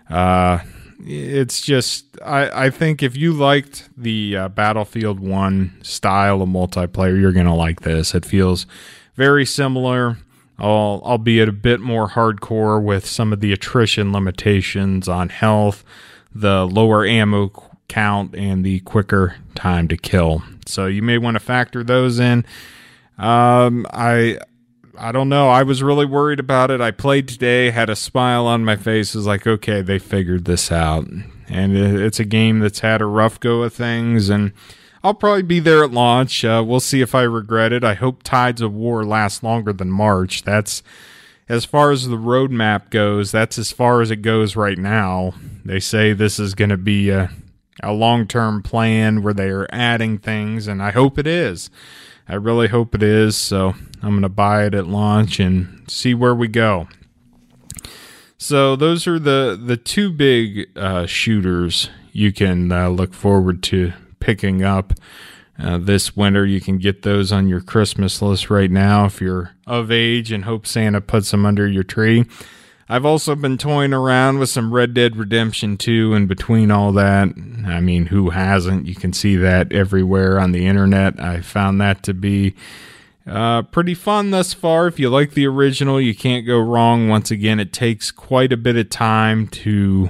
Uh, 0.09 0.59
it's 1.03 1.61
just, 1.61 2.05
I, 2.23 2.65
I 2.65 2.69
think 2.69 3.01
if 3.01 3.15
you 3.15 3.33
liked 3.33 3.89
the 3.97 4.35
uh, 4.35 4.49
Battlefield 4.49 5.19
1 5.19 5.79
style 5.81 6.41
of 6.41 6.49
multiplayer, 6.49 7.19
you're 7.19 7.31
going 7.31 7.47
to 7.47 7.53
like 7.53 7.81
this. 7.81 8.13
It 8.13 8.25
feels 8.25 8.67
very 9.15 9.45
similar 9.45 10.17
albeit 10.61 11.49
a 11.49 11.53
bit 11.53 11.79
more 11.79 12.09
hardcore 12.09 12.81
with 12.81 13.05
some 13.05 13.33
of 13.33 13.39
the 13.39 13.51
attrition 13.51 14.11
limitations 14.11 15.07
on 15.07 15.29
health, 15.29 15.83
the 16.33 16.65
lower 16.65 17.05
ammo 17.05 17.51
count, 17.87 18.35
and 18.35 18.63
the 18.63 18.79
quicker 18.81 19.35
time 19.55 19.87
to 19.87 19.97
kill. 19.97 20.43
So 20.65 20.85
you 20.85 21.01
may 21.01 21.17
want 21.17 21.35
to 21.35 21.39
factor 21.39 21.83
those 21.83 22.19
in. 22.19 22.45
Um, 23.21 23.85
I 23.93 24.39
I 24.97 25.11
don't 25.11 25.29
know. 25.29 25.49
I 25.49 25.63
was 25.63 25.83
really 25.83 26.05
worried 26.05 26.39
about 26.39 26.71
it. 26.71 26.81
I 26.81 26.91
played 26.91 27.27
today, 27.27 27.69
had 27.69 27.89
a 27.89 27.95
smile 27.95 28.47
on 28.47 28.65
my 28.65 28.75
face. 28.75 29.15
Was 29.15 29.27
like, 29.27 29.45
okay, 29.45 29.81
they 29.81 29.99
figured 29.99 30.45
this 30.45 30.71
out, 30.71 31.07
and 31.47 31.77
it's 31.77 32.19
a 32.19 32.25
game 32.25 32.59
that's 32.59 32.79
had 32.79 33.01
a 33.01 33.05
rough 33.05 33.39
go 33.39 33.61
of 33.61 33.73
things, 33.73 34.29
and 34.29 34.53
I'll 35.03 35.13
probably 35.13 35.43
be 35.43 35.59
there 35.59 35.83
at 35.83 35.91
launch. 35.91 36.43
Uh, 36.43 36.63
we'll 36.65 36.79
see 36.79 37.01
if 37.01 37.13
I 37.13 37.21
regret 37.21 37.71
it. 37.71 37.83
I 37.83 37.93
hope 37.93 38.23
Tides 38.23 38.61
of 38.61 38.73
War 38.73 39.05
lasts 39.05 39.43
longer 39.43 39.71
than 39.71 39.91
March. 39.91 40.43
That's 40.43 40.81
as 41.47 41.63
far 41.63 41.91
as 41.91 42.07
the 42.07 42.17
roadmap 42.17 42.89
goes. 42.89 43.31
That's 43.31 43.59
as 43.59 43.71
far 43.71 44.01
as 44.01 44.09
it 44.09 44.17
goes 44.17 44.55
right 44.55 44.77
now. 44.77 45.33
They 45.63 45.79
say 45.79 46.13
this 46.13 46.39
is 46.39 46.55
going 46.55 46.69
to 46.69 46.77
be 46.77 47.09
a, 47.09 47.29
a 47.83 47.93
long 47.93 48.27
term 48.27 48.63
plan 48.63 49.21
where 49.21 49.33
they 49.33 49.49
are 49.49 49.67
adding 49.71 50.17
things, 50.17 50.67
and 50.67 50.81
I 50.81 50.91
hope 50.91 51.19
it 51.19 51.27
is. 51.27 51.69
I 52.31 52.35
really 52.35 52.69
hope 52.69 52.95
it 52.95 53.03
is. 53.03 53.35
So 53.35 53.75
I'm 54.01 54.11
going 54.11 54.21
to 54.21 54.29
buy 54.29 54.65
it 54.65 54.73
at 54.73 54.87
launch 54.87 55.37
and 55.37 55.83
see 55.89 56.13
where 56.13 56.33
we 56.33 56.47
go. 56.47 56.87
So 58.37 58.77
those 58.77 59.05
are 59.05 59.19
the 59.19 59.59
the 59.61 59.75
two 59.75 60.11
big 60.11 60.69
uh, 60.77 61.05
shooters 61.05 61.89
you 62.13 62.31
can 62.31 62.71
uh, 62.71 62.87
look 62.87 63.13
forward 63.13 63.61
to 63.63 63.91
picking 64.21 64.63
up 64.63 64.93
uh, 65.59 65.77
this 65.77 66.15
winter. 66.15 66.45
You 66.45 66.61
can 66.61 66.77
get 66.77 67.01
those 67.01 67.33
on 67.33 67.49
your 67.49 67.59
Christmas 67.59 68.21
list 68.21 68.49
right 68.49 68.71
now 68.71 69.05
if 69.05 69.19
you're 69.19 69.51
of 69.67 69.91
age 69.91 70.31
and 70.31 70.45
hope 70.45 70.65
Santa 70.65 71.01
puts 71.01 71.31
them 71.31 71.45
under 71.45 71.67
your 71.67 71.83
tree. 71.83 72.25
I've 72.91 73.05
also 73.05 73.35
been 73.35 73.57
toying 73.57 73.93
around 73.93 74.39
with 74.39 74.49
some 74.49 74.73
Red 74.73 74.93
Dead 74.93 75.15
Redemption 75.15 75.77
2 75.77 76.13
in 76.13 76.27
between 76.27 76.71
all 76.71 76.91
that. 76.91 77.29
I 77.65 77.79
mean, 77.79 78.07
who 78.07 78.31
hasn't? 78.31 78.85
You 78.85 78.95
can 78.95 79.13
see 79.13 79.37
that 79.37 79.71
everywhere 79.71 80.37
on 80.37 80.51
the 80.51 80.67
internet. 80.67 81.17
I 81.17 81.39
found 81.39 81.79
that 81.79 82.03
to 82.03 82.13
be 82.13 82.53
uh, 83.25 83.61
pretty 83.61 83.93
fun 83.93 84.31
thus 84.31 84.53
far. 84.53 84.87
If 84.87 84.99
you 84.99 85.09
like 85.09 85.35
the 85.35 85.47
original, 85.47 86.01
you 86.01 86.13
can't 86.13 86.45
go 86.45 86.59
wrong. 86.59 87.07
Once 87.07 87.31
again, 87.31 87.61
it 87.61 87.71
takes 87.71 88.11
quite 88.11 88.51
a 88.51 88.57
bit 88.57 88.75
of 88.75 88.89
time 88.89 89.47
to 89.47 90.09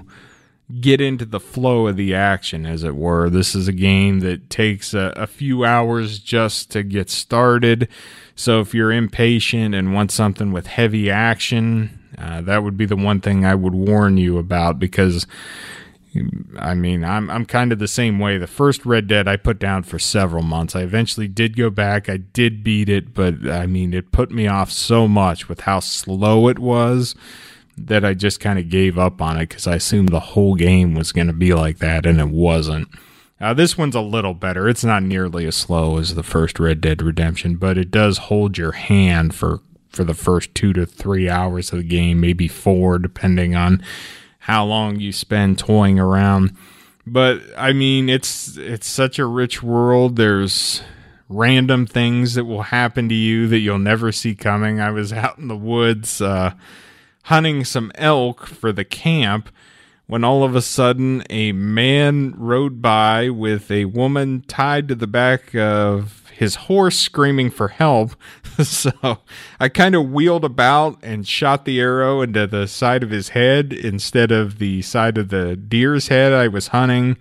get 0.80 1.00
into 1.00 1.26
the 1.26 1.40
flow 1.40 1.86
of 1.86 1.98
the 1.98 2.16
action, 2.16 2.66
as 2.66 2.84
it 2.84 2.96
were. 2.96 3.30
This 3.30 3.54
is 3.54 3.68
a 3.68 3.74
game 3.74 4.22
that 4.22 4.50
takes 4.50 4.96
a, 4.96 5.14
a, 5.16 5.28
few 5.28 5.64
hours 5.64 6.18
just 6.18 6.72
to 6.72 6.82
get 6.82 7.12
started. 7.12 7.90
So 8.36 8.60
if 8.60 8.74
you're 8.74 8.92
impatient 8.92 9.76
and 9.76 9.94
want 9.94 10.12
something 10.12 10.52
with 10.52 10.66
heavy 10.66 11.12
action, 11.12 12.01
uh, 12.22 12.42
that 12.42 12.64
would 12.64 12.78
be 12.78 12.86
the 12.86 12.96
one 12.96 13.20
thing 13.22 13.46
I 13.46 13.56
would 13.56 13.76
warn 13.76 14.18
you 14.18 14.38
about 14.38 14.80
because. 14.80 15.26
I 16.60 16.74
mean, 16.74 17.06
I'm 17.06 17.30
I'm 17.30 17.46
kind 17.46 17.72
of 17.72 17.80
the 17.80 17.88
same 17.88 18.20
way. 18.20 18.38
The 18.38 18.46
first 18.46 18.86
Red 18.86 19.08
Dead 19.08 19.30
I 19.30 19.38
put 19.38 19.60
down 19.60 19.84
for 19.84 19.98
several 19.98 20.44
months. 20.44 20.76
I 20.76 20.82
eventually 20.82 21.30
did 21.30 21.56
go 21.56 21.70
back. 21.70 22.10
I 22.10 22.18
did 22.18 22.66
beat 22.66 22.90
it, 22.90 23.14
but 23.14 23.50
I 23.50 23.66
mean, 23.66 23.94
it 23.94 24.12
put 24.12 24.30
me 24.30 24.46
off 24.46 24.74
so 24.74 25.08
much 25.08 25.48
with 25.48 25.62
how 25.62 25.80
slow 25.80 26.50
it 26.50 26.60
was 26.60 27.16
that 27.78 28.04
I 28.04 28.14
just 28.14 28.40
kind 28.40 28.60
of 28.60 28.70
gave 28.70 28.98
up 28.98 29.22
on 29.22 29.38
it 29.38 29.50
because 29.50 29.68
I 29.68 29.76
assumed 29.76 30.10
the 30.10 30.20
whole 30.20 30.56
game 30.56 30.94
was 30.94 31.12
going 31.12 31.28
to 31.28 31.34
be 31.34 31.54
like 31.54 31.78
that, 31.78 32.06
and 32.06 32.20
it 32.20 32.30
wasn't. 32.30 32.90
Uh, 33.40 33.54
this 33.54 33.78
one's 33.78 33.96
a 33.96 34.02
little 34.02 34.36
better. 34.36 34.70
It's 34.70 34.84
not 34.84 35.02
nearly 35.02 35.48
as 35.48 35.56
slow 35.56 35.98
as 35.98 36.14
the 36.14 36.24
first 36.24 36.60
Red 36.60 36.80
Dead 36.80 37.02
Redemption, 37.02 37.56
but 37.56 37.78
it 37.78 37.90
does 37.90 38.18
hold 38.18 38.58
your 38.58 38.74
hand 38.74 39.34
for 39.34 39.62
for 39.92 40.04
the 40.04 40.14
first 40.14 40.54
two 40.56 40.74
to 40.74 40.86
three 40.86 41.30
hours 41.30 41.72
of 41.72 41.80
the 41.80 41.84
game, 41.84 42.20
maybe 42.20 42.48
four, 42.48 42.98
depending 43.00 43.56
on 43.56 43.84
how 44.40 44.66
long 44.66 45.00
you 45.00 45.12
spend 45.12 45.60
toying 45.60 46.00
around. 46.00 46.56
But 47.06 47.42
I 47.58 47.74
mean, 47.74 48.10
it's 48.10 48.58
it's 48.58 48.88
such 48.88 49.20
a 49.20 49.26
rich 49.26 49.62
world. 49.62 50.16
There's 50.16 50.82
random 51.30 51.86
things 51.86 52.34
that 52.36 52.46
will 52.46 52.64
happen 52.64 53.10
to 53.10 53.16
you 53.16 53.48
that 53.48 53.60
you'll 53.60 53.80
never 53.80 54.12
see 54.12 54.36
coming. 54.36 54.80
I 54.80 54.92
was 54.92 55.12
out 55.14 55.38
in 55.38 55.48
the 55.48 55.58
woods. 55.58 56.22
Uh, 56.22 56.54
hunting 57.24 57.64
some 57.64 57.92
elk 57.96 58.48
for 58.48 58.72
the 58.72 58.86
camp 58.86 59.50
when 60.08 60.24
all 60.24 60.44
of 60.44 60.56
a 60.56 60.62
sudden 60.62 61.24
a 61.30 61.52
man 61.52 62.34
rode 62.38 62.82
by 62.82 63.30
with 63.30 63.72
a 63.72 63.86
woman 63.86 64.44
tied 64.48 64.88
to 64.88 64.96
the 64.96 65.08
back 65.08 65.56
of 65.56 66.21
his 66.42 66.56
horse 66.56 66.98
screaming 66.98 67.52
for 67.52 67.68
help. 67.68 68.16
so 68.64 69.20
I 69.60 69.70
kind 69.70 69.94
of 69.94 70.10
wheeled 70.10 70.44
about 70.44 70.98
and 71.04 71.28
shot 71.28 71.66
the 71.66 71.80
arrow 71.80 72.24
into 72.24 72.48
the 72.48 72.68
side 72.68 73.04
of 73.04 73.12
his 73.12 73.30
head 73.30 73.72
instead 73.72 74.32
of 74.32 74.58
the 74.58 74.82
side 74.82 75.20
of 75.20 75.30
the 75.30 75.56
deer's 75.56 76.08
head 76.08 76.34
I 76.34 76.48
was 76.48 76.70
hunting. 76.70 77.16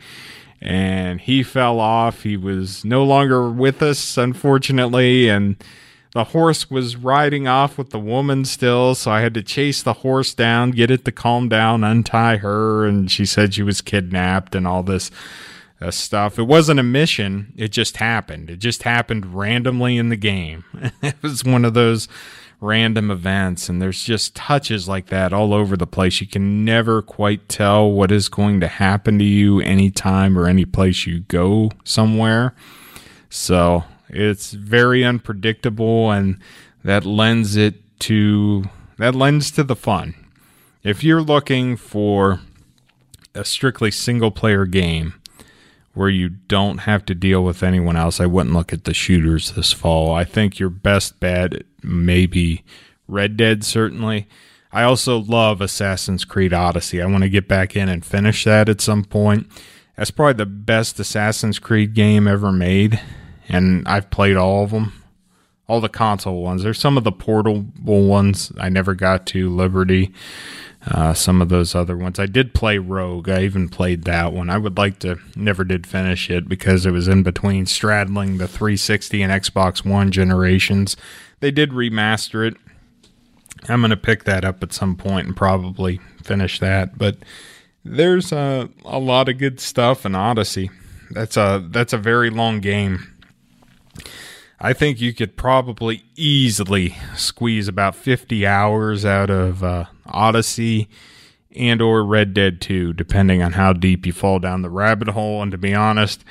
And 0.63 1.21
he 1.21 1.43
fell 1.43 1.81
off. 1.81 2.23
He 2.23 2.39
was 2.39 2.83
no 2.83 3.05
longer 3.05 3.51
with 3.51 3.83
us, 3.83 4.17
unfortunately. 4.17 5.29
And 5.29 5.63
the 6.15 6.25
horse 6.25 6.71
was 6.71 6.97
riding 6.97 7.47
off 7.47 7.77
with 7.77 7.91
the 7.91 8.01
woman 8.01 8.47
still, 8.47 8.95
so 8.95 9.11
I 9.11 9.21
had 9.21 9.35
to 9.35 9.43
chase 9.43 9.83
the 9.83 9.93
horse 9.93 10.33
down, 10.33 10.71
get 10.71 10.91
it 10.91 11.05
to 11.05 11.13
calm 11.13 11.51
down, 11.51 11.85
untie 11.85 12.39
her, 12.39 12.87
and 12.87 13.11
she 13.11 13.27
said 13.27 13.53
she 13.53 13.63
was 13.63 13.83
kidnapped 13.83 14.55
and 14.55 14.67
all 14.67 14.83
this 14.83 15.11
uh, 15.81 15.91
stuff. 15.91 16.39
It 16.39 16.45
wasn't 16.45 16.81
a 16.81 16.85
mission, 16.85 17.53
it 17.57 17.69
just 17.69 17.97
happened. 17.99 18.51
It 18.51 18.59
just 18.59 18.83
happened 18.83 19.35
randomly 19.35 19.97
in 19.97 20.09
the 20.09 20.17
game. 20.17 20.65
it 21.03 21.17
was 21.23 21.45
one 21.45 21.65
of 21.65 21.75
those 21.75 22.09
random 22.61 23.11
events, 23.11 23.69
and 23.69 23.81
there's 23.81 24.05
just 24.05 24.37
touches 24.37 24.87
like 24.87 25.07
that 25.07 25.33
all 25.33 25.55
over 25.55 25.77
the 25.77 25.87
place. 25.87 26.21
You 26.21 26.27
can 26.27 26.65
never 26.65 27.01
quite 27.01 27.49
tell 27.49 27.91
what 27.91 28.13
is 28.13 28.29
going 28.29 28.61
to 28.61 28.69
happen 28.69 29.19
to 29.19 29.25
you 29.25 29.61
anytime 29.61 30.39
or 30.39 30.47
any 30.47 30.67
place 30.67 31.07
you 31.07 31.21
go 31.21 31.71
somewhere. 31.85 32.55
So 33.31 33.85
it's 34.09 34.53
very 34.53 35.05
unpredictable, 35.05 36.11
and 36.11 36.39
that 36.85 37.07
lends 37.07 37.57
it 37.57 37.77
to 38.01 38.65
that 38.99 39.15
lends 39.15 39.51
to 39.53 39.65
the 39.65 39.77
fun. 39.77 40.15
If 40.83 41.03
you're 41.03 41.23
looking 41.23 41.77
for 41.77 42.41
a 43.35 43.45
strictly 43.45 43.91
single 43.91 44.31
player 44.31 44.67
game 44.67 45.15
where 45.95 46.09
you 46.09 46.29
don't 46.29 46.79
have 46.79 47.05
to 47.07 47.15
deal 47.15 47.43
with 47.45 47.63
anyone 47.63 47.97
else, 47.97 48.21
I 48.21 48.27
wouldn't 48.27 48.55
look 48.55 48.73
at 48.73 48.85
the 48.85 48.95
shooters 48.95 49.53
this 49.53 49.73
fall. 49.73 50.13
I 50.13 50.25
think 50.25 50.59
your 50.59 50.71
best 50.71 51.21
bet 51.21 51.63
may 51.83 52.27
be 52.27 52.63
Red 53.09 53.37
Dead, 53.37 53.65
certainly. 53.65 54.29
I 54.73 54.85
also 54.85 55.19
love 55.19 55.61
Assassin's 55.61 56.25
Creed 56.25 56.53
Odyssey. 56.53 57.03
I 57.03 57.07
want 57.07 57.25
to 57.25 57.29
get 57.29 57.49
back 57.49 57.75
in 57.75 57.89
and 57.89 58.05
finish 58.05 58.45
that 58.45 58.69
at 58.69 58.81
some 58.81 59.05
point. 59.05 59.49
That's 59.97 60.13
probably 60.13 60.35
the 60.35 60.47
best 60.47 61.01
Assassin's 61.01 61.59
Creed 61.59 61.95
game 61.95 62.29
ever 62.29 62.53
made 62.53 63.01
and 63.51 63.87
I've 63.87 64.11
played 64.11 64.37
all 64.37 64.63
of 64.63 64.71
them, 64.71 64.93
all 65.67 65.81
the 65.81 65.89
console 65.89 66.41
ones. 66.41 66.63
There's 66.63 66.79
some 66.79 66.97
of 66.97 67.05
the 67.05 67.13
portable 67.13 68.07
ones 68.07 68.53
I 68.59 68.69
never 68.69 68.95
got 68.95 69.27
to. 69.27 69.51
Liberty, 69.51 70.15
uh, 70.87 71.13
some 71.13 71.43
of 71.43 71.51
those 71.51 71.75
other 71.75 71.97
ones. 71.97 72.19
I 72.19 72.27
did 72.27 72.55
play 72.55 72.79
Rogue. 72.79 73.29
I 73.29 73.43
even 73.43 73.69
played 73.69 74.05
that 74.05 74.33
one. 74.33 74.49
I 74.49 74.59
would 74.59 74.79
like 74.79 74.99
to. 75.01 75.19
Never 75.37 75.63
did 75.65 75.87
finish 75.87 76.31
it 76.31 76.49
because 76.49 76.87
it 76.87 76.91
was 76.91 77.07
in 77.07 77.23
between 77.23 77.67
straddling 77.67 78.39
the 78.39 78.49
360 78.49 79.23
and 79.23 79.33
Xbox 79.33 79.85
One 79.85 80.11
generations. 80.11 80.97
They 81.41 81.51
did 81.51 81.71
remaster 81.71 82.47
it. 82.47 82.57
I'm 83.69 83.81
going 83.81 83.91
to 83.91 83.97
pick 83.97 84.25
that 84.25 84.45
up 84.45 84.63
at 84.63 84.73
some 84.73 84.97
point 84.97 85.27
and 85.27 85.37
probably 85.37 86.01
finish 86.23 86.59
that. 86.61 86.97
But 86.97 87.17
there's 87.85 88.33
a, 88.33 88.71
a 88.85 88.99
lot 88.99 89.29
of 89.29 89.37
good 89.37 89.61
stuff 89.61 90.07
in 90.07 90.15
Odyssey. 90.15 90.71
That's 91.11 91.37
a 91.37 91.67
that's 91.71 91.93
a 91.93 91.99
very 91.99 92.31
long 92.31 92.61
game. 92.61 93.07
I 94.61 94.73
think 94.75 95.01
you 95.01 95.13
could 95.15 95.37
probably 95.37 96.05
easily 96.17 96.95
squeeze 97.17 97.67
about 97.67 97.95
50 97.95 98.47
hours 98.47 99.05
out 99.05 99.31
of 99.31 99.65
uh, 99.65 99.87
Odyssey 100.13 100.89
and 101.55 101.83
or 101.83 102.05
Red 102.05 102.35
Dead 102.35 102.61
2 102.61 102.93
depending 102.93 103.43
on 103.43 103.53
how 103.53 103.73
deep 103.73 104.07
you 104.07 104.13
fall 104.13 104.39
down 104.39 104.63
the 104.63 104.71
rabbit 104.71 105.09
hole 105.09 105.43
and 105.43 105.51
to 105.53 105.59
be 105.59 105.75
honest 105.75 106.25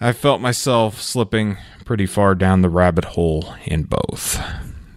I 0.00 0.12
felt 0.12 0.40
myself 0.42 1.00
slipping 1.00 1.56
pretty 1.86 2.04
far 2.04 2.34
down 2.34 2.60
the 2.60 2.68
rabbit 2.68 3.04
hole 3.04 3.54
in 3.64 3.84
both. 3.84 4.38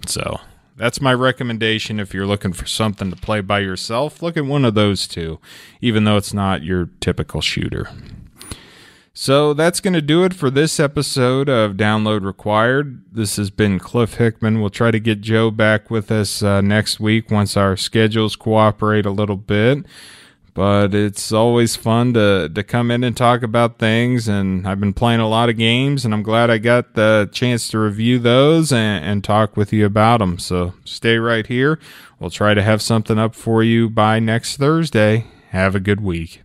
So 0.06 0.42
that's 0.76 1.00
my 1.00 1.14
recommendation 1.14 2.02
if 2.02 2.14
you're 2.14 2.26
looking 2.26 2.52
for 2.52 2.66
something 2.66 3.10
to 3.10 3.16
play 3.16 3.40
by 3.40 3.60
yourself. 3.60 4.22
Look 4.22 4.36
at 4.36 4.46
one 4.46 4.66
of 4.66 4.74
those 4.74 5.08
two, 5.08 5.40
even 5.80 6.04
though 6.04 6.18
it's 6.18 6.34
not 6.34 6.64
your 6.64 6.90
typical 7.00 7.40
shooter. 7.40 7.90
So 9.22 9.54
that's 9.54 9.82
going 9.82 9.96
to 9.96 10.02
do 10.02 10.24
it 10.24 10.34
for 10.34 10.50
this 10.50 10.80
episode 10.80 11.50
of 11.50 11.74
Download 11.74 12.24
Required. 12.24 13.04
This 13.12 13.36
has 13.36 13.50
been 13.50 13.78
Cliff 13.78 14.14
Hickman. 14.14 14.62
We'll 14.62 14.70
try 14.70 14.92
to 14.92 15.00
get 15.00 15.20
Joe 15.20 15.52
back 15.52 15.92
with 15.92 16.10
us 16.10 16.42
uh, 16.42 16.62
next 16.62 17.02
week 17.02 17.30
once 17.30 17.58
our 17.58 17.76
schedules 17.76 18.38
cooperate 18.38 19.06
a 19.06 19.12
little 19.12 19.36
bit. 19.36 19.86
But 20.54 20.96
it's 20.96 21.34
always 21.34 21.76
fun 21.76 22.14
to, 22.14 22.48
to 22.48 22.64
come 22.64 22.92
in 22.92 23.04
and 23.04 23.16
talk 23.16 23.44
about 23.44 23.78
things. 23.78 24.30
And 24.30 24.66
I've 24.66 24.80
been 24.80 24.94
playing 24.94 25.20
a 25.20 25.28
lot 25.28 25.50
of 25.50 25.58
games, 25.58 26.06
and 26.06 26.14
I'm 26.14 26.24
glad 26.24 26.50
I 26.50 26.58
got 26.58 26.94
the 26.94 27.28
chance 27.34 27.68
to 27.72 27.78
review 27.78 28.20
those 28.20 28.72
and, 28.72 29.04
and 29.04 29.22
talk 29.22 29.58
with 29.58 29.74
you 29.74 29.86
about 29.86 30.20
them. 30.20 30.40
So 30.40 30.76
stay 30.86 31.18
right 31.18 31.46
here. 31.46 31.78
We'll 32.22 32.30
try 32.30 32.54
to 32.54 32.64
have 32.64 32.82
something 32.82 33.20
up 33.20 33.36
for 33.36 33.64
you 33.64 33.90
by 33.90 34.20
next 34.20 34.56
Thursday. 34.56 35.26
Have 35.50 35.76
a 35.76 35.82
good 35.82 36.00
week. 36.00 36.42